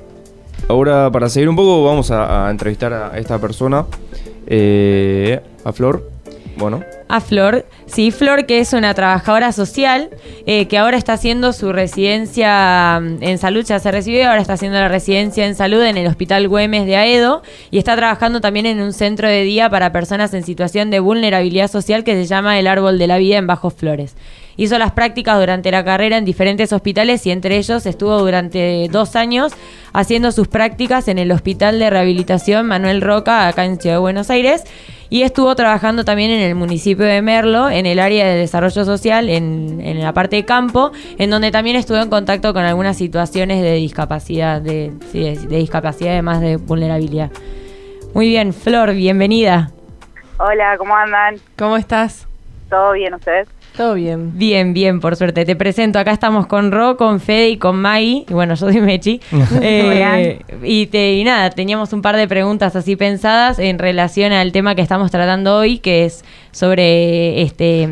Ahora, 0.68 1.10
para 1.12 1.28
seguir 1.28 1.48
un 1.48 1.54
poco, 1.56 1.84
vamos 1.84 2.10
a, 2.10 2.48
a 2.48 2.50
entrevistar 2.50 2.92
a 2.92 3.16
esta 3.18 3.38
persona, 3.38 3.86
eh, 4.48 5.40
a 5.64 5.72
Flor. 5.72 6.10
Bueno, 6.56 6.82
A 7.06 7.20
Flor, 7.20 7.66
sí, 7.86 8.10
Flor 8.10 8.46
que 8.46 8.60
es 8.60 8.72
una 8.72 8.94
trabajadora 8.94 9.52
social 9.52 10.10
eh, 10.46 10.66
que 10.68 10.78
ahora 10.78 10.96
está 10.96 11.12
haciendo 11.12 11.52
su 11.52 11.72
residencia 11.72 12.98
mm, 13.00 13.22
en 13.22 13.38
salud, 13.38 13.64
ya 13.64 13.78
se 13.78 13.90
recibió, 13.90 14.28
ahora 14.28 14.40
está 14.40 14.54
haciendo 14.54 14.78
la 14.78 14.88
residencia 14.88 15.46
en 15.46 15.54
salud 15.54 15.82
en 15.82 15.98
el 15.98 16.06
Hospital 16.06 16.48
Güemes 16.48 16.86
de 16.86 16.96
Aedo 16.96 17.42
y 17.70 17.78
está 17.78 17.94
trabajando 17.94 18.40
también 18.40 18.66
en 18.66 18.80
un 18.80 18.92
centro 18.92 19.28
de 19.28 19.42
día 19.42 19.68
para 19.68 19.92
personas 19.92 20.32
en 20.32 20.44
situación 20.44 20.90
de 20.90 21.00
vulnerabilidad 21.00 21.70
social 21.70 22.04
que 22.04 22.14
se 22.14 22.24
llama 22.24 22.58
El 22.58 22.66
Árbol 22.66 22.98
de 22.98 23.06
la 23.06 23.18
Vida 23.18 23.36
en 23.36 23.46
Bajos 23.46 23.74
Flores. 23.74 24.16
Hizo 24.56 24.78
las 24.78 24.92
prácticas 24.92 25.38
durante 25.38 25.70
la 25.70 25.84
carrera 25.84 26.16
en 26.16 26.24
diferentes 26.24 26.72
hospitales 26.72 27.26
y 27.26 27.32
entre 27.32 27.56
ellos 27.56 27.86
estuvo 27.86 28.18
durante 28.18 28.88
dos 28.90 29.16
años 29.16 29.52
haciendo 29.92 30.30
sus 30.30 30.48
prácticas 30.48 31.08
en 31.08 31.18
el 31.18 31.32
Hospital 31.32 31.78
de 31.78 31.90
Rehabilitación 31.90 32.66
Manuel 32.66 33.00
Roca, 33.00 33.48
acá 33.48 33.64
en 33.64 33.80
Ciudad 33.80 33.96
de 33.96 34.00
Buenos 34.00 34.30
Aires, 34.30 34.62
y 35.10 35.22
estuvo 35.22 35.54
trabajando 35.56 36.04
también 36.04 36.30
en 36.30 36.40
el 36.40 36.54
municipio 36.54 36.93
de 37.02 37.20
Merlo, 37.22 37.68
en 37.68 37.86
el 37.86 37.98
área 37.98 38.26
de 38.26 38.36
desarrollo 38.36 38.84
social, 38.84 39.28
en, 39.28 39.80
en 39.82 40.00
la 40.00 40.12
parte 40.12 40.36
de 40.36 40.44
campo, 40.44 40.92
en 41.18 41.30
donde 41.30 41.50
también 41.50 41.74
estuvo 41.74 41.98
en 41.98 42.08
contacto 42.08 42.52
con 42.52 42.64
algunas 42.64 42.96
situaciones 42.96 43.62
de 43.62 43.74
discapacidad, 43.74 44.60
de, 44.60 44.92
sí, 45.10 45.20
de, 45.20 45.36
de 45.36 45.56
discapacidad 45.56 46.12
además 46.12 46.40
de 46.40 46.56
vulnerabilidad. 46.56 47.30
Muy 48.14 48.28
bien, 48.28 48.52
Flor, 48.52 48.94
bienvenida. 48.94 49.72
Hola, 50.38 50.76
¿cómo 50.78 50.94
andan? 50.94 51.36
¿Cómo 51.58 51.76
estás? 51.76 52.28
¿Todo 52.70 52.92
bien 52.92 53.14
ustedes? 53.14 53.48
Todo 53.76 53.94
bien. 53.94 54.38
Bien, 54.38 54.72
bien, 54.72 55.00
por 55.00 55.16
suerte. 55.16 55.44
Te 55.44 55.56
presento, 55.56 55.98
acá 55.98 56.12
estamos 56.12 56.46
con 56.46 56.70
Ro, 56.70 56.96
con 56.96 57.18
Fede 57.18 57.48
y 57.48 57.56
con 57.56 57.80
Maggie. 57.80 58.24
Y 58.28 58.32
bueno, 58.32 58.54
yo 58.54 58.70
soy 58.70 58.80
Mechi. 58.80 59.20
Eh, 59.60 60.40
y, 60.62 60.86
te, 60.86 61.14
y 61.14 61.24
nada, 61.24 61.50
teníamos 61.50 61.92
un 61.92 62.00
par 62.00 62.16
de 62.16 62.28
preguntas 62.28 62.76
así 62.76 62.96
pensadas 62.96 63.58
en 63.58 63.78
relación 63.78 64.32
al 64.32 64.52
tema 64.52 64.74
que 64.74 64.82
estamos 64.82 65.10
tratando 65.10 65.56
hoy, 65.56 65.78
que 65.78 66.04
es 66.04 66.24
sobre 66.52 67.42
este 67.42 67.88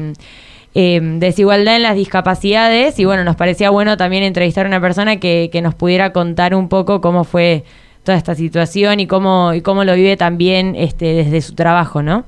eh, 0.74 1.00
desigualdad 1.02 1.76
en 1.76 1.82
las 1.82 1.96
discapacidades. 1.96 2.98
Y 3.00 3.04
bueno, 3.04 3.24
nos 3.24 3.34
parecía 3.34 3.70
bueno 3.70 3.96
también 3.96 4.22
entrevistar 4.22 4.66
a 4.66 4.68
una 4.68 4.80
persona 4.80 5.16
que, 5.16 5.50
que 5.50 5.62
nos 5.62 5.74
pudiera 5.74 6.12
contar 6.12 6.54
un 6.54 6.68
poco 6.68 7.00
cómo 7.00 7.24
fue 7.24 7.64
toda 8.04 8.16
esta 8.16 8.34
situación 8.36 9.00
y 9.00 9.06
cómo, 9.08 9.52
y 9.54 9.62
cómo 9.62 9.84
lo 9.84 9.94
vive 9.94 10.16
también 10.16 10.74
este, 10.76 11.06
desde 11.06 11.40
su 11.40 11.54
trabajo, 11.54 12.02
¿no? 12.02 12.24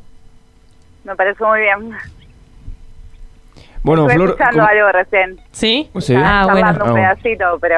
Me 1.04 1.14
parece 1.14 1.44
muy 1.44 1.60
bien. 1.60 1.92
Bueno, 3.84 4.02
Estuve 4.08 4.14
Flor, 4.14 4.28
escuchando 4.30 4.58
¿cómo- 4.58 4.68
algo 4.68 4.92
recién. 4.92 5.40
¿Sí? 5.52 5.88
Sí. 6.00 6.14
Estaban 6.14 6.24
Ah, 6.24 6.46
bueno. 6.50 6.84
un 6.84 6.90
Ah, 6.90 6.94
pedacito, 7.14 7.44
pero 7.60 7.76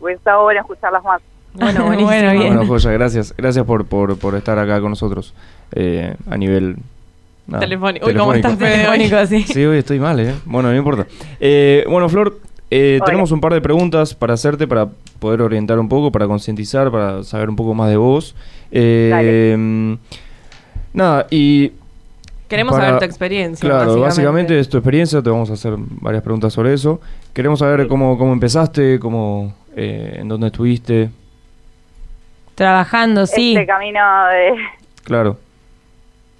hubiera 0.00 0.16
estado 0.18 0.42
bueno 0.42 0.60
escucharlas 0.60 1.04
más. 1.04 1.22
Bueno, 1.54 1.82
buenísimo. 1.86 2.08
Bueno, 2.08 2.32
bien. 2.32 2.56
Bueno, 2.56 2.66
Joya, 2.68 2.90
gracias. 2.92 3.34
Gracias 3.38 3.64
por, 3.64 3.86
por, 3.86 4.18
por 4.18 4.34
estar 4.34 4.58
acá 4.58 4.80
con 4.80 4.90
nosotros 4.90 5.32
eh, 5.74 6.14
a 6.28 6.36
nivel... 6.36 6.76
nada, 7.46 7.60
Telefónico. 7.60 8.06
Uy, 8.06 8.14
¿cómo 8.14 8.32
telefónico. 8.32 8.64
estás? 8.64 8.88
Telefónico, 8.88 9.26
sí. 9.26 9.42
Sí, 9.52 9.64
hoy 9.64 9.78
estoy 9.78 9.98
mal, 10.00 10.18
¿eh? 10.20 10.34
Bueno, 10.44 10.70
no 10.70 10.76
importa. 10.76 11.06
Eh, 11.40 11.84
bueno, 11.88 12.08
Flor, 12.08 12.38
eh, 12.70 12.98
tenemos 13.06 13.30
un 13.32 13.40
par 13.40 13.52
de 13.54 13.60
preguntas 13.60 14.14
para 14.14 14.34
hacerte, 14.34 14.66
para 14.66 14.88
poder 15.20 15.40
orientar 15.42 15.78
un 15.78 15.88
poco, 15.88 16.10
para 16.10 16.26
concientizar, 16.26 16.90
para 16.90 17.22
saber 17.22 17.48
un 17.48 17.54
poco 17.56 17.74
más 17.74 17.88
de 17.90 17.96
vos. 17.96 18.34
Eh, 18.72 19.08
Dale. 19.12 19.56
mm, 19.56 19.98
Nada, 20.94 21.26
y... 21.30 21.72
Queremos 22.56 22.74
para- 22.74 22.86
saber 22.86 22.98
tu 23.00 23.04
experiencia. 23.06 23.68
Claro, 23.68 23.98
básicamente. 24.00 24.58
es 24.58 24.68
tu 24.68 24.76
experiencia, 24.78 25.22
te 25.22 25.30
vamos 25.30 25.50
a 25.50 25.54
hacer 25.54 25.74
varias 25.76 26.22
preguntas 26.22 26.52
sobre 26.52 26.72
eso. 26.74 27.00
Queremos 27.32 27.58
saber 27.58 27.88
cómo, 27.88 28.16
cómo 28.18 28.32
empezaste, 28.32 28.98
cómo, 29.00 29.54
eh, 29.76 30.16
en 30.20 30.28
dónde 30.28 30.48
estuviste, 30.48 31.10
Trabajando, 32.54 33.26
sí. 33.26 33.54
Este 33.54 33.66
camino 33.66 34.00
de... 34.26 34.54
claro. 35.04 35.38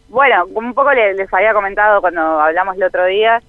Bueno, 0.08 0.44
como 0.52 0.68
un 0.68 0.74
poco 0.74 0.92
le- 0.92 1.14
les, 1.14 1.32
había 1.32 1.54
comentado 1.54 2.02
cuando 2.02 2.20
hablamos 2.20 2.76
el 2.76 2.82
otro 2.82 3.06
día, 3.06 3.40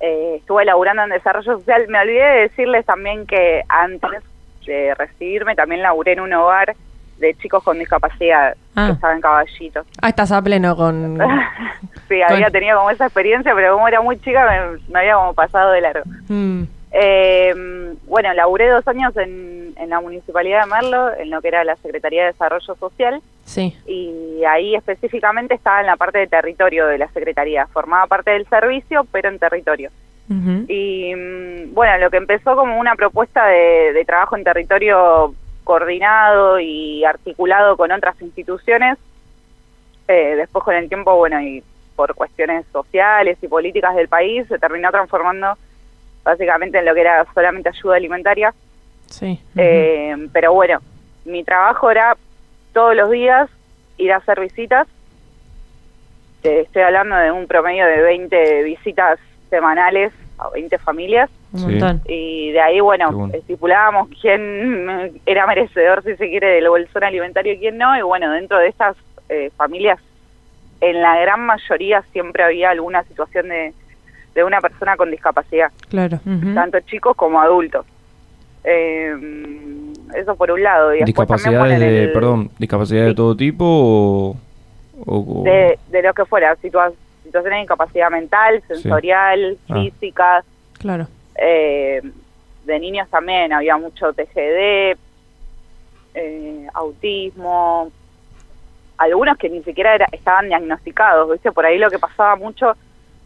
eh, 0.00 0.34
estuve 0.36 0.66
laburando 0.66 1.02
en 1.04 1.08
desarrollo 1.10 1.56
social. 1.58 1.86
Me 1.88 1.98
olvidé 1.98 2.22
de 2.24 2.40
decirles 2.42 2.84
también 2.84 3.26
que 3.26 3.62
antes 3.70 4.22
de 4.66 4.94
recibirme 4.94 5.54
también 5.56 5.80
laburé 5.80 6.12
en 6.12 6.20
un 6.20 6.32
hogar 6.34 6.76
de 7.18 7.34
chicos 7.34 7.62
con 7.62 7.78
discapacidad 7.78 8.54
Ah. 8.74 8.86
que 8.86 8.92
estaba 8.92 9.12
en 9.14 9.20
Caballito. 9.20 9.82
Ah, 10.00 10.08
estás 10.10 10.30
a 10.30 10.40
pleno 10.40 10.76
con... 10.76 11.18
sí, 12.08 12.22
había 12.22 12.48
tenido 12.50 12.76
como 12.78 12.90
esa 12.90 13.06
experiencia, 13.06 13.52
pero 13.54 13.74
como 13.74 13.88
era 13.88 14.00
muy 14.00 14.16
chica 14.20 14.46
me, 14.46 14.78
me 14.92 15.00
había 15.00 15.14
como 15.16 15.34
pasado 15.34 15.72
de 15.72 15.80
largo. 15.80 16.04
Mm, 16.28 16.62
Eh, 16.92 17.54
bueno, 18.06 18.32
laburé 18.34 18.68
dos 18.70 18.86
años 18.88 19.14
en, 19.16 19.74
en 19.76 19.90
la 19.90 20.00
Municipalidad 20.00 20.64
de 20.64 20.70
Merlo, 20.70 21.14
en 21.16 21.28
lo 21.30 21.42
que 21.42 21.48
era 21.48 21.62
la 21.64 21.76
Secretaría 21.76 22.22
de 22.22 22.32
Desarrollo 22.32 22.74
Social, 22.76 23.20
sí. 23.44 23.76
y 23.86 24.42
ahí 24.44 24.74
específicamente 24.74 25.54
estaba 25.54 25.80
en 25.80 25.86
la 25.86 25.96
parte 25.96 26.18
de 26.18 26.26
territorio 26.28 26.86
de 26.86 26.96
la 26.98 27.08
Secretaría. 27.08 27.66
Formaba 27.66 28.06
parte 28.06 28.30
del 28.30 28.46
servicio, 28.48 29.04
pero 29.12 29.28
en 29.28 29.38
territorio. 29.38 29.90
Y 30.30 31.14
mm, 31.14 31.74
bueno, 31.74 31.96
lo 31.98 32.10
que 32.10 32.18
empezó 32.18 32.54
como 32.56 32.78
una 32.78 32.94
propuesta 32.94 33.46
de, 33.46 33.92
de 33.94 34.04
trabajo 34.04 34.36
en 34.36 34.44
territorio 34.44 35.34
coordinado 35.68 36.58
y 36.58 37.04
articulado 37.04 37.76
con 37.76 37.92
otras 37.92 38.18
instituciones, 38.22 38.96
eh, 40.08 40.34
después 40.34 40.64
con 40.64 40.74
el 40.74 40.88
tiempo, 40.88 41.14
bueno, 41.14 41.42
y 41.42 41.62
por 41.94 42.14
cuestiones 42.14 42.64
sociales 42.72 43.36
y 43.42 43.48
políticas 43.48 43.94
del 43.94 44.08
país, 44.08 44.48
se 44.48 44.58
terminó 44.58 44.90
transformando 44.90 45.58
básicamente 46.24 46.78
en 46.78 46.86
lo 46.86 46.94
que 46.94 47.02
era 47.02 47.26
solamente 47.34 47.68
ayuda 47.68 47.96
alimentaria. 47.96 48.54
Sí. 49.10 49.38
Eh, 49.56 50.16
pero 50.32 50.54
bueno, 50.54 50.80
mi 51.26 51.44
trabajo 51.44 51.90
era 51.90 52.16
todos 52.72 52.96
los 52.96 53.10
días 53.10 53.50
ir 53.98 54.14
a 54.14 54.16
hacer 54.16 54.40
visitas. 54.40 54.88
Eh, 56.44 56.62
estoy 56.64 56.80
hablando 56.80 57.14
de 57.14 57.30
un 57.30 57.46
promedio 57.46 57.84
de 57.84 58.00
20 58.00 58.62
visitas 58.62 59.18
semanales 59.50 60.14
a 60.38 60.48
20 60.50 60.78
familias. 60.78 61.28
Un 61.52 61.58
Sí. 61.60 61.66
montón. 61.66 62.02
Y 62.06 62.52
de 62.52 62.60
ahí, 62.60 62.80
bueno, 62.80 63.10
bueno. 63.10 63.34
estipulábamos 63.34 64.08
quién 64.20 65.20
era 65.26 65.46
merecedor, 65.46 66.02
si 66.04 66.14
se 66.16 66.28
quiere, 66.28 66.48
del 66.48 66.68
bolsón 66.68 67.04
alimentario 67.04 67.52
y 67.54 67.58
quién 67.58 67.78
no. 67.78 67.96
Y 67.98 68.02
bueno, 68.02 68.30
dentro 68.32 68.58
de 68.58 68.68
estas 68.68 68.96
eh, 69.28 69.50
familias, 69.56 69.98
en 70.80 71.02
la 71.02 71.18
gran 71.20 71.40
mayoría 71.44 72.02
siempre 72.12 72.44
había 72.44 72.70
alguna 72.70 73.02
situación 73.04 73.48
de, 73.48 73.72
de 74.34 74.44
una 74.44 74.60
persona 74.60 74.96
con 74.96 75.10
discapacidad, 75.10 75.70
Claro. 75.88 76.20
Tanto 76.54 76.78
chicos 76.80 77.16
como 77.16 77.40
adultos. 77.40 77.84
Eh, 78.64 79.14
eso 80.16 80.36
por 80.36 80.50
un 80.50 80.62
lado. 80.62 80.94
Y 80.94 81.04
Discapacidades 81.04 81.78
de, 81.80 82.04
el- 82.04 82.12
perdón, 82.12 82.50
discapacidades 82.58 83.08
de 83.08 83.14
todo 83.14 83.36
tipo 83.36 83.64
o... 83.64 84.36
o- 85.06 85.40
o- 85.40 85.44
de, 85.44 85.78
de 85.88 86.02
lo 86.02 86.12
que 86.14 86.24
fuera, 86.24 86.54
situa- 86.56 86.92
situaciones 87.28 87.58
de 87.58 87.62
incapacidad 87.62 88.10
mental, 88.10 88.62
sensorial, 88.66 89.56
Ah. 89.68 89.74
física, 89.74 90.44
Claro. 90.78 91.06
eh, 91.36 92.02
de 92.64 92.78
niños 92.80 93.08
también 93.08 93.52
había 93.52 93.76
mucho 93.76 94.12
TGD, 94.12 94.96
eh, 96.14 96.66
autismo, 96.74 97.90
algunos 98.96 99.36
que 99.38 99.48
ni 99.48 99.62
siquiera 99.62 99.94
era- 99.94 100.08
estaban 100.12 100.48
diagnosticados, 100.48 101.30
¿viste? 101.30 101.52
Por 101.52 101.64
ahí 101.66 101.78
lo 101.78 101.90
que 101.90 101.98
pasaba 101.98 102.34
mucho 102.36 102.76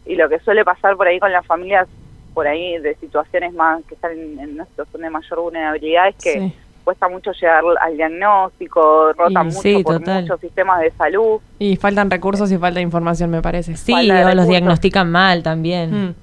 y 0.05 0.15
lo 0.15 0.29
que 0.29 0.39
suele 0.39 0.63
pasar 0.63 0.95
por 0.95 1.07
ahí 1.07 1.19
con 1.19 1.31
las 1.31 1.45
familias, 1.45 1.87
por 2.33 2.47
ahí 2.47 2.77
de 2.79 2.95
situaciones 2.95 3.53
más 3.53 3.83
que 3.85 3.95
están 3.95 4.11
en, 4.11 4.39
en 4.39 4.49
una 4.53 4.65
situación 4.65 5.01
de 5.01 5.09
mayor 5.09 5.39
vulnerabilidad, 5.39 6.09
es 6.09 6.15
que 6.15 6.33
Sí. 6.33 6.53
Cuesta 6.83 7.07
mucho 7.09 7.31
llegar 7.31 7.63
al 7.81 7.97
diagnóstico, 7.97 9.13
rotan 9.13 9.43
Y 9.43 9.49
mucho 9.49 9.61
sí, 9.61 9.83
por 9.83 9.99
total. 9.99 10.21
muchos 10.23 10.39
sistemas 10.39 10.81
de 10.81 10.91
salud. 10.91 11.39
Y 11.59 11.75
faltan 11.77 12.09
recursos 12.11 12.51
y 12.51 12.57
falta 12.57 12.79
información, 12.81 13.29
me 13.31 13.41
parece. 13.41 13.75
Sí, 13.75 13.93
o 14.11 14.35
los 14.35 14.47
diagnostican 14.47 15.09
mal 15.11 15.43
también. 15.43 15.91
Mm, 16.09 16.15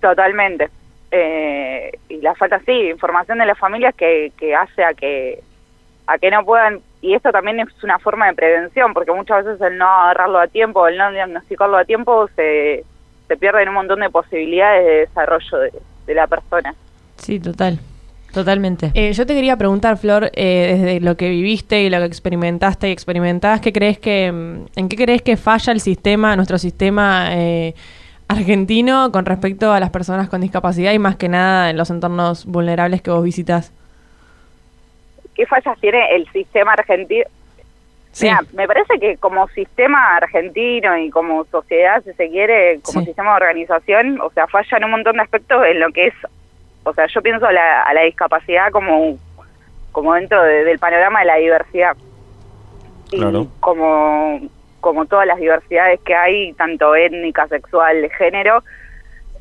Totalmente. 0.00 0.68
Eh, 1.10 1.90
y 2.08 2.16
la 2.20 2.34
falta, 2.34 2.60
sí, 2.64 2.72
información 2.90 3.38
de 3.38 3.46
las 3.46 3.58
familias 3.58 3.94
que, 3.94 4.32
que 4.38 4.54
hace 4.54 4.84
a 4.84 4.94
que, 4.94 5.42
a 6.06 6.18
que 6.18 6.30
no 6.30 6.44
puedan, 6.44 6.80
y 7.02 7.14
esto 7.14 7.30
también 7.32 7.60
es 7.60 7.68
una 7.82 7.98
forma 7.98 8.26
de 8.28 8.34
prevención, 8.34 8.94
porque 8.94 9.12
muchas 9.12 9.44
veces 9.44 9.60
el 9.60 9.76
no 9.76 9.86
agarrarlo 9.88 10.38
a 10.38 10.46
tiempo, 10.46 10.86
el 10.86 10.96
no 10.96 11.10
diagnosticarlo 11.10 11.76
a 11.78 11.84
tiempo, 11.84 12.28
se, 12.36 12.84
se 13.26 13.36
pierden 13.36 13.68
un 13.68 13.74
montón 13.74 14.00
de 14.00 14.10
posibilidades 14.10 14.84
de 14.86 14.92
desarrollo 15.00 15.58
de, 15.58 15.72
de 16.06 16.14
la 16.14 16.26
persona. 16.26 16.74
Sí, 17.16 17.40
total. 17.40 17.78
Totalmente. 18.32 18.92
Eh, 18.94 19.12
yo 19.12 19.26
te 19.26 19.34
quería 19.34 19.56
preguntar, 19.56 19.96
Flor, 19.98 20.30
eh, 20.34 20.76
desde 20.78 21.00
lo 21.00 21.16
que 21.16 21.28
viviste 21.28 21.82
y 21.82 21.90
lo 21.90 21.98
que 21.98 22.04
experimentaste 22.04 22.88
y 22.88 22.92
experimentás, 22.92 23.60
¿qué 23.60 23.72
crees 23.72 23.98
que, 23.98 24.30
mm, 24.30 24.66
¿en 24.76 24.88
qué 24.88 24.96
crees 24.96 25.22
que 25.22 25.36
falla 25.36 25.72
el 25.72 25.80
sistema, 25.80 26.36
nuestro 26.36 26.56
sistema 26.58 27.28
eh, 27.32 27.74
argentino 28.28 29.10
con 29.10 29.26
respecto 29.26 29.72
a 29.72 29.80
las 29.80 29.90
personas 29.90 30.28
con 30.28 30.40
discapacidad 30.40 30.92
y 30.92 30.98
más 31.00 31.16
que 31.16 31.28
nada 31.28 31.70
en 31.70 31.76
los 31.76 31.90
entornos 31.90 32.46
vulnerables 32.46 33.02
que 33.02 33.10
vos 33.10 33.24
visitas? 33.24 33.72
¿Qué 35.34 35.46
fallas 35.46 35.78
tiene 35.80 36.14
el 36.14 36.28
sistema 36.30 36.72
argentino? 36.74 37.24
Sí. 38.12 38.26
Mira, 38.26 38.40
me 38.54 38.66
parece 38.66 38.98
que 39.00 39.16
como 39.16 39.48
sistema 39.48 40.16
argentino 40.16 40.96
y 40.98 41.10
como 41.10 41.44
sociedad, 41.46 42.02
si 42.04 42.12
se 42.12 42.28
quiere, 42.28 42.80
como 42.82 43.00
Sí. 43.00 43.06
sistema 43.06 43.30
de 43.30 43.36
organización, 43.36 44.20
o 44.20 44.30
sea, 44.30 44.46
falla 44.48 44.76
en 44.78 44.84
un 44.84 44.90
montón 44.90 45.16
de 45.16 45.22
aspectos 45.22 45.64
en 45.66 45.80
lo 45.80 45.90
que 45.92 46.08
es, 46.08 46.14
o 46.90 46.94
sea, 46.94 47.06
yo 47.06 47.22
pienso 47.22 47.46
a 47.46 47.52
la, 47.52 47.82
a 47.82 47.94
la 47.94 48.02
discapacidad 48.02 48.70
como, 48.70 49.16
como 49.92 50.14
dentro 50.14 50.42
de- 50.42 50.64
del 50.64 50.78
panorama 50.78 51.20
de 51.20 51.26
la 51.26 51.36
diversidad. 51.36 51.96
Y 53.12 53.18
Claro. 53.18 53.46
como 53.60 54.40
como 54.80 55.04
todas 55.04 55.26
las 55.26 55.38
diversidades 55.38 56.00
que 56.00 56.14
hay, 56.14 56.54
tanto 56.54 56.94
étnica, 56.94 57.46
sexual, 57.48 58.00
de 58.00 58.08
género, 58.08 58.62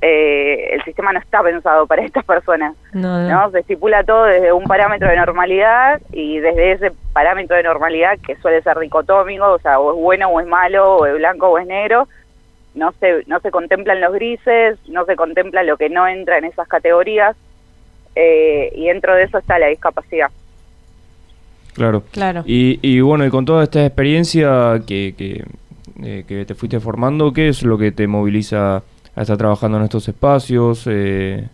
eh, 0.02 0.70
el 0.74 0.84
sistema 0.84 1.14
no 1.14 1.20
está 1.20 1.42
pensado 1.44 1.88
para 1.88 2.02
estas 2.06 2.26
personas. 2.26 2.76
No, 2.94 3.20
no. 3.20 3.30
¿no? 3.46 3.52
Se 3.52 3.60
estipula 3.60 4.04
todo 4.04 4.26
desde 4.26 4.52
un 4.52 4.64
parámetro 4.66 5.08
de 5.10 5.16
normalidad 5.16 6.02
y 6.12 6.40
desde 6.40 6.72
ese 6.74 6.92
parámetro 7.14 7.56
de 7.56 7.64
normalidad 7.64 8.18
que 8.26 8.36
suele 8.38 8.62
ser 8.64 8.80
dicotómico, 8.80 9.46
o 9.46 9.60
sea, 9.60 9.80
o 9.80 9.94
es 9.94 9.98
bueno 10.02 10.28
o 10.30 10.40
es 10.42 10.48
malo, 10.48 10.98
o 10.98 11.06
es 11.06 11.14
blanco 11.16 11.48
o 11.48 11.58
es 11.58 11.68
negro, 11.68 12.08
no 12.76 12.92
se, 13.00 13.24
no 13.28 13.40
se 13.40 13.52
contemplan 13.52 14.00
los 14.02 14.14
grises, 14.14 14.78
no 14.88 15.06
se 15.06 15.16
contempla 15.16 15.64
lo 15.64 15.78
que 15.78 15.90
no 15.90 16.08
entra 16.08 16.38
en 16.38 16.46
esas 16.46 16.68
categorías 16.68 17.36
eh, 18.16 18.72
y 18.76 18.88
dentro 18.88 19.16
de 19.16 19.24
eso 19.24 19.38
está 19.40 19.60
la 19.60 19.68
discapacidad. 19.68 20.30
Claro. 21.74 22.04
Claro. 22.12 22.44
Y, 22.46 22.80
y 22.82 23.00
bueno, 23.02 23.26
y 23.26 23.30
con 23.30 23.46
toda 23.46 23.64
esta 23.64 23.86
experiencia 23.86 24.82
que, 24.86 25.14
que, 25.18 25.44
eh, 26.04 26.26
que 26.28 26.46
te 26.46 26.56
fuiste 26.56 26.80
formando, 26.80 27.32
¿qué 27.32 27.48
es 27.50 27.64
lo 27.64 27.78
que 27.78 27.92
te 27.92 28.08
moviliza 28.08 28.78
a 29.16 29.22
estar 29.22 29.38
trabajando 29.38 29.78
en 29.78 29.84
estos 29.86 30.08
espacios? 30.08 30.86
Eh, 30.88 31.48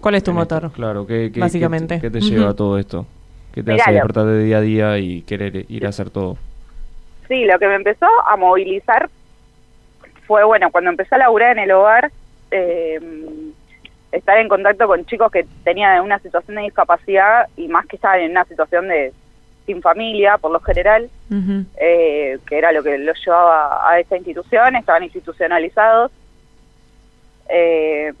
¿Cuál 0.00 0.16
es 0.16 0.24
tu 0.24 0.30
en 0.32 0.36
motor? 0.36 0.72
Claro, 0.72 1.06
¿qué, 1.06 1.30
qué- 1.32 1.40
Básicamente. 1.40 1.94
¿qué 2.00 2.00
te, 2.00 2.06
qué 2.08 2.10
te 2.10 2.18
Ujú. 2.26 2.34
lleva 2.34 2.50
a 2.50 2.54
todo 2.54 2.78
esto? 2.78 3.06
¿Qué 3.54 3.62
te 3.62 3.72
Mirá, 3.72 3.84
hace 3.84 3.92
lo- 3.92 3.96
despertar 3.96 4.26
de 4.26 4.44
día 4.44 4.58
a 4.58 4.60
día 4.60 4.98
y 4.98 5.22
querer 5.22 5.64
ir 5.68 5.86
a 5.86 5.90
hacer 5.90 6.10
todo? 6.10 6.36
Sí, 7.28 7.44
lo 7.44 7.58
que 7.58 7.68
me 7.68 7.76
empezó 7.76 8.06
a 8.28 8.36
movilizar 8.36 9.08
fue, 10.26 10.44
bueno, 10.44 10.70
cuando 10.70 10.90
empecé 10.90 11.14
a 11.14 11.18
laburar 11.18 11.52
en 11.52 11.64
el 11.64 11.72
hogar, 11.72 12.10
eh, 12.50 13.00
estar 14.12 14.38
en 14.38 14.48
contacto 14.48 14.86
con 14.86 15.04
chicos 15.06 15.30
que 15.32 15.46
tenían 15.64 16.02
una 16.02 16.18
situación 16.18 16.56
de 16.56 16.62
discapacidad 16.62 17.48
y 17.56 17.68
más 17.68 17.86
que 17.86 17.96
estaban 17.96 18.20
en 18.20 18.32
una 18.32 18.44
situación 18.44 18.88
de 18.88 19.12
sin 19.64 19.80
familia, 19.80 20.38
por 20.38 20.50
lo 20.50 20.60
general, 20.60 21.08
eh, 21.76 22.38
que 22.46 22.58
era 22.58 22.72
lo 22.72 22.82
que 22.82 22.98
los 22.98 23.16
llevaba 23.24 23.88
a 23.88 24.00
esta 24.00 24.16
institución, 24.16 24.74
estaban 24.74 25.04
institucionalizados. 25.04 26.10
Eh, 27.48 28.12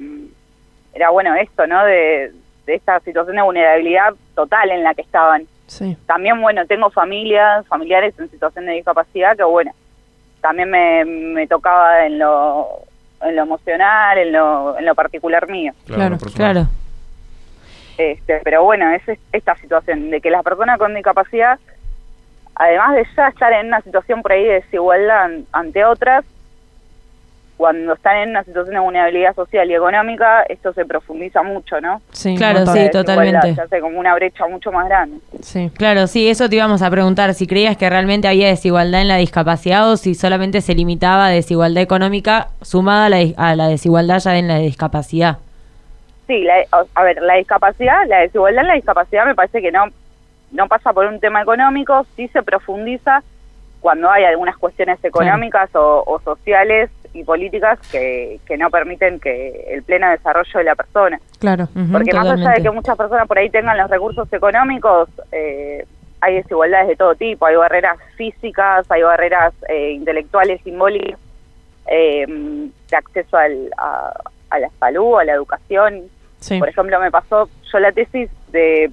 era 0.94 1.10
bueno 1.10 1.34
esto, 1.34 1.66
¿no? 1.66 1.84
De, 1.84 2.32
de 2.66 2.74
esta 2.74 3.00
situación 3.00 3.36
de 3.36 3.42
vulnerabilidad 3.42 4.14
total 4.34 4.70
en 4.70 4.84
la 4.84 4.94
que 4.94 5.02
estaban. 5.02 5.46
Sí. 5.66 5.96
También, 6.06 6.40
bueno, 6.40 6.64
tengo 6.66 6.90
familias, 6.90 7.66
familiares 7.66 8.14
en 8.18 8.30
situación 8.30 8.66
de 8.66 8.72
discapacidad 8.72 9.36
que, 9.36 9.44
bueno, 9.44 9.72
también 10.42 10.68
me, 10.70 11.04
me 11.06 11.46
tocaba 11.46 12.04
en 12.04 12.18
lo, 12.18 12.68
en 13.22 13.34
lo 13.36 13.42
emocional, 13.42 14.18
en 14.18 14.32
lo, 14.32 14.76
en 14.78 14.84
lo 14.84 14.94
particular 14.94 15.48
mío. 15.48 15.72
Claro. 15.86 16.18
Claro. 16.34 16.66
Este, 17.96 18.40
pero 18.44 18.62
bueno, 18.64 18.90
es 18.90 19.06
es- 19.08 19.18
esta 19.32 19.54
situación 19.56 20.10
de 20.10 20.20
que 20.20 20.30
las 20.30 20.42
personas 20.42 20.78
con 20.78 20.94
discapacidad, 20.94 21.58
además 22.54 22.94
de 22.96 23.06
ya 23.16 23.28
estar 23.28 23.52
en 23.52 23.66
una 23.68 23.80
situación 23.82 24.22
por 24.22 24.32
ahí 24.32 24.44
de 24.44 24.54
desigualdad 24.54 25.22
an- 25.24 25.46
ante 25.52 25.84
otras, 25.84 26.24
cuando 27.62 27.92
están 27.92 28.16
en 28.16 28.30
una 28.30 28.42
situación 28.42 28.74
de 28.74 28.80
vulnerabilidad 28.80 29.36
social 29.36 29.70
y 29.70 29.74
económica, 29.76 30.42
esto 30.48 30.72
se 30.72 30.84
profundiza 30.84 31.44
mucho, 31.44 31.80
¿no? 31.80 32.02
Sí, 32.10 32.34
Claro, 32.36 32.66
sí, 32.66 32.90
totalmente. 32.90 33.54
Se 33.54 33.60
hace 33.60 33.78
como 33.80 34.00
una 34.00 34.16
brecha 34.16 34.48
mucho 34.48 34.72
más 34.72 34.88
grande. 34.88 35.18
Sí. 35.42 35.70
Claro, 35.78 36.08
sí, 36.08 36.28
eso 36.28 36.48
te 36.48 36.56
íbamos 36.56 36.82
a 36.82 36.90
preguntar, 36.90 37.34
si 37.34 37.46
creías 37.46 37.76
que 37.76 37.88
realmente 37.88 38.26
había 38.26 38.48
desigualdad 38.48 39.00
en 39.02 39.06
la 39.06 39.16
discapacidad 39.18 39.88
o 39.88 39.96
si 39.96 40.16
solamente 40.16 40.60
se 40.60 40.74
limitaba 40.74 41.26
a 41.26 41.30
desigualdad 41.30 41.84
económica 41.84 42.48
sumada 42.62 43.06
a 43.06 43.08
la, 43.10 43.18
a 43.36 43.54
la 43.54 43.68
desigualdad 43.68 44.18
ya 44.18 44.36
en 44.36 44.48
la 44.48 44.58
discapacidad. 44.58 45.38
Sí, 46.26 46.42
la- 46.42 46.66
a 46.96 47.02
ver, 47.04 47.22
la 47.22 47.34
discapacidad, 47.34 48.06
la 48.08 48.18
desigualdad 48.22 48.62
en 48.62 48.68
la 48.68 48.74
discapacidad 48.74 49.24
me 49.24 49.36
parece 49.36 49.62
que 49.62 49.70
no, 49.70 49.84
no 50.50 50.66
pasa 50.66 50.92
por 50.92 51.06
un 51.06 51.20
tema 51.20 51.42
económico, 51.42 52.04
sí 52.16 52.26
se 52.26 52.42
profundiza 52.42 53.22
cuando 53.80 54.10
hay 54.10 54.24
algunas 54.24 54.56
cuestiones 54.56 54.98
económicas 55.04 55.68
o, 55.76 56.02
o 56.06 56.20
sociales 56.20 56.90
y 57.14 57.24
políticas 57.24 57.78
que, 57.90 58.40
que 58.46 58.56
no 58.56 58.70
permiten 58.70 59.20
que 59.20 59.66
el 59.68 59.82
pleno 59.82 60.10
desarrollo 60.10 60.58
de 60.58 60.64
la 60.64 60.74
persona. 60.74 61.20
Claro. 61.38 61.68
Porque 61.90 62.12
más 62.14 62.30
allá 62.30 62.52
de 62.52 62.62
que 62.62 62.70
muchas 62.70 62.96
personas 62.96 63.26
por 63.28 63.38
ahí 63.38 63.50
tengan 63.50 63.76
los 63.76 63.90
recursos 63.90 64.32
económicos, 64.32 65.08
eh, 65.30 65.84
hay 66.20 66.36
desigualdades 66.36 66.88
de 66.88 66.96
todo 66.96 67.14
tipo, 67.14 67.46
hay 67.46 67.56
barreras 67.56 67.98
físicas, 68.16 68.90
hay 68.90 69.02
barreras 69.02 69.52
eh, 69.68 69.92
intelectuales, 69.92 70.60
simbólicas, 70.62 71.18
eh, 71.86 72.24
de 72.26 72.96
acceso 72.96 73.36
al, 73.36 73.70
a, 73.76 74.12
a 74.50 74.58
la 74.58 74.70
salud, 74.78 75.18
a 75.18 75.24
la 75.24 75.32
educación. 75.32 76.02
Sí. 76.38 76.58
Por 76.58 76.68
ejemplo, 76.68 77.00
me 77.00 77.10
pasó, 77.10 77.48
yo 77.72 77.78
la 77.78 77.92
tesis 77.92 78.30
de 78.52 78.90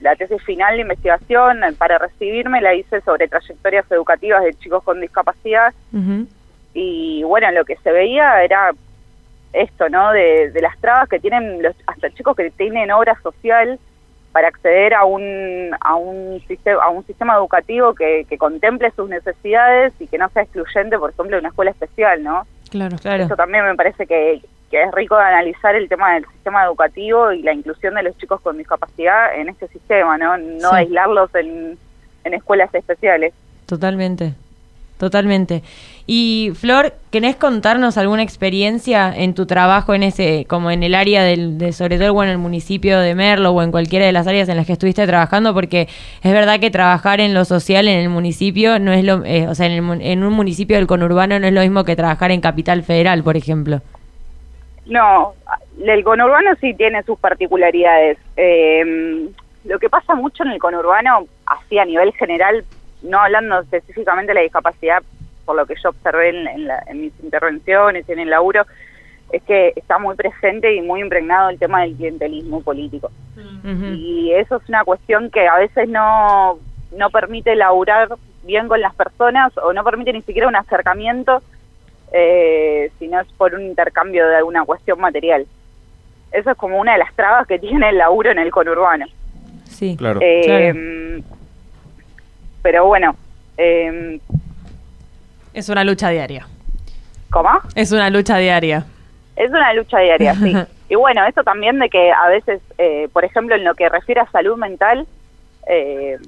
la 0.00 0.16
tesis 0.16 0.42
final 0.42 0.74
de 0.74 0.82
investigación 0.82 1.60
para 1.78 1.98
recibirme 1.98 2.60
la 2.60 2.74
hice 2.74 3.00
sobre 3.02 3.28
trayectorias 3.28 3.90
educativas 3.90 4.44
de 4.44 4.52
chicos 4.54 4.82
con 4.82 5.00
discapacidad 5.00 5.72
Ujú. 5.92 6.26
Y 6.74 7.22
bueno, 7.22 7.50
lo 7.52 7.64
que 7.64 7.76
se 7.76 7.90
veía 7.92 8.42
era 8.42 8.72
esto, 9.52 9.88
¿no? 9.88 10.12
De, 10.12 10.50
de 10.50 10.60
las 10.60 10.76
trabas 10.78 11.08
que 11.08 11.20
tienen 11.20 11.62
los, 11.62 11.74
hasta 11.86 12.10
chicos 12.10 12.36
que 12.36 12.50
tienen 12.50 12.90
obra 12.90 13.16
social 13.22 13.78
para 14.32 14.48
acceder 14.48 14.94
a 14.94 15.04
un 15.04 15.70
a 15.80 15.94
un 15.94 16.42
sistema 16.48 16.82
a 16.82 16.88
un 16.88 17.06
sistema 17.06 17.36
educativo 17.36 17.94
que, 17.94 18.26
que 18.28 18.36
contemple 18.36 18.90
sus 18.96 19.08
necesidades 19.08 19.92
y 20.00 20.08
que 20.08 20.18
no 20.18 20.28
sea 20.30 20.42
excluyente, 20.42 20.98
por 20.98 21.10
ejemplo, 21.10 21.36
de 21.36 21.40
una 21.40 21.50
escuela 21.50 21.70
especial, 21.70 22.22
¿no? 22.24 22.42
Claro. 22.68 22.96
Claro. 23.00 23.22
Eso 23.22 23.36
también 23.36 23.64
me 23.64 23.76
parece 23.76 24.04
que, 24.08 24.40
que 24.72 24.82
es 24.82 24.90
rico 24.92 25.16
de 25.16 25.22
analizar 25.22 25.76
el 25.76 25.88
tema 25.88 26.14
del 26.14 26.26
sistema 26.26 26.64
educativo 26.64 27.30
y 27.30 27.42
la 27.42 27.52
inclusión 27.52 27.94
de 27.94 28.02
los 28.02 28.18
chicos 28.18 28.40
con 28.40 28.58
discapacidad 28.58 29.36
en 29.36 29.48
este 29.50 29.68
sistema, 29.68 30.18
¿no? 30.18 30.36
No 30.36 30.70
Sí. 30.70 30.76
aislarlos 30.78 31.32
en, 31.36 31.78
en 32.24 32.34
escuelas 32.34 32.74
especiales. 32.74 33.32
Totalmente, 33.66 34.34
totalmente. 34.98 35.62
Y 36.06 36.52
Flor, 36.54 36.92
¿querés 37.10 37.34
contarnos 37.36 37.96
alguna 37.96 38.22
experiencia 38.22 39.10
en 39.14 39.34
tu 39.34 39.46
trabajo 39.46 39.94
en 39.94 40.02
ese, 40.02 40.44
como 40.48 40.70
en 40.70 40.82
el 40.82 40.94
área 40.94 41.22
del, 41.22 41.56
de 41.56 41.72
sobre 41.72 41.98
todo 41.98 42.22
en 42.22 42.28
el 42.28 42.36
municipio 42.36 43.00
de 43.00 43.14
Merlo 43.14 43.52
o 43.52 43.62
en 43.62 43.70
cualquiera 43.70 44.04
de 44.04 44.12
las 44.12 44.26
áreas 44.26 44.48
en 44.50 44.56
las 44.58 44.66
que 44.66 44.74
estuviste 44.74 45.06
trabajando? 45.06 45.54
Porque 45.54 45.88
es 46.22 46.32
verdad 46.32 46.60
que 46.60 46.70
trabajar 46.70 47.20
en 47.20 47.32
lo 47.32 47.46
social 47.46 47.88
en 47.88 48.00
el 48.00 48.10
municipio 48.10 48.78
no 48.78 48.92
es 48.92 49.02
lo, 49.02 49.24
eh, 49.24 49.48
o 49.48 49.54
sea, 49.54 49.66
en, 49.66 49.72
el 49.72 50.02
en 50.02 50.24
un 50.24 50.34
municipio 50.34 50.76
del 50.76 50.86
conurbano 50.86 51.38
no 51.38 51.46
es 51.46 51.52
lo 51.54 51.62
mismo 51.62 51.84
que 51.84 51.96
trabajar 51.96 52.30
en 52.30 52.42
Capital 52.42 52.82
Federal, 52.82 53.22
por 53.22 53.38
ejemplo. 53.38 53.80
No, 54.84 55.32
el 55.82 56.04
conurbano 56.04 56.50
sí 56.60 56.74
tiene 56.74 57.02
sus 57.04 57.18
particularidades. 57.18 58.18
Eh, 58.36 59.30
lo 59.64 59.78
que 59.78 59.88
pasa 59.88 60.14
mucho 60.14 60.42
en 60.42 60.50
el 60.50 60.58
conurbano, 60.58 61.26
así 61.46 61.78
a 61.78 61.86
nivel 61.86 62.12
general, 62.12 62.64
no 63.04 63.18
hablando 63.20 63.60
específicamente 63.60 64.30
de 64.30 64.34
la 64.34 64.40
discapacidad, 64.40 65.02
por 65.44 65.56
lo 65.56 65.66
que 65.66 65.74
yo 65.82 65.90
observé 65.90 66.30
en, 66.30 66.48
en 66.48 66.66
la- 66.66 66.82
en 66.86 67.00
mis 67.02 67.12
intervenciones, 67.22 68.08
en 68.08 68.18
el 68.18 68.30
laburo, 68.30 68.64
es 69.32 69.42
que 69.42 69.72
está 69.76 69.98
muy 69.98 70.14
presente 70.16 70.74
y 70.74 70.80
muy 70.80 71.00
impregnado 71.00 71.50
el 71.50 71.58
tema 71.58 71.82
del 71.82 71.94
clientelismo 71.94 72.62
político. 72.62 73.10
Ujú. 73.36 73.84
Y 73.94 74.32
eso 74.32 74.56
es 74.56 74.68
una 74.68 74.84
cuestión 74.84 75.30
que 75.30 75.46
a 75.48 75.56
veces 75.58 75.88
no, 75.88 76.58
no 76.96 77.10
permite 77.10 77.54
laburar 77.56 78.08
bien 78.44 78.68
con 78.68 78.80
las 78.80 78.94
personas 78.94 79.56
o 79.58 79.72
no 79.72 79.82
permite 79.84 80.12
ni 80.12 80.22
siquiera 80.22 80.48
un 80.48 80.56
acercamiento, 80.56 81.42
eh, 82.12 82.90
si 82.98 83.08
no 83.08 83.20
es 83.20 83.26
por 83.32 83.54
un 83.54 83.62
intercambio 83.62 84.26
de 84.28 84.36
alguna 84.36 84.64
cuestión 84.64 85.00
material. 85.00 85.46
Eso 86.32 86.50
es 86.50 86.56
como 86.56 86.78
una 86.78 86.92
de 86.92 86.98
las 86.98 87.14
trabas 87.14 87.46
que 87.46 87.58
tiene 87.66 87.88
el 87.90 87.98
laburo 87.98 88.30
en 88.30 88.38
el 88.38 88.50
conurbano. 88.50 89.06
Sí, 89.64 89.96
Claro. 89.96 90.20
Eh, 90.22 91.22
Pero 92.64 92.86
bueno, 92.86 93.14
eh, 93.58 94.18
Es 95.52 95.68
una 95.68 95.84
lucha 95.84 96.08
diaria. 96.08 96.48
¿cómo? 97.30 97.50
Es 97.74 97.92
una 97.92 98.08
lucha 98.10 98.38
diaria. 98.38 98.86
Es 99.36 99.50
una 99.50 99.72
lucha 99.74 99.98
diaria, 99.98 100.34
sí. 100.34 100.56
Y 100.88 100.94
bueno, 100.96 101.24
eso 101.26 101.42
también 101.44 101.78
de 101.78 101.88
que 101.90 102.10
a 102.12 102.28
veces, 102.28 102.60
eh, 102.78 103.08
por 103.12 103.24
ejemplo, 103.24 103.54
en 103.54 103.64
lo 103.64 103.74
que 103.74 103.88
refiere 103.88 104.20
a 104.22 104.30
salud 104.30 104.56
mental, 104.56 105.06
eh, 105.68 106.18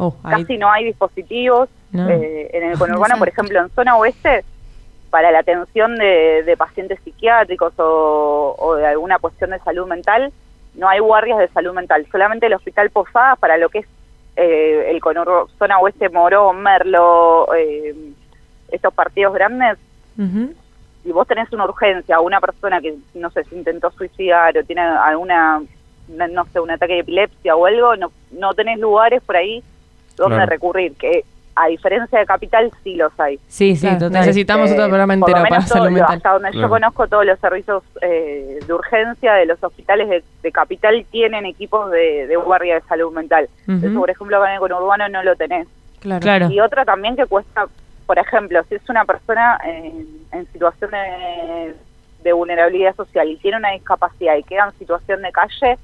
Oh, 0.00 0.14
casi 0.22 0.56
no 0.58 0.70
hay 0.70 0.84
dispositivos. 0.84 1.68
No. 1.90 2.08
eh, 2.08 2.50
en 2.52 2.64
el 2.70 2.78
conurbano, 2.78 3.16
por 3.18 3.28
ejemplo, 3.28 3.58
en 3.60 3.68
zona 3.70 3.96
oeste, 3.96 4.44
para 5.10 5.30
la 5.32 5.38
atención 5.40 5.96
de, 5.96 6.42
de 6.44 6.56
pacientes 6.56 7.00
psiquiátricos 7.02 7.72
o, 7.78 8.54
o 8.58 8.74
de 8.76 8.86
alguna 8.86 9.18
cuestión 9.18 9.50
de 9.50 9.58
salud 9.60 9.86
mental, 9.88 10.32
no 10.74 10.86
hay 10.88 11.00
guardias 11.00 11.38
de 11.38 11.48
salud 11.48 11.72
mental. 11.74 12.06
Solamente 12.12 12.46
el 12.46 12.54
Hospital 12.54 12.90
Posadas 12.90 13.38
para 13.38 13.56
lo 13.56 13.68
que 13.70 13.78
es 13.80 13.86
eh, 14.38 14.90
el 14.90 15.00
conurbo, 15.00 15.48
zona 15.58 15.78
oeste, 15.80 16.08
Morón, 16.10 16.62
Merlo, 16.62 17.48
eh, 17.54 17.94
estos 18.70 18.94
partidos 18.94 19.34
grandes, 19.34 19.76
Ujú. 20.16 20.54
si 21.02 21.10
vos 21.12 21.26
tenés 21.26 21.52
una 21.52 21.64
urgencia 21.64 22.20
o 22.20 22.22
una 22.22 22.40
persona 22.40 22.80
que, 22.80 22.94
no 23.14 23.30
sé, 23.30 23.42
se 23.44 23.56
intentó 23.56 23.90
suicidar 23.90 24.56
o 24.56 24.64
tiene 24.64 24.82
alguna, 24.82 25.60
una- 26.08 26.28
no 26.28 26.44
sé, 26.46 26.60
un 26.60 26.70
ataque 26.70 26.94
de 26.94 26.98
epilepsia 27.00 27.56
o 27.56 27.66
algo, 27.66 27.96
no, 27.96 28.12
no 28.30 28.54
tenés 28.54 28.78
lugares 28.78 29.22
por 29.22 29.36
ahí 29.36 29.62
donde 30.16 30.36
Claro. 30.36 30.50
recurrir, 30.50 30.94
que 30.96 31.24
a 31.60 31.66
diferencia 31.68 32.18
de 32.18 32.26
Capital 32.26 32.70
sí 32.84 32.94
los 32.96 33.12
hay. 33.18 33.38
sí, 33.48 33.74
sí, 33.76 33.86
Claro. 33.88 34.10
Necesitamos 34.10 34.70
Eh, 34.70 34.74
otro 34.74 34.86
programa 34.88 35.16
por 35.18 35.30
lo 35.30 35.36
entero 35.36 35.48
para 35.50 35.62
salud 35.66 35.90
mental. 35.90 36.16
Hasta 36.16 36.32
donde 36.32 36.50
Claro. 36.50 36.66
yo 36.66 36.70
conozco 36.70 37.08
todos 37.08 37.26
los 37.26 37.38
servicios 37.40 37.82
eh, 38.02 38.58
de 38.66 38.72
urgencia 38.72 39.34
de 39.34 39.46
los 39.46 39.62
hospitales 39.62 40.08
de, 40.08 40.22
de 40.42 40.52
Capital 40.52 41.04
tienen 41.10 41.46
equipos 41.46 41.90
de, 41.90 42.26
de 42.26 42.36
guardia 42.36 42.74
de 42.76 42.80
salud 42.82 43.12
mental. 43.12 43.48
Eso, 43.66 43.98
por 43.98 44.10
ejemplo, 44.10 44.44
en 44.46 44.52
el 44.52 44.58
conurbano 44.60 45.08
no 45.08 45.22
lo 45.22 45.34
tenés. 45.36 45.66
Claro. 46.00 46.20
Claro. 46.20 46.50
Y 46.50 46.60
otra 46.60 46.84
también 46.84 47.16
que 47.16 47.26
cuesta 47.26 47.66
por 48.06 48.18
ejemplo, 48.18 48.62
si 48.70 48.74
es 48.76 48.88
una 48.88 49.04
persona 49.04 49.58
en, 49.66 50.06
en 50.32 50.46
situación 50.52 50.90
de, 50.92 51.74
de 52.24 52.32
vulnerabilidad 52.32 52.96
social 52.96 53.28
y 53.28 53.36
tiene 53.36 53.58
una 53.58 53.72
discapacidad 53.72 54.34
y 54.36 54.42
queda 54.44 54.64
en 54.72 54.78
situación 54.78 55.20
de 55.20 55.30
calle, 55.30 55.76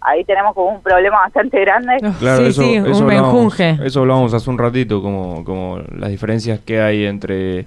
ahí 0.00 0.24
tenemos 0.24 0.54
como 0.54 0.70
un 0.76 0.82
problema 0.82 1.18
bastante 1.18 1.60
grande. 1.60 1.96
Claro, 2.18 2.42
Sí, 2.44 2.48
eso, 2.50 2.62
sí, 2.62 2.74
eso 2.76 2.98
un 3.00 3.06
menjunje. 3.06 3.78
Eso 3.84 4.00
hablábamos 4.00 4.32
hace 4.34 4.48
un 4.50 4.58
ratito, 4.58 5.02
como, 5.02 5.44
como 5.44 5.78
las 5.96 6.10
diferencias 6.10 6.58
que 6.60 6.80
hay 6.80 7.04
entre, 7.06 7.66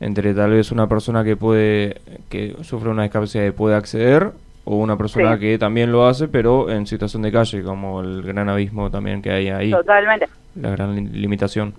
entre 0.00 0.34
tal 0.34 0.50
vez 0.52 0.70
una 0.72 0.86
persona 0.86 1.22
que 1.24 1.36
puede, 1.36 2.00
que 2.30 2.56
sufre 2.62 2.88
una 2.90 3.02
discapacidad 3.04 3.44
y 3.44 3.50
puede 3.50 3.76
acceder, 3.76 4.30
o 4.64 4.76
una 4.76 4.96
persona 4.96 5.34
Sí. 5.34 5.40
que 5.40 5.58
también 5.58 5.92
lo 5.92 6.06
hace, 6.06 6.26
pero 6.28 6.70
en 6.70 6.86
situación 6.86 7.22
de 7.22 7.30
calle, 7.30 7.62
como 7.62 8.00
el 8.00 8.22
gran 8.22 8.48
abismo 8.48 8.90
también 8.90 9.22
que 9.22 9.30
hay 9.30 9.48
ahí, 9.48 9.70
Totalmente. 9.70 10.26
la 10.60 10.70
gran 10.70 10.96
li- 10.96 11.08
limitación. 11.20 11.72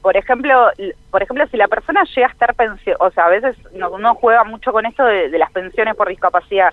por 0.00 0.16
ejemplo, 0.16 0.68
por 1.10 1.20
ejemplo, 1.22 1.44
si 1.50 1.56
la 1.56 1.66
persona 1.66 2.04
llega 2.14 2.28
a 2.28 2.30
estar 2.30 2.54
pensión, 2.54 2.96
o 3.00 3.10
sea, 3.10 3.24
a 3.24 3.28
veces 3.28 3.56
no, 3.74 3.90
uno 3.90 4.14
juega 4.14 4.44
mucho 4.44 4.70
con 4.72 4.86
esto 4.86 5.04
de, 5.04 5.28
de 5.30 5.38
las 5.38 5.50
pensiones 5.50 5.96
por 5.96 6.08
discapacidad. 6.08 6.72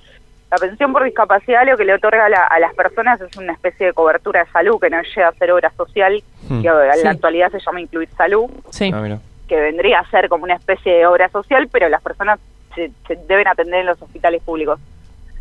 La 0.53 0.59
pensión 0.59 0.93
por 0.93 1.03
discapacidad 1.03 1.65
lo 1.65 1.75
que 1.75 1.83
le 1.83 1.95
otorga 1.95 2.25
a, 2.25 2.29
la- 2.29 2.43
a 2.45 2.59
las 2.59 2.75
personas 2.75 3.19
es 3.19 3.35
una 3.37 3.53
especie 3.53 3.87
de 3.87 3.93
cobertura 3.93 4.43
de 4.43 4.51
salud 4.51 4.79
que 4.79 4.87
no 4.91 5.01
llega 5.01 5.29
a 5.29 5.33
ser 5.33 5.51
obra 5.51 5.71
social, 5.71 6.21
Hmm. 6.47 6.61
que 6.61 6.67
en 6.67 6.93
Sí. 6.93 7.03
la 7.05 7.09
actualidad 7.09 7.49
se 7.51 7.59
llama 7.59 7.81
incluir 7.81 8.07
salud, 8.15 8.51
Sí. 8.69 8.91
Ah, 8.93 9.17
que 9.47 9.55
vendría 9.59 9.99
a 10.01 10.09
ser 10.11 10.29
como 10.29 10.43
una 10.43 10.53
especie 10.53 10.93
de 10.93 11.07
obra 11.07 11.27
social, 11.29 11.67
pero 11.71 11.89
las 11.89 12.03
personas 12.03 12.39
se, 12.75 12.91
se 13.07 13.15
deben 13.27 13.47
atender 13.47 13.79
en 13.79 13.87
los 13.87 13.99
hospitales 13.99 14.43
públicos. 14.43 14.79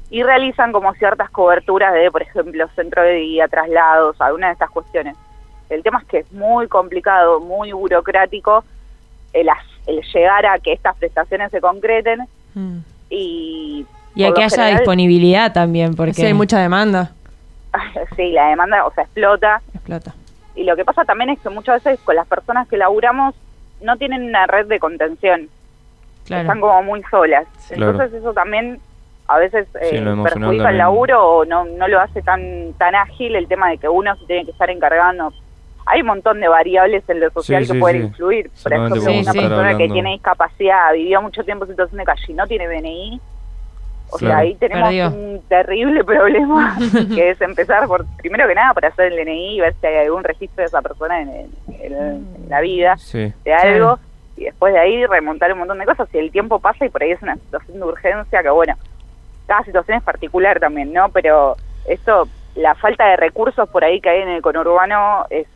Y 0.08 0.22
realizan 0.22 0.72
como 0.72 0.94
ciertas 0.94 1.28
coberturas 1.28 1.92
de, 1.92 2.10
por 2.10 2.22
ejemplo, 2.22 2.66
centro 2.74 3.02
de 3.02 3.12
día, 3.16 3.48
traslados, 3.48 4.18
alguna 4.18 4.46
de 4.46 4.54
estas 4.54 4.70
cuestiones. 4.70 5.14
El 5.68 5.82
tema 5.82 5.98
es 6.00 6.06
que 6.08 6.18
es 6.20 6.32
muy 6.32 6.68
complicado, 6.68 7.38
muy 7.40 7.72
burocrático 7.72 8.64
el, 9.34 9.50
as- 9.50 9.58
el 9.86 10.00
llegar 10.14 10.46
a 10.46 10.58
que 10.58 10.72
estas 10.72 10.96
prestaciones 10.96 11.50
se 11.50 11.60
concreten 11.60 12.20
Mm. 12.54 12.78
y... 13.10 13.84
Y 14.14 14.24
a 14.24 14.32
que 14.32 14.42
haya 14.44 14.50
general- 14.56 14.76
disponibilidad 14.78 15.52
también, 15.52 15.94
porque 15.94 16.14
Sí, 16.14 16.24
hay 16.26 16.34
mucha 16.34 16.58
demanda. 16.60 17.12
sí, 18.16 18.30
la 18.32 18.48
demanda, 18.48 18.84
o 18.86 18.92
sea, 18.92 19.04
explota. 19.04 19.60
Explota. 19.74 20.14
Y 20.54 20.64
lo 20.64 20.76
que 20.76 20.84
pasa 20.84 21.04
también 21.04 21.30
es 21.30 21.40
que 21.40 21.48
muchas 21.48 21.82
veces 21.82 21.98
con 22.04 22.14
las 22.16 22.26
personas 22.26 22.68
que 22.68 22.76
laburamos 22.76 23.34
no 23.80 23.96
tienen 23.96 24.22
una 24.24 24.46
red 24.46 24.66
de 24.66 24.78
contención. 24.78 25.48
claro. 26.26 26.42
están 26.42 26.60
como 26.60 26.82
muy 26.82 27.02
solas. 27.10 27.46
Entonces 27.70 28.12
eso 28.12 28.32
también 28.32 28.78
a 29.28 29.38
veces 29.38 29.66
Sí, 29.72 29.96
eh, 29.96 30.14
perjudica 30.22 30.70
el 30.70 30.78
laburo 30.78 31.24
o 31.38 31.44
no, 31.44 31.64
no 31.64 31.88
lo 31.88 31.98
hace 32.00 32.20
tan 32.22 32.74
tan 32.78 32.94
ágil 32.94 33.34
el 33.34 33.48
tema 33.48 33.70
de 33.70 33.78
que 33.78 33.88
uno 33.88 34.14
se 34.16 34.26
tiene 34.26 34.44
que 34.44 34.50
estar 34.50 34.68
encargando. 34.68 35.32
Hay 35.86 36.02
un 36.02 36.06
montón 36.08 36.38
de 36.40 36.46
variables 36.48 37.02
en 37.08 37.18
lo 37.20 37.30
social 37.30 37.62
Sí, 37.62 37.68
que 37.68 37.74
sí, 37.74 37.80
pueden 37.80 38.02
sí. 38.02 38.06
influir. 38.08 38.50
Por 38.62 38.72
ejemplo, 38.72 39.02
una 39.02 39.32
persona 39.32 39.76
que 39.78 39.88
tiene 39.88 40.10
discapacidad, 40.12 40.92
vivió 40.92 41.22
mucho 41.22 41.42
tiempo 41.44 41.64
en 41.64 41.70
situación 41.70 41.98
de 41.98 42.04
calle 42.04 42.24
y 42.28 42.34
no 42.34 42.46
tiene 42.46 42.68
DNI, 42.68 43.20
o 44.12 44.18
Claro. 44.18 44.34
sea, 44.34 44.38
ahí 44.42 44.54
tenemos 44.56 44.88
Perdió. 44.88 45.08
un 45.08 45.40
terrible 45.48 46.04
problema 46.12 46.76
que 47.14 47.30
es 47.30 47.40
empezar 47.40 47.86
por, 47.86 48.04
primero 48.18 48.46
que 48.46 48.54
nada, 48.54 48.74
por 48.74 48.84
hacer 48.86 49.12
el 49.12 49.24
DNI 49.24 49.56
y 49.56 49.60
ver 49.60 49.74
si 49.80 49.86
hay 49.86 50.04
algún 50.04 50.22
registro 50.22 50.62
de 50.62 50.66
esa 50.66 50.82
persona 50.82 51.20
en, 51.22 51.28
en- 51.30 51.48
en 51.80 52.26
la 52.48 52.60
vida 52.60 52.96
Sí. 52.98 53.32
de 53.44 53.54
algo 53.54 53.98
y 54.36 54.44
después 54.44 54.72
de 54.72 54.78
ahí 54.80 55.04
remontar 55.06 55.52
un 55.52 55.58
montón 55.60 55.78
de 55.78 55.84
cosas 55.86 56.08
y 56.14 56.18
el 56.18 56.30
tiempo 56.30 56.58
pasa 56.60 56.84
y 56.84 56.88
por 56.90 57.02
ahí 57.02 57.12
es 57.12 57.22
una 57.22 57.36
situación 57.36 57.78
de 57.78 57.84
urgencia 57.84 58.42
que 58.42 58.50
bueno, 58.50 58.74
cada 59.46 59.62
situación 59.64 59.98
es 59.98 60.02
particular 60.04 60.60
también, 60.60 60.92
¿no? 60.92 61.08
Pero 61.10 61.56
esto, 61.86 62.28
la 62.54 62.74
falta 62.74 63.06
de 63.08 63.16
recursos 63.16 63.68
por 63.68 63.84
ahí 63.84 64.00
que 64.00 64.08
hay 64.10 64.22
en 64.22 64.28
el 64.28 64.42
conurbano 64.42 65.24
es 65.30 65.46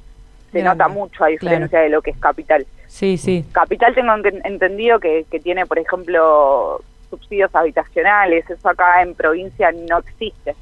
se 0.53 0.61
Grande, 0.61 0.79
nota 0.85 0.89
mucho 0.89 1.25
a 1.25 1.29
diferencia 1.29 1.81
de 1.81 1.89
lo 1.89 2.01
que 2.03 2.11
es 2.11 2.19
capital. 2.19 2.67
Sí, 2.87 3.19
sí. 3.19 3.45
Capital 3.53 3.95
tengo 3.95 4.15
en- 4.15 4.41
entendido 4.45 5.01
que, 5.01 5.25
que 5.31 5.41
tiene, 5.41 5.67
por 5.67 5.79
ejemplo, 5.79 6.81
subsidios 7.11 7.55
habitacionales, 7.55 8.49
eso 8.51 8.69
acá 8.69 9.03
en 9.03 9.15
provincia 9.15 9.71
no 9.89 9.99
existe. 9.99 10.55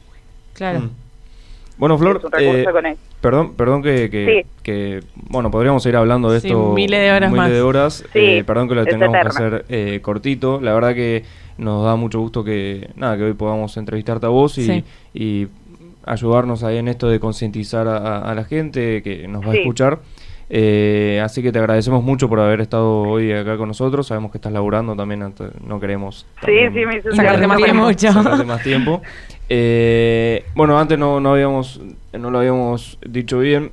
Claro. 0.55 0.81
Mm. 0.81 0.91
Bueno, 1.77 1.99
Flor, 1.99 2.19
es 2.19 2.25
un 2.25 2.31
recurso 2.31 2.71
eh, 2.71 2.73
con 2.73 2.87
él. 2.87 2.97
perdón, 3.21 3.55
perdón 3.55 3.83
que, 3.83 4.09
que, 4.09 4.27
Sí. 4.45 4.51
que, 4.63 5.01
bueno, 5.15 5.51
podríamos 5.51 5.85
ir 5.87 5.97
hablando 5.97 6.31
de 6.31 6.41
Sí, 6.41 6.47
esto 6.49 6.73
miles 6.73 7.01
de 7.01 7.11
horas 7.13 7.31
miles 7.33 7.43
más. 7.43 7.51
de 7.51 7.61
horas. 7.63 8.05
Sí, 8.13 8.19
Eh, 8.21 8.45
perdón 8.45 8.69
que 8.69 8.75
lo 8.77 8.85
tengamos 8.87 9.17
que 9.21 9.27
hacer 9.29 9.65
eh, 9.69 9.99
cortito. 10.01 10.61
La 10.61 10.73
verdad 10.73 10.95
que 10.95 11.25
nos 11.59 11.85
da 11.85 11.97
mucho 11.97 12.21
gusto 12.21 12.45
que 12.45 12.91
nada 12.95 13.17
que 13.17 13.25
hoy 13.25 13.33
podamos 13.33 13.77
entrevistarte 13.77 14.27
a 14.27 14.29
vos 14.29 14.57
y, 14.59 14.67
Sí. 14.67 14.85
y 15.15 15.49
ayudarnos 16.07 16.63
ahí 16.63 16.77
en 16.77 16.87
esto 16.89 17.09
de 17.09 17.19
concientizar 17.19 17.89
a, 17.89 17.97
a- 17.97 18.31
a 18.31 18.35
la 18.35 18.45
gente 18.45 19.03
que 19.03 19.27
nos 19.27 19.43
va 19.45 19.49
a 19.49 19.53
Sí. 19.53 19.59
escuchar. 19.61 19.99
Eh, 20.51 21.21
así 21.25 21.43
que 21.43 21.51
te 21.53 21.59
agradecemos 21.59 22.03
mucho 22.05 22.29
por 22.29 22.39
haber 22.41 22.61
estado 22.61 23.01
hoy 23.03 23.33
acá 23.33 23.57
con 23.57 23.69
nosotros. 23.69 24.07
Sabemos 24.07 24.31
que 24.31 24.39
estás 24.39 24.53
laburando 24.53 24.95
también, 24.95 25.33
no 25.67 25.81
queremos 25.81 26.27
Sí, 26.45 26.53
sí, 26.73 26.87
me 26.87 26.99
hizo 26.99 27.11
Sacarte 27.13 27.43
sacar 27.43 27.49
más 27.49 27.57
tiempo. 27.59 27.83
mucho. 27.85 28.13
sacarte 28.13 28.45
más 28.45 28.63
tiempo. 28.63 29.03
Eh, 29.49 30.45
bueno, 30.55 30.79
antes 30.79 30.99
no, 30.99 31.21
no 31.21 31.33
habíamos 31.33 31.81
no 32.13 32.31
lo 32.31 32.39
habíamos 32.39 32.99
dicho 33.07 33.39
bien. 33.39 33.71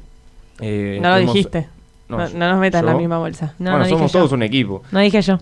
Eh, 0.59 0.99
No 1.01 1.09
lo 1.09 1.17
dijiste. 1.17 1.67
no, 2.07 2.17
No, 2.17 2.27
no 2.29 2.49
nos 2.51 2.59
metas 2.59 2.81
en 2.81 2.85
la 2.87 2.93
misma 2.95 3.17
bolsa. 3.19 3.53
No, 3.59 3.71
bueno, 3.71 3.85
dije 3.85 3.95
somos 3.97 4.11
yo. 4.13 4.19
todos 4.19 4.31
un 4.33 4.43
equipo. 4.43 4.83
No 4.91 4.99
dije 4.99 5.21
yo. 5.21 5.37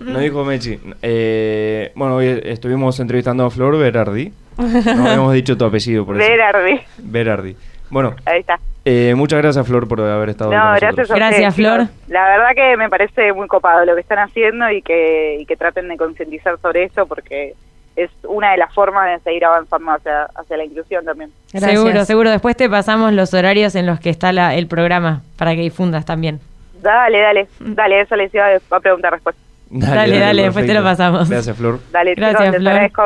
No 0.00 0.18
dijo 0.18 0.44
Mechi. 0.44 0.78
Eh, 1.02 1.92
bueno, 1.94 2.16
hoy 2.16 2.40
estuvimos 2.44 2.98
entrevistando 3.00 3.44
a 3.44 3.50
Flor 3.50 3.78
Berardi. 3.78 4.32
No 4.58 5.04
habíamos 5.06 5.32
dicho 5.34 5.56
tu 5.56 5.64
apellido 5.64 6.04
por 6.06 6.20
eso. 6.20 6.28
Berardi, 6.30 6.80
Berardi. 6.98 7.56
Bueno, 7.90 8.14
ahí 8.24 8.40
está. 8.40 8.58
Eh, 8.84 9.14
muchas 9.16 9.40
gracias 9.40 9.66
Flor 9.66 9.86
por 9.88 10.00
haber 10.00 10.30
estado 10.30 10.50
No, 10.52 10.60
con 10.60 10.70
nosotros. 10.72 11.08
gracias 11.08 11.10
a 11.10 11.16
Gracias, 11.16 11.54
Flor. 11.54 11.86
La 12.08 12.28
verdad 12.28 12.48
que 12.54 12.76
me 12.76 12.88
parece 12.88 13.32
muy 13.32 13.46
copado 13.48 13.84
lo 13.84 13.94
que 13.94 14.00
están 14.00 14.18
haciendo 14.18 14.70
y 14.70 14.82
que, 14.82 15.38
y 15.40 15.46
que 15.46 15.56
traten 15.56 15.88
de 15.88 15.96
concientizar 15.96 16.58
sobre 16.60 16.84
esto 16.84 17.06
porque 17.06 17.54
es 17.94 18.10
una 18.24 18.52
de 18.52 18.56
las 18.56 18.72
formas 18.74 19.08
de 19.10 19.20
seguir 19.22 19.44
avanzando 19.44 19.92
hacia, 19.92 20.22
hacia 20.34 20.56
la 20.56 20.64
inclusión 20.64 21.04
también. 21.04 21.30
Gracias. 21.52 21.72
Seguro, 21.72 22.04
seguro. 22.04 22.30
Después 22.30 22.56
te 22.56 22.68
pasamos 22.70 23.12
los 23.12 23.34
horarios 23.34 23.74
en 23.74 23.86
los 23.86 24.00
que 24.00 24.08
está 24.10 24.32
la- 24.32 24.54
el 24.54 24.66
programa 24.66 25.22
para 25.36 25.54
que 25.54 25.60
difundas 25.60 26.04
también. 26.06 26.40
Dale, 26.80 27.20
dale, 27.20 27.48
dale, 27.60 28.00
eso 28.00 28.16
les 28.16 28.34
iba 28.34 28.46
a 28.70 28.80
preguntar 28.80 29.12
después. 29.12 29.36
Dale, 29.70 30.18
dale, 30.18 30.42
después 30.42 30.66
te 30.66 30.74
lo 30.74 30.82
pasamos. 30.82 31.30
Gracias, 31.30 31.56
Flor. 31.56 31.78
Dale, 31.92 32.14
Gracias, 32.14 32.40
chicos, 32.42 32.56
Flor. 32.56 32.72
agradezco. 32.72 33.02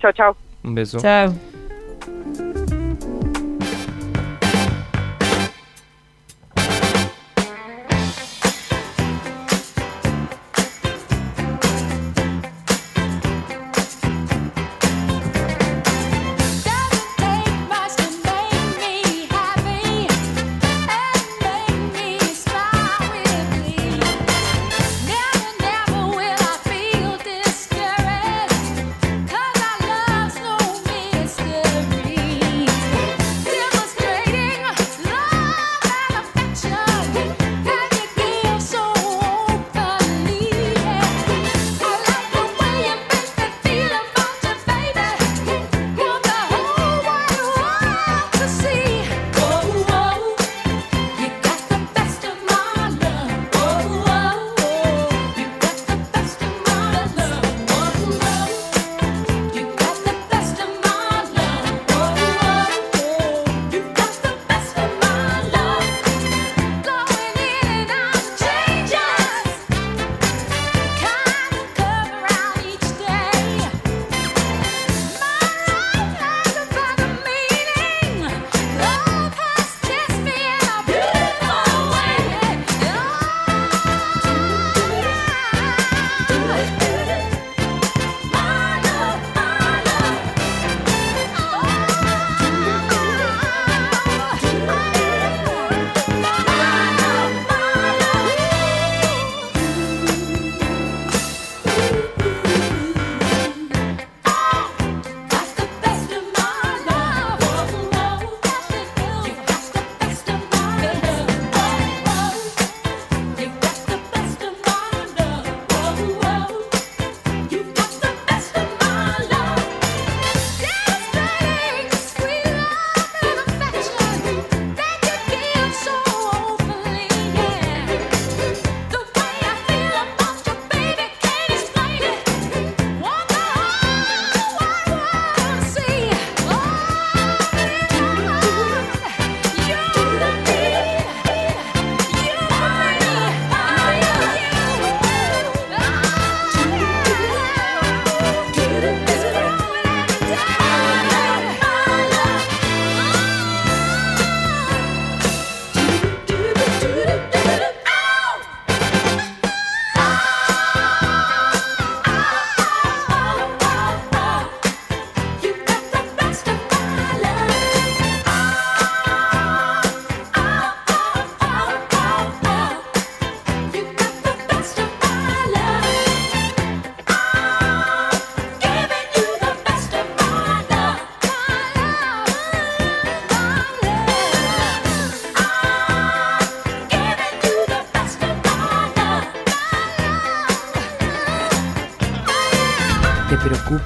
Chau, 0.00 0.12
chau. 0.12 0.36
Un 0.64 0.74
beso. 0.74 0.98
Chao. 0.98 1.34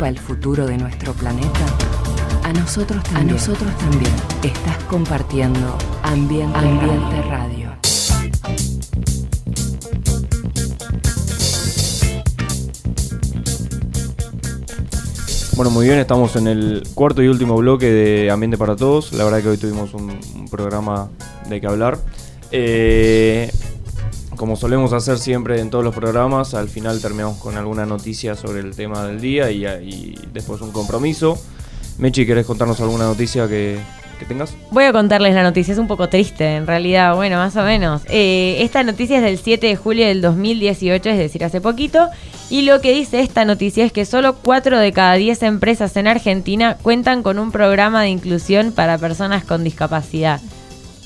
Preocupa 0.02 0.08
el 0.08 0.18
futuro 0.18 0.66
de 0.66 0.76
nuestro 0.78 1.12
planeta? 1.12 1.48
A 2.44 2.52
nosotros 2.52 3.02
también. 3.04 3.28
A 3.28 3.32
nosotros 3.32 3.78
también. 3.78 4.12
Estás 4.42 4.76
compartiendo 4.88 5.78
Ambiente, 6.02 6.58
Ambiente 6.58 7.22
Radio. 7.22 7.72
Bueno, 15.54 15.70
muy 15.70 15.86
bien, 15.86 15.98
estamos 15.98 16.34
en 16.36 16.48
el 16.48 16.82
cuarto 16.94 17.22
y 17.22 17.28
último 17.28 17.56
bloque 17.56 17.86
de 17.86 18.30
Ambiente 18.30 18.58
para 18.58 18.74
Todos. 18.74 19.12
La 19.12 19.24
verdad 19.24 19.42
que 19.42 19.48
hoy 19.50 19.58
tuvimos 19.58 19.94
un, 19.94 20.18
un 20.34 20.48
programa 20.48 21.10
de 21.48 21.60
que 21.60 21.66
hablar. 21.66 21.98
Eh, 22.50 23.50
como 24.42 24.56
solemos 24.56 24.92
hacer 24.92 25.20
siempre 25.20 25.60
en 25.60 25.70
todos 25.70 25.84
los 25.84 25.94
programas, 25.94 26.54
al 26.54 26.68
final 26.68 27.00
terminamos 27.00 27.38
con 27.38 27.56
alguna 27.56 27.86
noticia 27.86 28.34
sobre 28.34 28.58
el 28.58 28.74
tema 28.74 29.06
del 29.06 29.20
día 29.20 29.52
y, 29.52 30.18
después 30.32 30.60
un 30.62 30.72
compromiso. 30.72 31.40
Mechi, 31.98 32.26
¿querés 32.26 32.44
contarnos 32.44 32.80
alguna 32.80 33.04
noticia 33.04 33.46
que, 33.46 33.78
que 34.18 34.24
tengas? 34.24 34.52
Voy 34.72 34.82
a 34.82 34.92
contarles 34.92 35.36
la 35.36 35.44
noticia, 35.44 35.70
es 35.70 35.78
un 35.78 35.86
poco 35.86 36.08
triste 36.08 36.56
en 36.56 36.66
realidad, 36.66 37.14
bueno, 37.14 37.36
más 37.36 37.54
o 37.54 37.62
menos. 37.62 38.02
Eh, 38.08 38.56
esta 38.62 38.82
noticia 38.82 39.18
es 39.18 39.22
del 39.22 39.38
7 39.38 39.64
de 39.64 39.76
julio 39.76 40.08
del 40.08 40.20
2018, 40.20 41.08
es 41.08 41.18
decir, 41.18 41.44
hace 41.44 41.60
poquito, 41.60 42.08
y 42.50 42.62
lo 42.62 42.80
que 42.80 42.90
dice 42.90 43.20
esta 43.20 43.44
noticia 43.44 43.84
es 43.84 43.92
que 43.92 44.04
solo 44.04 44.34
4 44.42 44.76
de 44.80 44.92
cada 44.92 45.14
10 45.14 45.40
empresas 45.44 45.96
en 45.96 46.08
Argentina 46.08 46.78
cuentan 46.82 47.22
con 47.22 47.38
un 47.38 47.52
programa 47.52 48.02
de 48.02 48.08
inclusión 48.08 48.72
para 48.72 48.98
personas 48.98 49.44
con 49.44 49.62
discapacidad. 49.62 50.40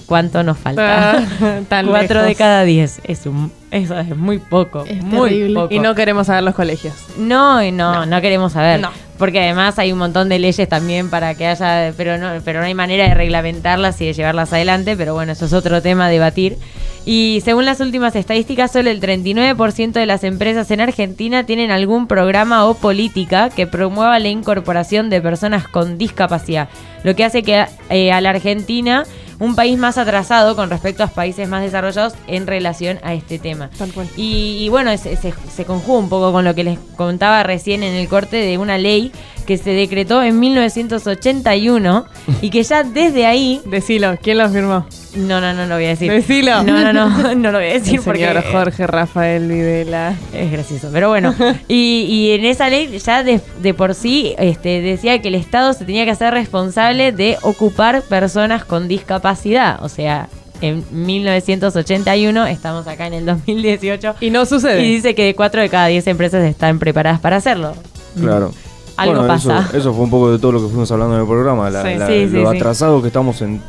¿Cuánto 0.06 0.42
nos 0.42 0.56
falta? 0.56 1.18
Ah, 1.18 1.60
tan 1.68 1.86
4 1.86 2.22
de 2.22 2.34
cada 2.34 2.62
10, 2.62 3.00
es 3.04 3.26
un, 3.26 3.50
eso 3.72 3.98
es 3.98 4.16
muy 4.16 4.38
poco, 4.38 4.84
Es 4.86 5.02
muy 5.02 5.30
terrible. 5.30 5.60
poco. 5.60 5.74
Y 5.74 5.80
no 5.80 5.94
queremos 5.94 6.28
saber 6.28 6.44
los 6.44 6.54
colegios. 6.54 6.94
No, 7.18 7.62
y 7.62 7.72
no, 7.72 8.06
no, 8.06 8.20
queremos 8.20 8.52
saber. 8.52 8.80
No. 8.80 8.90
Porque 9.18 9.40
además 9.40 9.78
hay 9.78 9.92
un 9.92 9.98
montón 9.98 10.28
de 10.28 10.38
leyes 10.38 10.68
también 10.68 11.10
para 11.10 11.34
que 11.34 11.46
haya, 11.46 11.92
pero 11.96 12.18
no, 12.18 12.40
pero 12.44 12.60
no 12.60 12.66
hay 12.66 12.74
manera 12.74 13.08
de 13.08 13.14
reglamentarlas 13.14 14.00
y 14.00 14.06
de 14.06 14.12
llevarlas 14.12 14.52
adelante, 14.52 14.96
pero 14.96 15.14
bueno, 15.14 15.32
eso 15.32 15.46
es 15.46 15.52
otro 15.52 15.82
tema 15.82 16.06
a 16.06 16.08
debatir. 16.08 16.56
Y 17.04 17.40
según 17.44 17.64
las 17.64 17.80
últimas 17.80 18.16
estadísticas, 18.16 18.72
solo 18.72 18.90
el 18.90 19.00
39% 19.00 19.92
de 19.92 20.06
las 20.06 20.24
empresas 20.24 20.70
en 20.70 20.80
Argentina 20.80 21.44
tienen 21.44 21.70
algún 21.70 22.08
programa 22.08 22.66
o 22.66 22.74
política 22.74 23.48
que 23.48 23.66
promueva 23.66 24.18
la 24.18 24.28
incorporación 24.28 25.08
de 25.08 25.20
personas 25.20 25.68
con 25.68 25.98
discapacidad, 25.98 26.68
lo 27.04 27.14
que 27.14 27.24
hace 27.24 27.42
que 27.42 27.64
eh, 27.90 28.12
a 28.12 28.20
la 28.20 28.30
Argentina 28.30 29.04
un 29.38 29.54
país 29.54 29.78
más 29.78 29.98
atrasado 29.98 30.56
con 30.56 30.70
respecto 30.70 31.02
a 31.02 31.06
los 31.06 31.14
países 31.14 31.48
más 31.48 31.62
desarrollados 31.62 32.14
en 32.26 32.46
relación 32.46 32.98
a 33.02 33.14
este 33.14 33.38
tema. 33.38 33.70
Tal 33.76 33.92
cual. 33.92 34.08
Y, 34.16 34.58
y 34.60 34.68
bueno, 34.68 34.96
se, 34.96 35.16
se, 35.16 35.32
se 35.32 35.64
conjuga 35.64 35.98
un 35.98 36.08
poco 36.08 36.32
con 36.32 36.44
lo 36.44 36.54
que 36.54 36.64
les 36.64 36.78
contaba 36.96 37.42
recién 37.42 37.82
en 37.82 37.94
el 37.94 38.08
corte 38.08 38.36
de 38.36 38.58
una 38.58 38.78
ley 38.78 39.12
que 39.46 39.56
se 39.56 39.70
decretó 39.70 40.22
en 40.22 40.38
1981 40.38 42.06
y 42.42 42.50
que 42.50 42.62
ya 42.62 42.82
desde 42.82 43.26
ahí... 43.26 43.60
Decilo, 43.64 44.18
¿quién 44.20 44.38
lo 44.38 44.48
firmó? 44.50 44.86
No, 45.14 45.40
no, 45.40 45.54
no 45.54 45.66
lo 45.66 45.76
voy 45.76 45.86
a 45.86 45.88
decir. 45.88 46.10
Decilo. 46.10 46.62
No, 46.62 46.92
no, 46.92 46.92
no, 46.92 47.34
no 47.34 47.52
lo 47.52 47.58
voy 47.58 47.68
a 47.68 47.72
decir 47.74 48.00
El 48.00 48.04
porque... 48.04 48.26
señor 48.26 48.44
Jorge 48.52 48.86
Rafael 48.86 49.48
Videla. 49.48 50.14
Es 50.34 50.50
gracioso, 50.52 50.90
pero 50.92 51.08
bueno. 51.08 51.34
Y, 51.68 52.06
y 52.08 52.30
en 52.32 52.44
esa 52.44 52.68
ley 52.68 52.98
ya 52.98 53.22
de, 53.22 53.40
de 53.62 53.74
por 53.74 53.94
sí 53.94 54.34
este, 54.38 54.80
decía 54.80 55.20
que 55.20 55.28
el 55.28 55.34
Estado 55.34 55.72
se 55.72 55.84
tenía 55.84 56.04
que 56.04 56.10
hacer 56.10 56.32
responsable 56.34 57.12
de 57.12 57.38
ocupar 57.42 58.02
personas 58.02 58.64
con 58.64 58.88
discapacidad. 58.88 59.82
O 59.82 59.88
sea, 59.88 60.28
en 60.60 60.84
1981, 60.90 62.46
estamos 62.46 62.86
acá 62.86 63.06
en 63.06 63.14
el 63.14 63.26
2018. 63.26 64.16
Y 64.20 64.30
no 64.30 64.46
sucede. 64.46 64.82
Y 64.82 64.94
dice 64.94 65.14
que 65.14 65.24
de 65.24 65.34
4 65.34 65.60
de 65.62 65.68
cada 65.68 65.86
10 65.86 66.06
empresas 66.08 66.44
están 66.44 66.78
preparadas 66.78 67.20
para 67.20 67.36
hacerlo. 67.36 67.74
Claro. 68.18 68.52
Algo 68.96 69.14
Bueno, 69.14 69.28
pasa. 69.28 69.60
Eso, 69.68 69.76
eso 69.76 69.94
fue 69.94 70.04
un 70.04 70.10
poco 70.10 70.32
de 70.32 70.38
todo 70.38 70.52
lo 70.52 70.60
que 70.62 70.68
fuimos 70.68 70.90
hablando 70.90 71.14
en 71.16 71.20
el 71.22 71.26
programa, 71.26 71.68
la- 71.70 71.82
Sí. 71.82 71.98
la- 71.98 72.06
Sí, 72.06 72.28
sí, 72.28 72.36
lo 72.36 72.50
sí. 72.50 72.56
atrasado 72.56 73.00
que 73.02 73.08
estamos 73.08 73.42
en 73.42 73.60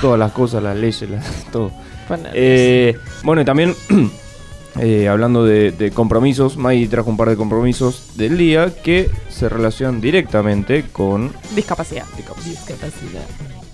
todas 0.00 0.18
las 0.18 0.32
cosas, 0.32 0.62
las 0.62 0.76
leyes, 0.76 1.08
las- 1.10 1.24
todo. 1.52 1.70
Bueno, 2.08 2.28
Eh, 2.32 2.96
bueno, 3.24 3.42
y 3.42 3.44
también 3.44 3.74
eh, 4.80 5.08
hablando 5.08 5.44
de, 5.44 5.72
de 5.72 5.90
compromisos, 5.90 6.56
May 6.56 6.86
trajo 6.86 7.10
un 7.10 7.16
par 7.16 7.28
de 7.28 7.36
compromisos 7.36 8.16
del 8.16 8.38
día 8.38 8.72
que 8.82 9.10
se 9.28 9.48
relacionan 9.48 10.00
directamente 10.00 10.84
con 10.92 11.32
discapacidad. 11.54 12.04
Discapacidad. 12.44 13.22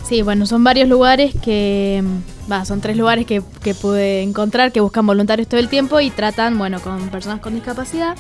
Sí, 0.08 0.20
bueno, 0.22 0.44
son 0.46 0.62
varios 0.64 0.88
lugares 0.88 1.34
que, 1.42 2.02
mm, 2.04 2.50
va, 2.52 2.64
son 2.66 2.80
tres 2.82 2.96
lugares 2.96 3.24
que, 3.26 3.42
que 3.62 3.74
pude 3.74 4.22
encontrar 4.22 4.70
que 4.72 4.80
buscan 4.80 5.06
voluntarios 5.06 5.48
todo 5.48 5.60
el 5.60 5.68
tiempo 5.68 5.98
y 6.00 6.10
tratan, 6.10 6.58
bueno, 6.58 6.80
con 6.80 7.08
personas 7.08 7.40
con 7.40 7.54
discapacidad. 7.54 8.14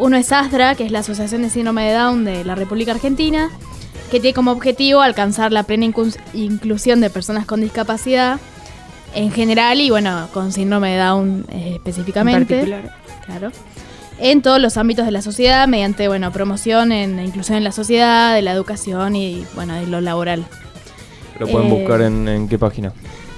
Uno 0.00 0.16
es 0.16 0.32
ASDRA, 0.32 0.74
que 0.76 0.84
es 0.86 0.90
la 0.92 1.00
Asociación 1.00 1.42
de 1.42 1.50
Síndrome 1.50 1.84
de 1.86 1.92
Down 1.92 2.24
de 2.24 2.42
la 2.44 2.54
República 2.54 2.92
Argentina, 2.92 3.50
que 4.10 4.18
tiene 4.18 4.32
como 4.34 4.50
objetivo 4.50 5.02
alcanzar 5.02 5.52
la 5.52 5.62
plena 5.64 5.84
inclus- 5.84 6.18
inclusión 6.32 7.00
de 7.02 7.10
personas 7.10 7.44
con 7.44 7.60
discapacidad 7.60 8.40
en 9.14 9.30
general 9.30 9.78
y, 9.80 9.90
bueno, 9.90 10.28
con 10.32 10.52
síndrome 10.52 10.92
de 10.92 10.98
Down 10.98 11.46
eh, 11.50 11.72
específicamente. 11.74 12.54
particular. 12.60 12.96
Claro. 13.26 13.52
En 14.18 14.40
todos 14.40 14.58
los 14.58 14.76
ámbitos 14.78 15.04
de 15.04 15.12
la 15.12 15.20
sociedad, 15.22 15.68
mediante, 15.68 16.08
bueno, 16.08 16.32
promoción 16.32 16.92
en 16.92 17.16
la 17.16 17.24
inclusión 17.24 17.58
en 17.58 17.64
la 17.64 17.72
sociedad, 17.72 18.34
de 18.34 18.40
la 18.42 18.52
educación 18.52 19.16
y, 19.16 19.44
bueno, 19.54 19.74
de 19.74 19.86
lo 19.86 20.00
laboral. 20.00 20.44
Lo 21.38 21.46
pueden 21.46 21.68
Eh, 21.68 21.78
buscar 21.78 22.00
en, 22.02 22.26
en 22.26 22.48
qué 22.48 22.58
página. 22.58 22.92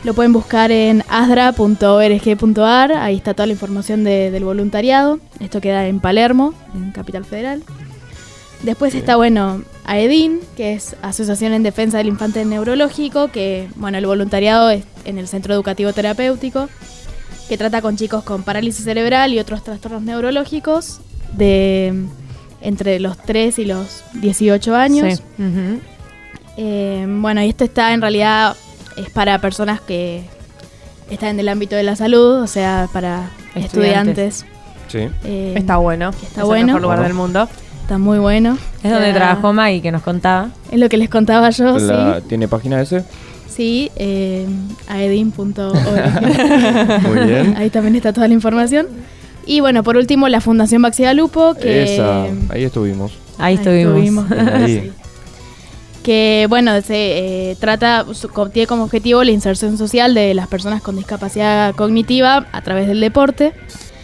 Lo 0.04 0.14
pueden 0.14 0.32
buscar 0.32 0.72
en 0.72 1.04
asdra.org.ar, 1.08 2.92
ahí 2.92 3.16
está 3.16 3.34
toda 3.34 3.46
la 3.46 3.52
información 3.52 4.02
de- 4.02 4.30
del 4.32 4.44
voluntariado. 4.44 5.20
Esto 5.38 5.60
queda 5.60 5.86
en 5.86 6.00
Palermo, 6.00 6.54
en 6.74 6.90
Capital 6.90 7.24
Federal. 7.24 7.62
Después 8.64 8.94
está, 8.94 9.16
bueno, 9.16 9.62
AEDIN, 9.84 10.40
que 10.56 10.72
es 10.74 10.96
Asociación 11.02 11.52
en 11.52 11.62
Defensa 11.62 11.98
del 11.98 12.06
Infante 12.08 12.44
Neurológico, 12.44 13.28
que, 13.28 13.68
bueno, 13.76 13.98
el 13.98 14.06
voluntariado 14.06 14.70
es 14.70 14.84
en 15.04 15.18
el 15.18 15.26
Centro 15.28 15.54
Educativo 15.54 15.92
Terapéutico, 15.92 16.68
que 17.48 17.58
trata 17.58 17.80
con 17.82 17.96
chicos 17.96 18.22
con 18.24 18.42
parálisis 18.44 18.84
cerebral 18.84 19.32
y 19.34 19.38
otros 19.40 19.62
trastornos 19.64 20.02
neurológicos 20.02 21.00
de 21.36 21.92
entre 22.60 23.00
los 23.00 23.18
3 23.18 23.58
y 23.58 23.64
los 23.64 24.02
18 24.14 24.74
años. 24.76 25.18
Sí. 25.18 25.22
Eh, 26.56 27.04
bueno, 27.08 27.42
y 27.42 27.48
esto 27.48 27.64
está 27.64 27.92
en 27.94 28.00
realidad 28.00 28.54
es 28.96 29.10
para 29.10 29.38
personas 29.40 29.80
que 29.80 30.24
están 31.10 31.30
en 31.30 31.40
el 31.40 31.48
ámbito 31.48 31.76
de 31.76 31.82
la 31.82 31.96
salud, 31.96 32.42
o 32.42 32.46
sea, 32.46 32.88
para 32.92 33.30
Estudiantes. 33.54 34.44
estudiantes. 34.44 34.46
Sí. 34.88 35.08
Eh, 35.24 35.54
Está 35.56 35.76
bueno. 35.78 36.10
Está 36.22 36.40
es 36.42 36.46
bueno. 36.46 36.60
el 36.60 36.66
mejor 36.66 36.82
lugar 36.82 36.98
Bueno. 36.98 37.08
del 37.08 37.16
mundo. 37.16 37.48
está 37.82 37.98
muy 37.98 38.18
bueno. 38.18 38.56
Es 38.82 38.90
donde 38.92 39.12
trabajó 39.12 39.52
Maggie, 39.52 39.80
que 39.82 39.90
nos 39.92 40.02
contaba. 40.02 40.50
Es 40.70 40.78
lo 40.78 40.88
que 40.88 40.96
les 40.96 41.08
contaba 41.10 41.50
yo, 41.50 41.78
La- 41.78 42.16
sí. 42.20 42.24
¿Tiene 42.28 42.48
página 42.48 42.80
ese? 42.80 43.04
Sí, 43.48 43.90
eh, 43.96 44.46
aedin.org. 44.88 45.74
Muy 47.02 47.26
bien. 47.26 47.54
Ahí 47.58 47.68
también 47.70 47.96
está 47.96 48.12
toda 48.12 48.28
la 48.28 48.34
información. 48.34 48.86
Y 49.44 49.60
bueno, 49.60 49.82
por 49.82 49.96
último, 49.96 50.28
la 50.28 50.40
Fundación 50.40 50.80
Baxigalupo, 50.82 51.54
que... 51.54 51.94
Esa, 51.96 52.24
ahí 52.50 52.64
estuvimos. 52.64 53.12
Ahí 53.38 53.54
estuvimos. 53.54 54.30
Ahí. 54.30 54.92
Que 56.02 56.46
bueno, 56.48 56.80
se 56.82 57.50
eh, 57.52 57.56
trata, 57.60 58.04
tiene 58.52 58.66
como 58.66 58.84
objetivo 58.84 59.22
la 59.22 59.30
inserción 59.30 59.78
social 59.78 60.14
de 60.14 60.34
las 60.34 60.48
personas 60.48 60.82
con 60.82 60.96
discapacidad 60.96 61.74
cognitiva 61.74 62.46
a 62.52 62.62
través 62.62 62.88
del 62.88 63.00
deporte. 63.00 63.52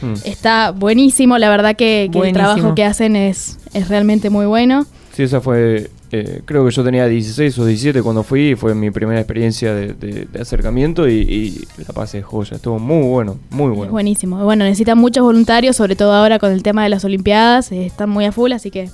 Mm. 0.01 0.15
Está 0.25 0.71
buenísimo, 0.71 1.39
la 1.39 1.51
verdad 1.51 1.75
que, 1.77 2.09
que 2.13 2.19
el 2.21 2.33
trabajo 2.33 2.75
que 2.77 2.85
hacen 2.85 3.17
es, 3.17 3.59
es 3.75 3.89
realmente 3.89 4.31
muy 4.31 4.47
bueno. 4.47 4.87
Sí, 5.13 5.25
esa 5.25 5.41
fue. 5.41 5.91
eh, 6.13 6.43
creo 6.45 6.65
que 6.65 6.71
yo 6.71 6.85
tenía 6.85 7.07
16 7.09 7.59
o 7.59 7.67
17 7.67 8.01
cuando 8.03 8.23
fui 8.23 8.51
y 8.51 8.55
fue 8.55 8.77
mi 8.77 8.93
primera 8.93 9.19
experiencia 9.19 9.75
de, 9.75 9.93
de- 9.95 10.27
de 10.27 10.41
acercamiento 10.41 11.09
y, 11.09 11.15
y 11.15 11.65
la 11.85 11.93
pasé 11.93 12.23
joya. 12.23 12.55
Estuvo 12.55 12.79
muy 12.79 13.09
bueno, 13.09 13.37
muy 13.51 13.73
Es 13.73 13.77
bueno. 13.77 13.93
buenísimo. 13.93 14.45
Bueno, 14.45 14.65
necesitan 14.65 14.97
muchos 14.99 15.25
voluntarios, 15.25 15.75
sobre 15.75 15.97
todo 15.97 16.13
ahora 16.13 16.39
con 16.39 16.53
el 16.53 16.63
tema 16.63 16.85
de 16.85 16.91
las 16.91 17.05
Olimpiadas, 17.05 17.73
eh, 17.73 17.85
están 17.85 18.09
muy 18.11 18.25
a 18.25 18.31
full, 18.31 18.53
así 18.53 18.71
que 18.71 18.89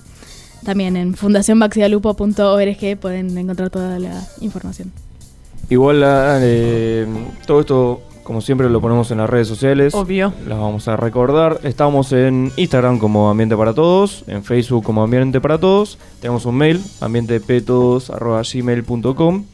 también 0.65 0.97
en 0.97 1.15
fundacionbaxigalupo.org 1.15 2.99
pueden 3.01 3.37
encontrar 3.39 3.71
toda 3.71 3.99
la 3.99 4.23
información. 4.41 4.93
Igual 5.71 6.01
la- 6.01 6.39
eh, 6.43 7.07
todo 7.47 7.61
esto, 7.61 8.03
como 8.23 8.41
siempre, 8.41 8.69
lo 8.69 8.81
ponemos 8.81 9.11
en 9.11 9.19
las 9.19 9.31
redes 9.31 9.49
sociales. 9.49 9.95
Obvio. 9.95 10.33
Las 10.47 10.59
vamos 10.59 10.89
a 10.89 10.97
recordar. 10.97 11.61
Estamos 11.63 12.13
en 12.13 12.53
Instagram 12.57 12.99
como 12.99 13.31
Ambiente 13.31 13.57
para 13.57 13.73
Todos, 13.75 14.25
en 14.27 14.45
Facebook 14.45 14.85
como 14.85 15.03
Ambiente 15.03 15.41
para 15.41 15.59
Todos. 15.59 15.99
Tenemos 16.21 16.45
un 16.47 16.57
mail, 16.57 16.81
ambientepetodos.gmail.com 17.01 19.45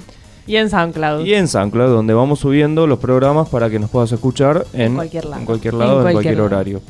Y 0.47 0.57
en 0.57 0.71
SoundCloud. 0.71 1.25
y 1.27 1.35
en 1.35 1.49
SoundCloud, 1.49 1.91
donde 1.91 2.15
vamos 2.15 2.41
subiendo 2.41 2.87
los 2.87 2.99
programas 2.99 3.49
para 3.49 3.71
que 3.71 3.79
nos 3.79 3.91
puedas 3.91 4.11
escuchar 4.13 4.67
en, 4.73 4.81
En 4.83 4.95
cualquier 4.97 5.25
lado. 5.27 5.41
en 5.41 5.47
cualquier, 5.47 5.75
lado, 5.75 5.93
en 5.93 5.99
En 5.99 6.03
cualquier, 6.13 6.37
cualquier 6.37 6.39
lado. 6.39 6.47
horario. 6.47 6.81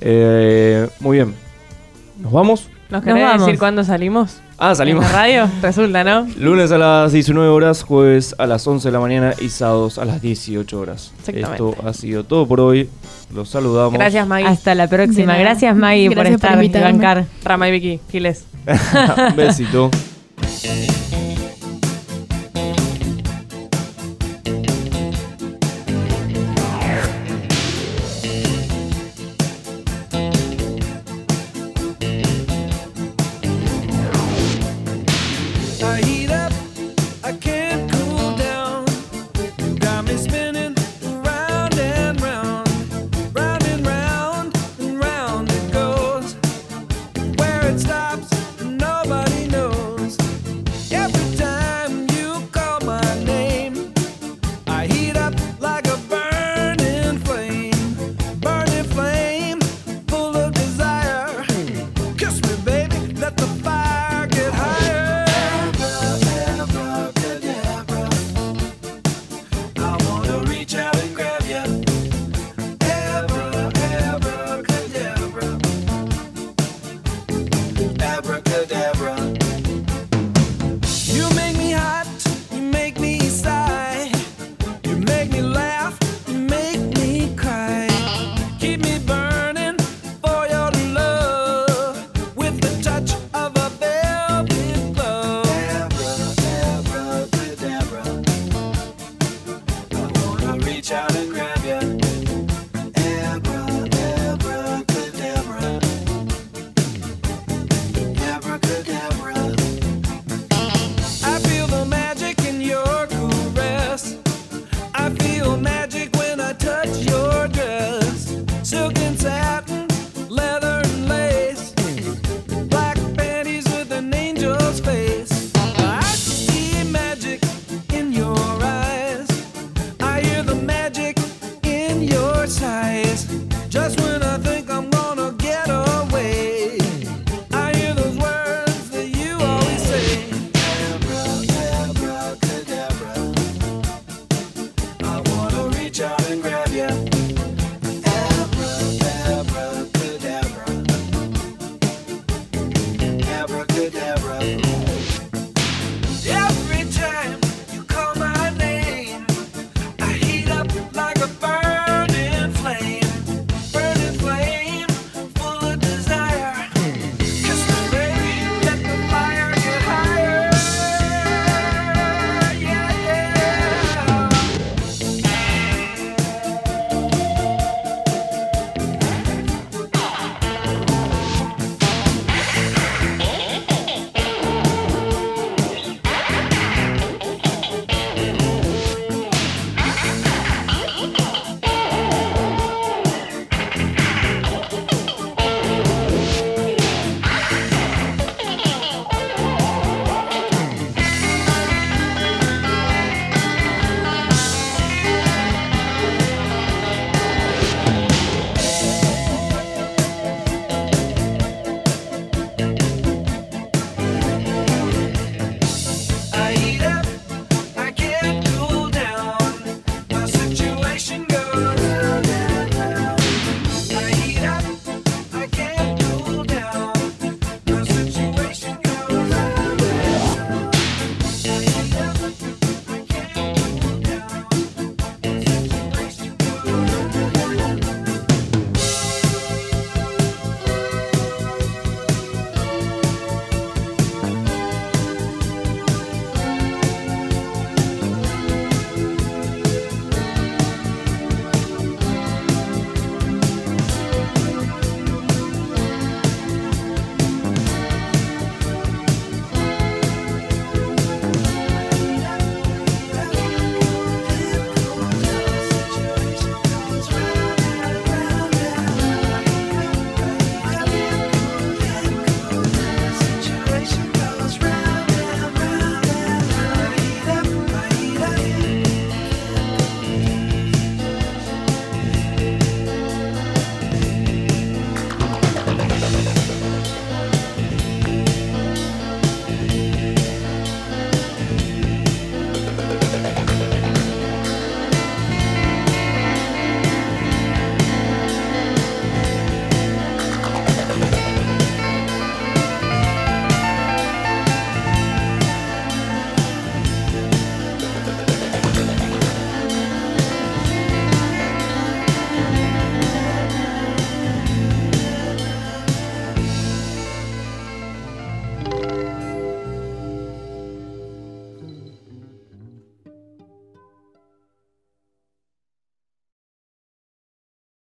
Eh, 0.00 0.88
muy 1.00 1.16
bien. 1.16 1.34
¿Nos 2.20 2.32
vamos? 2.32 2.68
¿Nos 2.90 3.04
querés 3.04 3.22
Nos 3.22 3.44
decir 3.44 3.58
cuándo 3.58 3.84
salimos? 3.84 4.38
Ah, 4.56 4.74
salimos. 4.74 5.04
¿En 5.04 5.12
la 5.12 5.18
radio? 5.18 5.50
Resulta, 5.62 6.04
¿no? 6.04 6.26
Lunes 6.38 6.72
a 6.72 6.78
las 6.78 7.12
19 7.12 7.48
horas, 7.48 7.82
jueves 7.82 8.34
a 8.38 8.46
las 8.46 8.66
11 8.66 8.88
de 8.88 8.92
la 8.92 9.00
mañana 9.00 9.34
y 9.38 9.50
sábados 9.50 9.98
a 9.98 10.04
las 10.04 10.22
18 10.22 10.80
horas. 10.80 11.12
Exactamente. 11.18 11.52
Esto 11.52 11.76
ha 11.86 11.92
sido 11.92 12.24
todo 12.24 12.46
por 12.48 12.60
hoy. 12.60 12.88
Los 13.34 13.50
saludamos. 13.50 13.92
Gracias, 13.92 14.26
Maggie. 14.26 14.48
Hasta 14.48 14.74
la 14.74 14.88
próxima. 14.88 15.36
Gracias, 15.36 15.76
Maggie, 15.76 16.08
Gracias 16.08 16.40
por 16.40 16.50
por 16.50 16.64
estar 16.64 16.82
y 16.82 16.92
bancar. 16.92 17.26
Rama 17.44 17.68
y 17.68 17.72
Vicky, 17.72 18.00
Giles. 18.10 18.46
Besito. 19.36 19.90